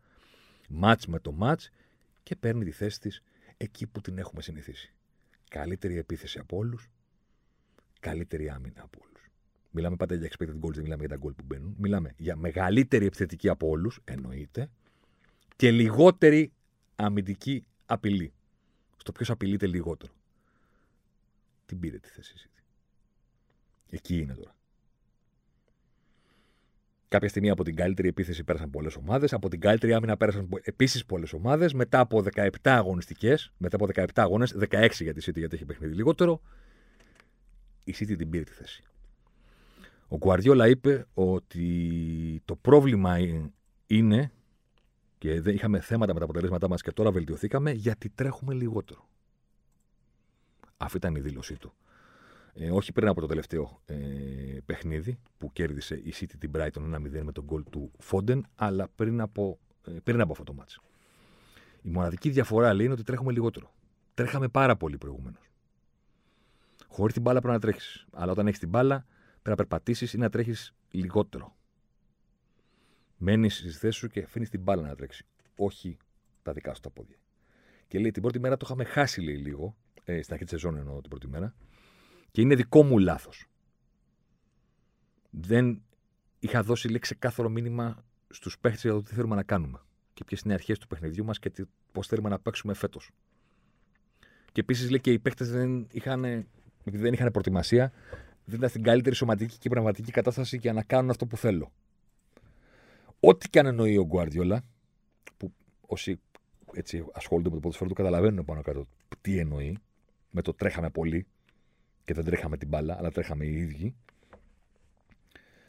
μάτ 0.69 1.03
με 1.08 1.19
το 1.19 1.32
μάτ 1.32 1.62
και 2.23 2.36
παίρνει 2.36 2.63
τη 2.63 2.71
θέση 2.71 2.99
της 2.99 3.21
εκεί 3.58 3.88
που 3.88 4.01
την 4.01 4.17
έχουμε 4.17 4.41
συνηθίσει. 4.41 4.93
Καλύτερη 5.49 5.97
επίθεση 5.97 6.39
από 6.39 6.58
όλους, 6.58 6.89
καλύτερη 7.99 8.49
άμυνα 8.49 8.82
από 8.84 8.99
όλους. 9.01 9.29
Μιλάμε 9.71 9.95
πάντα 9.95 10.15
για 10.15 10.29
expected 10.32 10.60
goals, 10.65 10.73
δεν 10.73 10.84
μιλάμε 10.84 11.05
για 11.05 11.17
τα 11.17 11.27
goal 11.27 11.36
που 11.36 11.43
μπαίνουν. 11.45 11.75
Μιλάμε 11.77 12.13
για 12.17 12.36
μεγαλύτερη 12.36 13.05
επιθετική 13.05 13.49
από 13.49 13.67
όλους, 13.67 13.99
εννοείται, 14.03 14.69
και 15.59 15.71
λιγότερη 15.71 16.51
αμυντική 16.95 17.65
απειλή. 17.85 18.33
Στο 18.97 19.11
ποιος 19.11 19.29
απειλείται 19.29 19.67
λιγότερο. 19.67 20.13
Την 21.65 21.79
πήρε 21.79 21.97
τη 21.97 22.09
θέση 22.09 22.33
εσύ. 22.35 22.49
Εκεί 23.89 24.17
είναι 24.17 24.33
τώρα. 24.33 24.55
Κάποια 27.07 27.29
στιγμή 27.29 27.49
από 27.49 27.63
την 27.63 27.75
καλύτερη 27.75 28.07
επίθεση 28.07 28.43
πέρασαν 28.43 28.69
πολλές 28.69 28.95
ομάδες. 28.95 29.33
Από 29.33 29.49
την 29.49 29.59
καλύτερη 29.59 29.93
άμυνα 29.93 30.17
πέρασαν 30.17 30.49
επίσης 30.61 31.05
πολλές 31.05 31.33
ομάδες. 31.33 31.73
Μετά 31.73 31.99
από 31.99 32.23
17 32.35 32.49
αγωνιστικές, 32.63 33.51
μετά 33.57 33.75
από 33.75 33.85
17 33.85 34.05
αγώνες, 34.15 34.55
16 34.57 35.03
για 35.03 35.13
τη 35.13 35.21
City 35.25 35.37
γιατί 35.37 35.55
έχει 35.55 35.65
παιχνίδι 35.65 35.95
λιγότερο, 35.95 36.41
η 37.83 37.95
City 37.99 38.17
την 38.17 38.29
πήρε 38.29 38.43
τη 38.43 38.51
θέση. 38.51 38.83
Ο 40.07 40.17
Guardiola 40.19 40.69
είπε 40.69 41.07
ότι 41.13 42.41
το 42.45 42.55
πρόβλημα 42.55 43.17
είναι 43.87 44.31
και 45.19 45.41
δεν 45.41 45.55
είχαμε 45.55 45.79
θέματα 45.79 46.13
με 46.13 46.19
τα 46.19 46.25
αποτελέσματά 46.25 46.69
μας 46.69 46.82
και 46.82 46.91
τώρα 46.91 47.12
βελτιωθήκαμε 47.12 47.71
γιατί 47.71 48.10
τρέχουμε 48.10 48.53
λιγότερο. 48.53 49.10
Αυτή 50.77 50.97
ήταν 50.97 51.15
η 51.15 51.19
δήλωσή 51.19 51.58
του. 51.58 51.73
Ε, 52.53 52.71
όχι 52.71 52.91
πριν 52.91 53.08
από 53.08 53.21
το 53.21 53.27
τελευταίο 53.27 53.82
ε, 53.86 53.95
παιχνίδι 54.65 55.19
που 55.38 55.51
κέρδισε 55.51 55.95
η 55.95 56.13
City 56.19 56.34
την 56.39 56.51
Brighton 56.55 56.95
1-0 56.95 57.21
με 57.23 57.32
τον 57.32 57.43
γκολ 57.43 57.63
του 57.69 57.91
Φόντεν, 57.99 58.45
αλλά 58.55 58.88
πριν 58.95 59.21
από, 59.21 59.60
ε, 59.86 59.91
πριν 60.03 60.21
από 60.21 60.32
αυτό 60.32 60.43
το 60.43 60.53
μάτσο. 60.53 60.82
Η 61.82 61.89
μοναδική 61.89 62.29
διαφορά 62.29 62.73
λέει 62.73 62.86
είναι 62.86 62.93
ότι 62.93 63.03
τρέχουμε 63.03 63.32
λιγότερο. 63.32 63.73
Τρέχαμε 64.13 64.47
πάρα 64.47 64.75
πολύ 64.75 64.97
προηγουμένως. 64.97 65.51
Χωρίς 66.88 67.13
την 67.13 67.21
μπάλα 67.21 67.39
πρέπει 67.39 67.53
να 67.53 67.60
τρέχεις. 67.60 68.05
Αλλά 68.12 68.32
όταν 68.32 68.47
έχεις 68.47 68.60
την 68.60 68.69
μπάλα 68.69 69.05
πρέπει 69.32 69.49
να 69.49 69.55
περπατήσεις 69.55 70.13
ή 70.13 70.17
να 70.17 70.29
τρέχεις 70.29 70.73
λιγότερο. 70.91 71.55
Μένει 73.21 73.49
στη 73.49 73.69
θέση 73.69 73.97
σου 73.97 74.08
και 74.08 74.21
αφήνεις 74.21 74.49
την 74.49 74.62
μπάλα 74.62 74.82
να 74.82 74.95
τρέξει. 74.95 75.25
Όχι 75.55 75.97
τα 76.41 76.53
δικά 76.53 76.73
σου 76.73 76.82
τα 76.82 76.89
πόδια. 76.89 77.17
Και 77.88 77.99
λέει 77.99 78.12
την 78.12 78.21
πρώτη 78.21 78.39
μέρα 78.39 78.58
το 78.58 78.65
είχαμε 78.65 78.84
χάσει 78.84 79.21
λέει, 79.21 79.38
λίγο. 79.38 79.75
Ε, 80.03 80.21
στην 80.21 80.34
αρχή 80.34 80.45
της 80.45 80.53
σεζόν 80.53 80.75
εννοώ 80.77 81.01
την 81.01 81.10
πρώτη 81.10 81.27
μέρα. 81.27 81.55
Και 82.32 82.41
είναι 82.41 82.55
δικό 82.55 82.84
μου 82.84 82.97
λάθος. 82.97 83.45
Δεν 85.29 85.82
είχα 86.39 86.63
δώσει 86.63 86.88
λέει, 86.88 86.99
ξεκάθαρο 86.99 87.49
μήνυμα 87.49 88.03
στους 88.29 88.60
παίχτες 88.60 88.82
για 88.82 88.91
το 88.91 89.01
τι 89.01 89.13
θέλουμε 89.13 89.36
να 89.36 89.43
κάνουμε. 89.43 89.82
Και 90.13 90.23
ποιες 90.23 90.41
είναι 90.41 90.53
οι 90.53 90.55
αρχές 90.55 90.77
του 90.77 90.88
παιχνιδιού 90.88 91.25
μας 91.25 91.39
και 91.39 91.51
πώς 91.91 92.08
θέλουμε 92.08 92.29
να 92.29 92.39
παίξουμε 92.39 92.73
φέτος. 92.73 93.12
Και 94.51 94.62
επίσης 94.62 94.89
λέει 94.89 94.99
και 94.99 95.12
οι 95.12 95.19
παίχτες 95.19 95.51
δεν 95.51 95.88
είχαν, 95.91 96.23
επειδή 96.84 97.03
δεν 97.03 97.13
είχαν 97.13 97.32
προετοιμασία, 97.32 97.91
δεν 98.45 98.58
ήταν 98.58 98.69
στην 98.69 98.84
καλύτερη 98.84 99.15
σωματική 99.15 99.58
και 99.58 99.69
πραγματική 99.69 100.12
κατάσταση 100.12 100.58
για 100.58 100.73
να 100.73 100.84
κάνουν 100.84 101.10
αυτό 101.10 101.25
που 101.25 101.38
θέλω. 101.38 101.71
Ό,τι 103.19 103.49
και 103.49 103.60
αν 103.60 103.65
εννοεί 103.65 103.97
ο 103.97 104.05
Γκουαρδιόλα, 104.05 104.63
που 105.38 105.53
όσοι 105.82 106.19
έτσι 106.73 107.05
ασχολούνται 107.13 107.49
με 107.49 107.55
το 107.55 107.62
ποδοσφαίρο 107.62 107.89
του 107.89 107.95
καταλαβαίνουν 107.95 108.45
πάνω 108.45 108.62
κάτω 108.62 108.88
τι 109.21 109.38
εννοεί, 109.38 109.77
με 110.32 110.41
το 110.41 110.54
τρέχαμε 110.54 110.89
πολύ 110.89 111.27
και 112.04 112.13
δεν 112.13 112.25
τρέχαμε 112.25 112.58
την 112.58 112.67
μπάλα, 112.67 112.98
αλλά 112.98 113.12
τρέχαμε 113.12 113.46
οι 113.46 113.58
ίδιοι. 113.58 113.96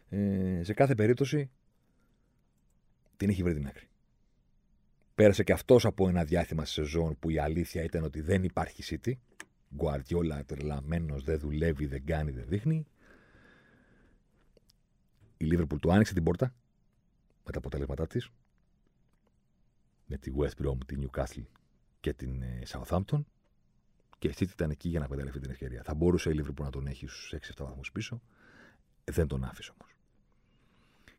Ε, 0.08 0.60
σε 0.62 0.72
κάθε 0.74 0.94
περίπτωση 0.94 1.50
την 3.16 3.28
έχει 3.28 3.42
βρει 3.42 3.54
την 3.54 3.66
άκρη. 3.66 3.88
Πέρασε 5.14 5.44
και 5.44 5.52
αυτός 5.52 5.84
από 5.84 6.08
ένα 6.08 6.24
διάστημα 6.24 6.64
στη 6.64 6.72
σεζόν 6.72 7.16
που 7.18 7.30
η 7.30 7.38
αλήθεια 7.38 7.82
ήταν 7.82 8.04
ότι 8.04 8.20
δεν 8.20 8.44
υπάρχει 8.44 8.82
City. 9.04 9.12
Γκουαρδιόλα 9.74 10.44
τρελαμένος, 10.44 11.24
δεν 11.24 11.38
δουλεύει, 11.38 11.86
δεν 11.86 12.04
κάνει, 12.04 12.30
δεν 12.30 12.44
δείχνει. 12.48 12.86
Η 15.36 15.44
Λίβερπουλ 15.44 15.78
του 15.78 15.92
άνοιξε 15.92 16.14
την 16.14 16.22
πόρτα 16.22 16.54
με 17.50 17.60
τα 17.60 17.66
αποτελέσματά 17.66 18.06
της. 18.06 18.30
Με 20.06 20.16
τη 20.16 20.32
West 20.36 20.64
Brom, 20.64 20.76
τη 20.86 20.96
Newcastle 21.00 21.44
και 22.00 22.12
την 22.12 22.42
ε, 22.42 22.62
Southampton. 22.68 23.24
Και 24.18 24.28
η 24.28 24.34
City 24.36 24.50
ήταν 24.50 24.70
εκεί 24.70 24.88
για 24.88 24.98
να 24.98 25.04
εκμεταλλευτεί 25.04 25.40
την 25.40 25.50
ευκαιρία. 25.50 25.82
Θα 25.82 25.94
μπορούσε 25.94 26.30
η 26.30 26.34
Liverpool 26.38 26.62
να 26.62 26.70
τον 26.70 26.86
έχει 26.86 27.06
στους 27.06 27.34
6-7 27.34 27.64
βαθμούς 27.64 27.92
πίσω. 27.92 28.22
Δεν 29.04 29.26
τον 29.26 29.44
άφησε 29.44 29.72
όμως. 29.80 29.94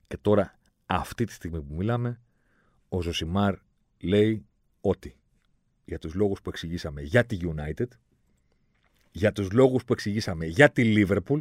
Και 0.08 0.18
τώρα, 0.18 0.60
αυτή 0.86 1.26
τη 1.26 1.34
στιγμή 1.34 1.62
που 1.62 1.74
μιλάμε, 1.74 2.22
ο 2.90 3.02
Ζωσιμάρ 3.02 3.56
λέει 4.00 4.46
ότι 4.82 5.16
για 5.86 6.00
τους 6.00 6.14
λόγους 6.14 6.42
που 6.42 6.50
εξηγήσαμε 6.50 7.02
για 7.02 7.26
τη 7.26 7.38
United, 7.42 7.88
για 9.12 9.32
τους 9.32 9.52
λόγους 9.52 9.84
που 9.84 9.94
εξηγήσαμε 9.94 10.46
για 10.46 10.72
τη 10.72 10.94
Liverpool, 10.96 11.40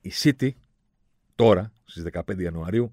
η 0.00 0.12
City 0.14 0.50
τώρα, 1.34 1.72
στις 1.84 2.04
15 2.12 2.40
Ιανουαρίου, 2.40 2.92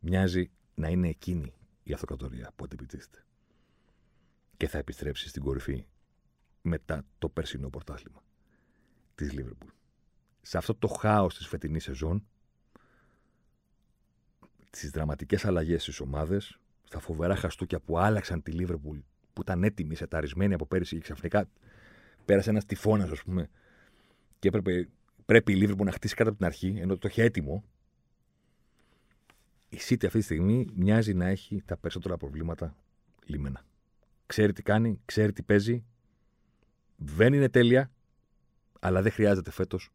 μοιάζει 0.00 0.50
να 0.74 0.88
είναι 0.88 1.08
εκείνη 1.08 1.54
η 1.82 1.92
αυτοκρατορία 1.92 2.52
που 2.56 2.64
αντιπιτήσεται. 2.64 3.24
Και 4.56 4.68
θα 4.68 4.78
επιστρέψει 4.78 5.28
στην 5.28 5.42
κορυφή 5.42 5.86
μετά 6.62 7.04
το 7.18 7.28
περσινό 7.28 7.70
πρωτάθλημα 7.70 8.22
της 9.14 9.32
Liverpool. 9.32 9.70
Σε 10.42 10.58
αυτό 10.58 10.74
το 10.74 10.88
χάος 10.88 11.36
της 11.36 11.46
φετινής 11.46 11.84
σεζόν, 11.84 12.26
τις 14.70 14.90
δραματικές 14.90 15.44
αλλαγές 15.44 15.82
στις 15.82 16.00
ομάδες, 16.00 16.58
στα 16.84 16.98
φοβερά 16.98 17.36
χαστούκια 17.36 17.80
που 17.80 17.98
άλλαξαν 17.98 18.42
τη 18.42 18.52
Liverpool, 18.58 19.00
που 19.32 19.40
ήταν 19.40 19.64
έτοιμη, 19.64 19.94
σεταρισμένη 19.94 20.54
από 20.54 20.66
πέρυσι 20.66 20.94
και 20.96 21.02
ξαφνικά 21.02 21.48
πέρασε 22.24 22.50
ένας 22.50 22.64
τυφώνας, 22.64 23.10
ας 23.10 23.22
πούμε, 23.22 23.50
και 24.38 24.48
έπρεπε, 24.48 24.88
πρέπει 25.26 25.52
η 25.52 25.66
Liverpool 25.66 25.84
να 25.84 25.92
χτίσει 25.92 26.14
κάτω 26.14 26.28
από 26.28 26.38
την 26.38 26.46
αρχή, 26.46 26.76
ενώ 26.78 26.98
το 26.98 27.08
είχε 27.08 27.22
έτοιμο. 27.22 27.64
Η 29.72 29.78
City 29.80 30.04
αυτή 30.06 30.18
τη 30.18 30.20
στιγμή 30.20 30.66
μοιάζει 30.74 31.14
να 31.14 31.26
έχει 31.26 31.62
τα 31.64 31.76
περισσότερα 31.76 32.16
προβλήματα 32.16 32.76
λίμενα. 33.24 33.64
Ξέρει 34.26 34.52
τι 34.52 34.62
κάνει, 34.62 35.00
ξέρει 35.04 35.32
τι 35.32 35.42
παίζει. 35.42 35.84
Δεν 36.96 37.32
είναι 37.32 37.48
τέλεια, 37.48 37.90
αλλά 38.80 39.02
δεν 39.02 39.12
χρειάζεται 39.12 39.50
φέτος 39.50 39.90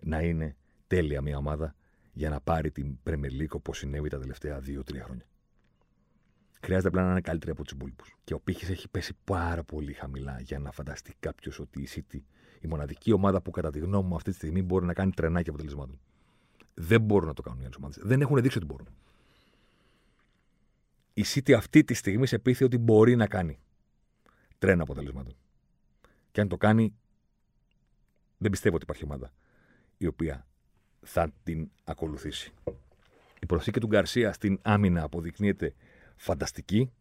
να 0.00 0.20
είναι 0.20 0.56
τέλεια 0.86 1.20
μια 1.20 1.36
ομάδα 1.36 1.74
για 2.12 2.30
να 2.30 2.40
πάρει 2.40 2.70
την 2.70 2.98
Premier 3.04 3.40
League 3.40 3.48
όπως 3.52 3.78
συνέβη 3.78 4.08
τα 4.08 4.18
τελευταία 4.18 4.58
2-3 4.58 4.82
χρόνια. 5.00 5.26
Χρειάζεται 6.60 6.88
απλά 6.88 7.04
να 7.04 7.10
είναι 7.10 7.20
καλύτερη 7.20 7.50
από 7.50 7.62
τους 7.62 7.72
υπόλοιπους. 7.72 8.16
Και 8.24 8.34
ο 8.34 8.40
πύχης 8.40 8.68
έχει 8.68 8.88
πέσει 8.88 9.12
πάρα 9.24 9.64
πολύ 9.64 9.92
χαμηλά 9.92 10.40
για 10.40 10.58
να 10.58 10.70
φανταστεί 10.70 11.14
κάποιος 11.20 11.58
ότι 11.58 11.82
η 11.82 11.88
City, 11.94 12.18
η 12.60 12.66
μοναδική 12.66 13.12
ομάδα 13.12 13.42
που 13.42 13.50
κατά 13.50 13.70
τη 13.70 13.78
γνώμη 13.78 14.08
μου 14.08 14.14
αυτή 14.14 14.30
τη 14.30 14.36
στιγμή 14.36 14.62
μπορεί 14.62 14.84
να 14.84 14.94
κάνει 14.94 15.10
τρενάκι 15.10 15.48
αποτελεσμάτων. 15.48 16.00
Δεν 16.74 17.00
μπορούν 17.00 17.28
να 17.28 17.34
το 17.34 17.42
κάνουν 17.42 17.60
οι 17.60 17.64
άλλες 17.64 17.76
ομάδες. 17.76 17.98
Δεν 18.02 18.20
έχουν 18.20 18.42
δείξει 18.42 18.58
ότι 18.58 18.66
μπορούν. 18.66 18.88
Η 21.14 21.24
City 21.26 21.52
αυτή 21.52 21.84
τη 21.84 21.94
στιγμή 21.94 22.26
σε 22.26 22.38
πείθει 22.38 22.64
ότι 22.64 22.78
μπορεί 22.78 23.16
να 23.16 23.26
κάνει 23.26 23.58
τρένα 24.58 24.82
αποτελεσμάτων. 24.82 25.34
Και 26.30 26.40
αν 26.40 26.48
το 26.48 26.56
κάνει, 26.56 26.94
δεν 28.38 28.50
πιστεύω 28.50 28.74
ότι 28.74 28.84
υπάρχει 28.84 29.04
ομάδα 29.04 29.32
η 29.96 30.06
οποία 30.06 30.46
θα 31.00 31.32
την 31.42 31.70
ακολουθήσει. 31.84 32.52
Η 33.40 33.46
προσήκη 33.46 33.80
του 33.80 33.86
Γκαρσία 33.86 34.32
στην 34.32 34.58
άμυνα 34.62 35.02
αποδεικνύεται 35.02 35.74
φανταστική. 36.16 36.92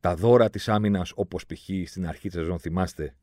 Τα 0.00 0.14
δώρα 0.14 0.50
της 0.50 0.68
άμυνας, 0.68 1.12
όπως 1.14 1.46
π.χ. 1.46 1.68
στην 1.86 2.06
αρχή 2.06 2.28
της 2.28 2.38
σεζόν, 2.38 2.58
θυμάστε, 2.58 3.14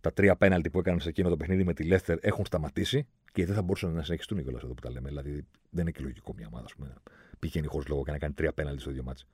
τα 0.00 0.12
τρία 0.12 0.36
πέναλτι 0.36 0.70
που 0.70 0.78
έκαναν 0.78 1.00
σε 1.00 1.08
εκείνο 1.08 1.28
το 1.28 1.36
παιχνίδι 1.36 1.64
με 1.64 1.74
τη 1.74 1.84
Λέστερ 1.84 2.18
έχουν 2.20 2.46
σταματήσει 2.46 3.06
και 3.36 3.46
δεν 3.46 3.54
θα 3.54 3.62
μπορούσαν 3.62 3.92
να 3.92 4.02
συνεχιστούν 4.02 4.42
κιόλας 4.42 4.62
εδώ 4.62 4.74
που 4.74 4.80
τα 4.80 4.90
λέμε. 4.90 5.08
Δηλαδή, 5.08 5.46
δεν 5.70 5.80
είναι 5.80 5.90
και 5.90 6.02
λογικό 6.02 6.34
μια 6.36 6.46
ομάδα 6.46 6.66
πούμε, 6.76 6.94
πηγαίνει 7.38 7.66
χωρίς 7.66 7.88
λόγο 7.88 8.02
και 8.04 8.10
να 8.10 8.18
κάνει 8.18 8.34
τρία 8.34 8.52
πέναλτι 8.52 8.80
στο 8.80 8.90
δύο 8.90 9.02
μάτς. 9.02 9.26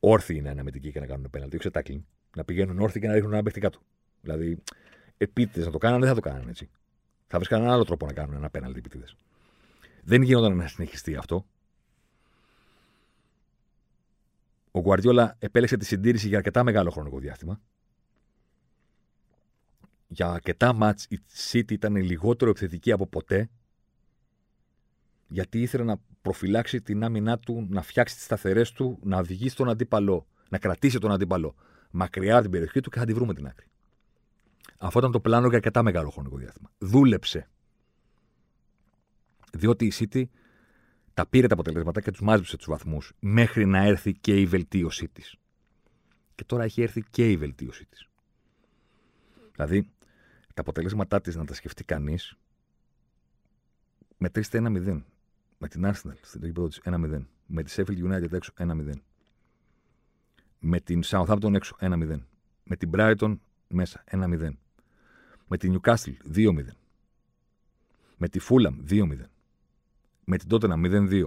Όρθιοι 0.00 0.36
είναι 0.38 0.50
αναμετικοί 0.50 0.92
και 0.92 1.00
να 1.00 1.06
κάνουν 1.06 1.30
πέναλτι, 1.30 1.54
όχι 1.54 1.64
σε 1.64 1.70
τάκλινγκ. 1.70 2.00
Να 2.36 2.44
πηγαίνουν 2.44 2.80
όρθιοι 2.80 3.00
και 3.00 3.06
να 3.06 3.12
ρίχνουν 3.12 3.32
ένα 3.32 3.42
παίχτη 3.42 3.60
κάτω. 3.60 3.78
Δηλαδή, 4.20 4.62
επίτηδες 5.16 5.66
να 5.66 5.72
το 5.72 5.78
κάνανε, 5.78 6.06
δεν 6.06 6.08
θα 6.08 6.14
το 6.14 6.28
κάνανε 6.28 6.50
έτσι. 6.50 6.70
Θα 7.26 7.38
βρεις 7.38 7.48
κανέναν 7.48 7.72
άλλο 7.72 7.84
τρόπο 7.84 8.06
να 8.06 8.12
κάνουν 8.12 8.34
ένα 8.34 8.50
πέναλτι 8.50 8.78
επίτηδες. 8.78 9.16
Δεν 10.02 10.22
γίνονταν 10.22 10.56
να 10.56 10.66
συνεχιστεί 10.66 11.16
αυτό. 11.16 11.46
Ο 14.70 14.80
Γκουαρδιόλα 14.80 15.36
επέλεξε 15.38 15.76
τη 15.76 15.84
συντήρηση 15.84 16.28
για 16.28 16.36
αρκετά 16.36 16.64
μεγάλο 16.64 16.90
χρονικό 16.90 17.18
διάστημα. 17.18 17.60
Για 20.14 20.30
αρκετά 20.30 20.72
μάτς 20.72 21.04
η 21.04 21.20
City 21.50 21.72
ήταν 21.72 21.96
λιγότερο 21.96 22.50
επιθετική 22.50 22.92
από 22.92 23.06
ποτέ 23.06 23.50
γιατί 25.28 25.62
ήθελε 25.62 25.84
να 25.84 26.00
προφυλάξει 26.22 26.80
την 26.82 27.04
άμυνά 27.04 27.38
του, 27.38 27.66
να 27.70 27.82
φτιάξει 27.82 28.14
τις 28.14 28.24
σταθερές 28.24 28.72
του, 28.72 28.98
να 29.02 29.18
οδηγήσει 29.18 29.56
τον 29.56 29.68
αντίπαλο, 29.68 30.26
να 30.48 30.58
κρατήσει 30.58 30.98
τον 30.98 31.12
αντίπαλο 31.12 31.54
μακριά 31.90 32.32
από 32.34 32.42
την 32.42 32.50
περιοχή 32.50 32.80
του 32.80 32.90
και 32.90 32.98
θα 32.98 33.04
τη 33.04 33.12
βρούμε 33.12 33.34
την 33.34 33.46
άκρη. 33.46 33.66
Αυτό 34.78 34.98
ήταν 34.98 35.12
το 35.12 35.20
πλάνο 35.20 35.46
για 35.46 35.56
αρκετά 35.56 35.82
μεγάλο 35.82 36.10
χρονικό 36.10 36.36
διάστημα. 36.36 36.70
Δούλεψε. 36.78 37.48
Διότι 39.52 39.86
η 39.86 39.92
City 39.94 40.24
τα 41.14 41.26
πήρε 41.26 41.46
τα 41.46 41.54
αποτελέσματα 41.54 42.00
και 42.00 42.10
τους 42.10 42.20
μάζεψε 42.20 42.56
τους 42.56 42.66
βαθμούς 42.66 43.12
μέχρι 43.20 43.66
να 43.66 43.78
έρθει 43.78 44.12
και 44.12 44.40
η 44.40 44.46
βελτίωσή 44.46 45.08
της. 45.08 45.36
Και 46.34 46.44
τώρα 46.44 46.64
έχει 46.64 46.82
έρθει 46.82 47.02
και 47.10 47.30
η 47.30 47.36
βελτίωσή 47.36 47.86
της. 47.86 48.08
Δηλαδή, 49.56 49.88
τα 50.54 50.60
αποτελέσματά 50.60 51.20
της 51.20 51.36
να 51.36 51.44
τα 51.44 51.54
σκεφτεί 51.54 51.84
κανείς, 51.84 52.36
μετρήστε 54.16 54.58
1-0. 54.58 55.02
Με 55.58 55.68
την 55.68 55.84
Arsenal 55.86 56.16
στην 56.22 56.44
γήπεδο 56.44 56.68
τη 56.68 56.78
1-0. 56.84 57.26
Με 57.46 57.62
τη 57.62 57.74
Sheffield 57.76 58.12
United 58.12 58.32
έξω 58.32 58.52
1-0. 58.58 58.92
Με 60.58 60.80
την 60.80 61.02
Southampton 61.04 61.54
έξω 61.54 61.76
1-0. 61.80 62.18
Με 62.64 62.76
την 62.76 62.90
Brighton 62.94 63.38
μέσα 63.68 64.04
1-0. 64.10 64.50
Με 65.46 65.56
την 65.56 65.80
Newcastle 65.80 66.14
2-0. 66.34 66.64
Με 68.16 68.28
τη 68.28 68.40
Fulham 68.48 68.90
2-0 68.90 69.24
με 70.24 70.38
την 70.38 70.48
τότε 70.48 70.66
0-2. 70.70 71.26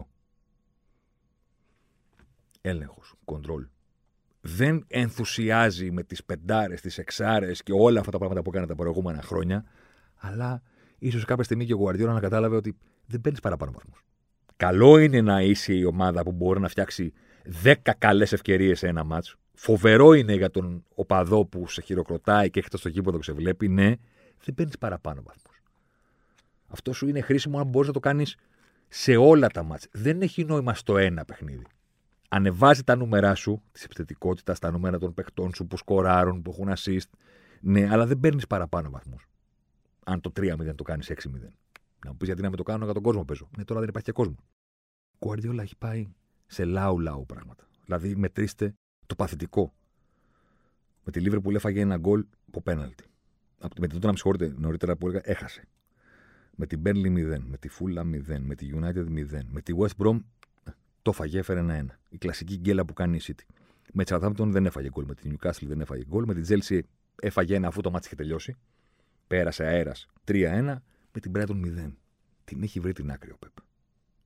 Έλεγχος, 2.61 3.15
κοντρόλ. 3.25 3.67
Δεν 4.55 4.85
ενθουσιάζει 4.87 5.91
με 5.91 6.03
τις 6.03 6.23
πεντάρες, 6.23 6.81
τις 6.81 6.97
εξάρες 6.97 7.63
και 7.63 7.71
όλα 7.75 7.99
αυτά 7.99 8.11
τα 8.11 8.17
πράγματα 8.17 8.41
που 8.41 8.49
έκανε 8.49 8.67
τα 8.67 8.75
προηγούμενα 8.75 9.21
χρόνια, 9.21 9.63
αλλά 10.15 10.61
ίσως 10.97 11.25
κάποια 11.25 11.43
στιγμή 11.43 11.65
και 11.65 11.73
ο 11.73 11.77
Γουαρδιόλα 11.77 12.13
να 12.13 12.19
κατάλαβε 12.19 12.55
ότι 12.55 12.77
δεν 13.05 13.21
παίρνεις 13.21 13.41
παραπάνω 13.41 13.71
βαθμούς. 13.71 14.03
Καλό 14.57 14.97
είναι 14.97 15.21
να 15.21 15.41
είσαι 15.41 15.73
η 15.73 15.83
ομάδα 15.83 16.23
που 16.23 16.31
μπορεί 16.31 16.59
να 16.59 16.67
φτιάξει 16.67 17.13
10 17.63 17.73
καλές 17.97 18.33
ευκαιρίες 18.33 18.79
σε 18.79 18.87
ένα 18.87 19.03
μάτσο. 19.03 19.37
Φοβερό 19.53 20.13
είναι 20.13 20.33
για 20.33 20.51
τον 20.51 20.83
οπαδό 20.95 21.45
που 21.45 21.67
σε 21.67 21.81
χειροκροτάει 21.81 22.49
και 22.49 22.59
έχετε 22.59 22.77
στο 22.77 22.89
γήπεδο 22.89 23.17
και 23.17 23.23
σε 23.23 23.31
βλέπει. 23.31 23.67
Ναι, 23.67 23.93
δεν 24.43 24.55
παίρνεις 24.55 24.77
παραπάνω 24.77 25.21
βαθμούς. 25.25 25.61
Αυτό 26.67 26.93
σου 26.93 27.07
είναι 27.07 27.21
χρήσιμο 27.21 27.59
αν 27.59 27.67
μπορείς 27.67 27.87
να 27.87 27.93
το 27.93 27.99
κάνεις 27.99 28.35
σε 28.87 29.15
όλα 29.15 29.47
τα 29.47 29.63
μάτια. 29.63 29.89
Δεν 29.93 30.21
έχει 30.21 30.43
νόημα 30.43 30.73
στο 30.73 30.97
ένα 30.97 31.25
παιχνίδι. 31.25 31.65
Ανεβάζει 32.28 32.84
τα 32.84 32.95
νούμερά 32.95 33.36
σου, 33.36 33.63
της 33.71 33.84
επιθετικότητας, 33.84 34.59
τα 34.59 34.71
νούμερα 34.71 34.97
των 34.97 35.13
παιχτών 35.13 35.53
σου 35.53 35.67
που 35.67 35.78
σκοράρουν, 35.78 36.41
που 36.41 36.51
έχουν 36.51 36.73
assist. 36.75 37.09
Ναι, 37.61 37.89
αλλά 37.91 38.05
δεν 38.05 38.19
παίρνεις 38.19 38.47
παραπάνω 38.47 38.89
βαθμούς. 38.89 39.28
Αν 40.05 40.21
το 40.21 40.32
3-0 40.36 40.75
το 40.75 40.84
κάνεις 40.84 41.09
6-0. 41.09 41.53
Να 42.05 42.11
μου 42.11 42.17
πεις 42.17 42.28
γιατί 42.28 42.41
να 42.41 42.49
με 42.49 42.55
το 42.55 42.63
κάνω 42.63 42.84
για 42.84 42.93
τον 42.93 43.03
κόσμο 43.03 43.25
παίζω. 43.25 43.49
Ναι, 43.57 43.63
τώρα 43.63 43.80
δεν 43.80 43.89
υπάρχει 43.89 44.07
και 44.07 44.13
κόσμο. 44.13 44.36
Ο 45.13 45.17
Κουαρδιόλα 45.19 45.61
έχει 45.61 45.75
πάει 45.78 46.07
σε 46.45 46.65
λαού-λαού 46.65 47.25
πράγματα. 47.25 47.67
Δηλαδή, 47.86 48.15
μετρήστε 48.15 48.73
το 49.05 49.15
παθητικό. 49.15 49.73
Με 51.03 51.11
τη 51.11 51.19
Λίβερ 51.19 51.39
που 51.39 51.51
έφαγε 51.51 51.80
ένα 51.80 51.97
γκολ 51.97 52.25
από 52.47 52.61
πέναλτι. 52.61 53.05
Με 53.61 53.88
την 53.88 53.89
τότε 53.89 54.05
να 54.05 54.11
με 54.11 54.17
συγχωρείτε 54.17 54.53
νωρίτερα 54.57 54.95
που 54.95 55.07
έλεγα 55.07 55.21
έχασε. 55.25 55.67
Με 56.55 56.65
την 56.65 56.82
Burnley 56.86 57.36
0, 57.36 57.39
με 57.39 57.57
τη 57.57 57.69
Fulham 57.80 58.05
0, 58.30 58.39
με 58.39 58.55
τη 58.55 58.69
United 58.73 59.05
0, 59.07 59.41
με 59.47 59.61
τη 59.61 59.73
West 59.78 60.05
Brom 60.05 60.19
το 61.07 61.13
φαγε 61.13 61.39
έφερε 61.39 61.59
ένα-ένα. 61.59 61.99
Η 62.09 62.17
κλασική 62.17 62.57
γκέλα 62.57 62.85
που 62.85 62.93
κάνει 62.93 63.17
η 63.17 63.21
City. 63.23 63.53
Με 63.93 64.03
τη 64.03 64.15
Southampton 64.15 64.47
δεν 64.47 64.65
έφαγε 64.65 64.89
γκολ, 64.89 65.05
με 65.05 65.15
τη 65.15 65.29
Newcastle 65.31 65.65
δεν 65.67 65.81
έφαγε 65.81 66.03
γκολ, 66.05 66.23
με 66.25 66.33
τη 66.33 66.41
Chelsea 66.53 66.79
έφαγε 67.21 67.55
ένα 67.55 67.67
αφού 67.67 67.81
το 67.81 67.91
μάτι 67.91 68.05
είχε 68.05 68.15
τελειώσει. 68.15 68.55
Πέρασε 69.27 69.65
αέρας 69.65 70.07
3-1, 70.25 70.75
με 71.11 71.19
την 71.19 71.31
Brighton 71.35 71.65
0. 71.87 71.91
Την 72.43 72.63
έχει 72.63 72.79
βρει 72.79 72.93
την 72.93 73.11
άκρη 73.11 73.31
ο 73.31 73.37
Πεπ. 73.39 73.51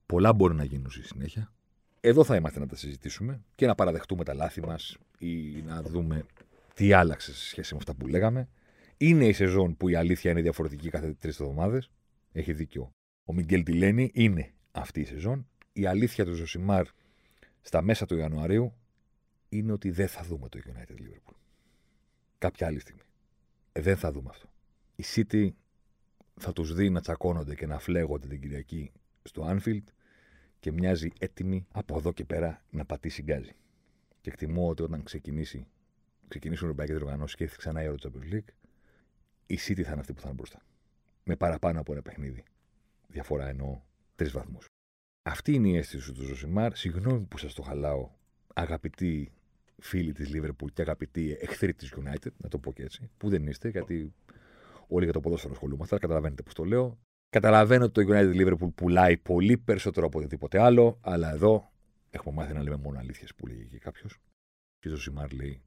Πολλά 0.06 0.32
μπορεί 0.32 0.54
να 0.54 0.64
γίνουν 0.64 0.90
στη 0.90 1.02
συνέχεια. 1.02 1.52
Εδώ 2.00 2.24
θα 2.24 2.36
είμαστε 2.36 2.58
να 2.60 2.66
τα 2.66 2.76
συζητήσουμε 2.76 3.42
και 3.54 3.66
να 3.66 3.74
παραδεχτούμε 3.74 4.24
τα 4.24 4.34
λάθη 4.34 4.60
μας 4.60 4.96
ή 5.18 5.62
να 5.62 5.82
δούμε 5.82 6.26
τι 6.74 6.92
άλλαξε 6.92 7.34
σε 7.34 7.46
σχέση 7.48 7.72
με 7.72 7.78
αυτά 7.78 7.94
που 7.94 8.06
λέγαμε. 8.06 8.48
Είναι 8.96 9.26
η 9.26 9.32
σεζόν 9.32 9.76
που 9.76 9.88
η 9.88 9.94
αλήθεια 9.94 10.30
είναι 10.30 10.40
διαφορετική 10.40 10.88
κάθε 10.88 11.14
τρεις 11.14 11.40
εβδομάδες. 11.40 11.90
Έχει 12.32 12.52
δίκιο. 12.52 12.90
Ο 13.24 13.34
Μιγγέλ 13.34 13.62
Τιλένη 13.62 14.10
είναι 14.14 14.52
αυτή 14.72 15.00
η 15.00 15.04
σεζόν. 15.04 15.46
Η 15.72 15.86
αλήθεια 15.86 16.24
του 16.24 16.34
Ζωσιμάρ 16.34 16.86
στα 17.60 17.82
μέσα 17.82 18.06
του 18.06 18.16
Ιανουαρίου 18.16 18.74
είναι 19.48 19.72
ότι 19.72 19.90
δεν 19.90 20.08
θα 20.08 20.22
δούμε 20.22 20.48
το 20.48 20.60
United 20.64 21.00
Liverpool. 21.00 21.36
Κάποια 22.38 22.66
άλλη 22.66 22.78
στιγμή. 22.78 23.02
Ε, 23.72 23.80
δεν 23.80 23.96
θα 23.96 24.12
δούμε 24.12 24.28
αυτό. 24.30 24.52
Η 24.96 25.04
City 25.14 25.50
θα 26.40 26.52
τους 26.52 26.74
δει 26.74 26.90
να 26.90 27.00
τσακώνονται 27.00 27.54
και 27.54 27.66
να 27.66 27.78
φλέγονται 27.78 28.26
την 28.26 28.40
Κυριακή 28.40 28.92
στο 29.22 29.46
Anfield 29.48 29.84
και 30.60 30.72
μοιάζει 30.72 31.10
έτοιμη 31.18 31.66
από 31.72 31.96
εδώ 31.96 32.12
και 32.12 32.24
πέρα 32.24 32.64
να 32.70 32.84
πατήσει 32.84 33.22
γκάζι. 33.22 33.56
Και 34.20 34.30
εκτιμώ 34.30 34.68
ότι 34.68 34.82
όταν 34.82 35.02
ξεκινήσει, 35.02 35.66
ξεκινήσουν 36.28 36.66
οι 36.66 36.70
Ευρωπαϊκές 36.70 37.02
Οργανώσεις 37.02 37.36
και 37.36 37.44
έρθει 37.44 37.56
ξανά 37.56 37.82
η 37.82 37.86
Euro 37.88 38.06
Champions 38.06 38.34
League, 38.34 38.52
η 39.46 39.58
City 39.66 39.82
θα 39.82 39.90
είναι 39.90 40.00
αυτή 40.00 40.12
που 40.12 40.20
θα 40.20 40.26
είναι 40.26 40.36
μπροστά 40.36 40.62
με 41.24 41.36
παραπάνω 41.36 41.80
από 41.80 41.92
ένα 41.92 42.02
παιχνίδι. 42.02 42.44
Διαφορά 43.08 43.48
εννοώ 43.48 43.80
τρεις 44.16 44.32
βαθμούς. 44.32 44.71
Αυτή 45.24 45.52
είναι 45.52 45.68
η 45.68 45.76
αίσθηση 45.76 46.12
του 46.12 46.24
Ζωσιμάρ. 46.24 46.76
Συγγνώμη 46.76 47.20
που 47.20 47.38
σας 47.38 47.54
το 47.54 47.62
χαλάω, 47.62 48.10
αγαπητοί 48.54 49.32
φίλοι 49.78 50.12
της 50.12 50.28
Λίβερπουλ 50.28 50.70
και 50.72 50.82
αγαπητοί 50.82 51.36
εχθροί 51.40 51.74
της 51.74 51.94
United, 51.96 52.30
να 52.36 52.48
το 52.48 52.58
πω 52.58 52.72
και 52.72 52.82
έτσι, 52.82 53.10
που 53.16 53.28
δεν 53.28 53.46
είστε, 53.46 53.68
γιατί 53.68 54.14
όλοι 54.88 55.04
για 55.04 55.12
το 55.12 55.20
ποδόσφαιρο 55.20 55.52
ασχολούμαστε, 55.52 55.98
καταλαβαίνετε 55.98 56.42
πώς 56.42 56.54
το 56.54 56.64
λέω. 56.64 56.98
Καταλαβαίνω 57.30 57.84
ότι 57.84 58.04
το 58.04 58.14
United 58.14 58.34
Liverpool 58.34 58.74
πουλάει 58.74 59.16
πολύ 59.16 59.58
περισσότερο 59.58 60.06
από 60.06 60.18
οτιδήποτε 60.18 60.60
άλλο, 60.60 60.98
αλλά 61.00 61.32
εδώ 61.32 61.72
έχουμε 62.10 62.34
μάθει 62.34 62.52
να 62.52 62.62
λέμε 62.62 62.76
μόνο 62.76 62.98
αλήθειες 62.98 63.34
που 63.34 63.46
λέγει 63.46 63.64
και 63.64 63.78
κάποιος. 63.78 64.18
Και 64.78 64.88
ο 64.88 64.90
Ζωσιμάρ 64.90 65.32
λέει 65.32 65.62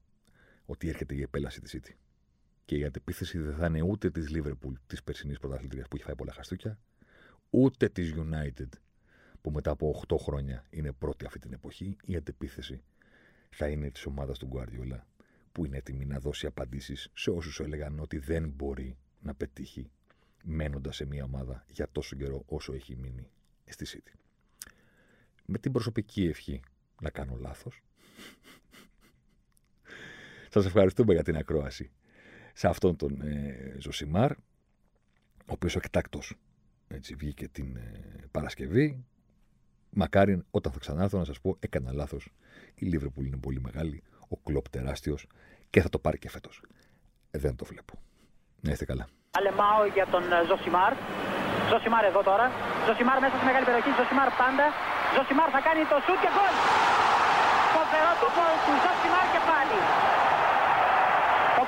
ότι 0.65 0.89
έρχεται 0.89 1.15
η 1.15 1.21
επέλαση 1.21 1.61
της 1.61 1.77
City. 1.77 1.93
Και 2.65 2.77
η 2.77 2.83
αντεπίθεση 2.83 3.39
δεν 3.39 3.55
θα 3.55 3.65
είναι 3.65 3.81
ούτε 3.81 4.09
της 4.09 4.31
Liverpool 4.33 4.73
της 4.87 5.03
περσινής 5.03 5.39
πρωταθλητρίας 5.39 5.87
που 5.87 5.95
έχει 5.95 6.05
φάει 6.05 6.15
πολλά 6.15 6.33
χαστούκια, 6.33 6.79
ούτε 7.49 7.89
της 7.89 8.13
United 8.15 8.69
που 9.45 9.51
μετά 9.51 9.71
από 9.71 10.03
8 10.07 10.15
χρόνια 10.19 10.65
είναι 10.69 10.91
πρώτη 10.91 11.25
αυτή 11.25 11.39
την 11.39 11.53
εποχή. 11.53 11.97
Η 12.05 12.15
αντεπίθεση 12.15 12.83
θα 13.49 13.67
είναι 13.67 13.91
της 13.91 14.05
ομάδας 14.05 14.37
του 14.37 14.49
Guardiola 14.53 14.99
που 15.51 15.65
είναι 15.65 15.77
έτοιμη 15.77 16.05
να 16.05 16.19
δώσει 16.19 16.45
απαντήσεις 16.45 17.09
σε 17.13 17.29
όσους 17.29 17.59
έλεγαν 17.59 17.99
ότι 17.99 18.17
δεν 18.17 18.49
μπορεί 18.49 18.97
να 19.19 19.35
πετύχει 19.35 19.91
μένοντας 20.43 20.95
σε 20.95 21.05
μια 21.05 21.23
ομάδα 21.23 21.65
για 21.71 21.89
τόσο 21.91 22.15
καιρό 22.15 22.43
όσο 22.45 22.73
έχει 22.73 22.95
μείνει 22.95 23.29
στη 23.65 23.85
City. 23.89 24.13
Με 25.45 25.57
την 25.57 25.71
προσωπική 25.71 26.25
ευχή 26.25 26.61
να 27.01 27.09
κάνω 27.09 27.35
λάθος. 27.35 27.83
Σας 30.53 30.65
ευχαριστούμε 30.65 31.13
για 31.13 31.23
την 31.23 31.37
ακρόαση 31.37 31.91
σε 32.53 32.67
αυτόν 32.67 32.95
τον 32.95 33.21
ε, 33.21 33.75
Ζοσιμάρ, 33.79 34.31
ο 34.31 34.37
οποίος 35.45 35.75
εκτάκτως 35.75 36.35
βγήκε 37.17 37.47
την 37.47 37.75
ε, 37.75 38.27
Παρασκευή. 38.31 39.05
Μακάρι 39.97 40.43
όταν 40.51 40.71
θα 40.71 40.79
ξανάρθω 40.79 41.17
να 41.17 41.27
σας 41.29 41.39
πω, 41.43 41.49
έκανα 41.59 41.91
λάθος. 41.93 42.23
Η 42.75 42.85
Λίβερπουλ 42.85 43.25
είναι 43.25 43.37
πολύ 43.45 43.59
μεγάλη, 43.67 44.03
ο 44.33 44.35
Κλοπ 44.45 44.69
τεράστιος 44.69 45.27
και 45.69 45.81
θα 45.81 45.89
το 45.89 45.99
πάρει 45.99 46.17
και 46.17 46.29
φέτος. 46.29 46.61
Ε, 47.31 47.37
δεν 47.43 47.55
το 47.55 47.65
βλέπω. 47.65 47.93
Να 48.61 48.71
είστε 48.71 48.85
καλά. 48.85 49.05
Αλεμάο 49.37 49.81
για 49.95 50.05
τον 50.13 50.23
ε, 50.31 50.37
Ζοσιμάρ. 50.49 50.93
Ζοσιμάρ 51.69 52.03
εδώ 52.11 52.21
τώρα. 52.29 52.45
Ζοσιμάρ 52.85 53.17
μέσα 53.23 53.35
στη 53.37 53.45
μεγάλη 53.49 53.65
περιοχή. 53.69 53.91
Ζοσιμάρ 53.99 54.29
πάντα. 54.41 54.65
Ζοσιμάρ 55.15 55.49
θα 55.55 55.61
κάνει 55.67 55.81
το 55.91 55.97
σουτ 56.05 56.19
και 56.23 56.31
γκολ. 56.35 56.53
Φοβερό 57.75 58.11
το 58.21 58.27
γκολ 58.35 58.55
του 58.65 58.73
Ζωσιμάρ 58.83 58.95
και 58.95 58.95
πάλι. 58.95 59.04
Ο 59.04 59.04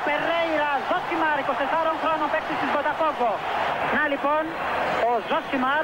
Περέιρα 0.08 0.72
Ζοσιμάρ, 0.90 1.38
24 1.44 1.94
χρόνων 2.02 2.28
παίκτης 2.34 2.54
της 2.62 2.70
Μποταφόγκο. 2.76 3.32
Να 3.96 4.04
λοιπόν, 4.12 4.44
ο 5.10 5.12
Ζοσιμάρ, 5.30 5.84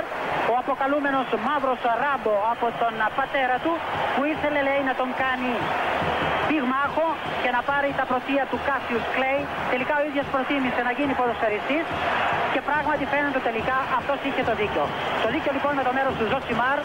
ο 0.51 0.53
αποκαλούμενος 0.63 1.27
μαύρος 1.47 1.81
Ράμπο 2.01 2.35
από 2.53 2.67
τον 2.81 2.93
πατέρα 3.17 3.57
του, 3.63 3.73
που 4.13 4.21
ήθελε 4.33 4.59
λέει 4.69 4.81
να 4.89 4.93
τον 5.01 5.09
κάνει 5.23 5.51
πυγμάχο 6.47 7.07
και 7.43 7.49
να 7.55 7.61
πάρει 7.69 7.89
τα 7.99 8.05
πρωτεία 8.11 8.43
του 8.51 8.57
Κάσιους 8.67 9.05
Κλέι. 9.15 9.41
Τελικά 9.73 9.93
ο 10.01 10.03
ίδιος 10.09 10.25
προτίμησε 10.33 10.81
να 10.87 10.91
γίνει 10.97 11.13
ποδοσφαιριστής 11.19 11.85
και 12.53 12.61
πράγματι 12.69 13.03
φαίνεται 13.13 13.39
τελικά 13.49 13.77
αυτός 13.99 14.17
είχε 14.27 14.41
το 14.49 14.53
δίκιο. 14.61 14.85
Το 15.23 15.27
δίκιο 15.33 15.51
λοιπόν 15.57 15.73
με 15.79 15.83
το 15.87 15.91
μέρος 15.97 16.13
του 16.19 16.25
Ζωσιμάρ 16.31 16.77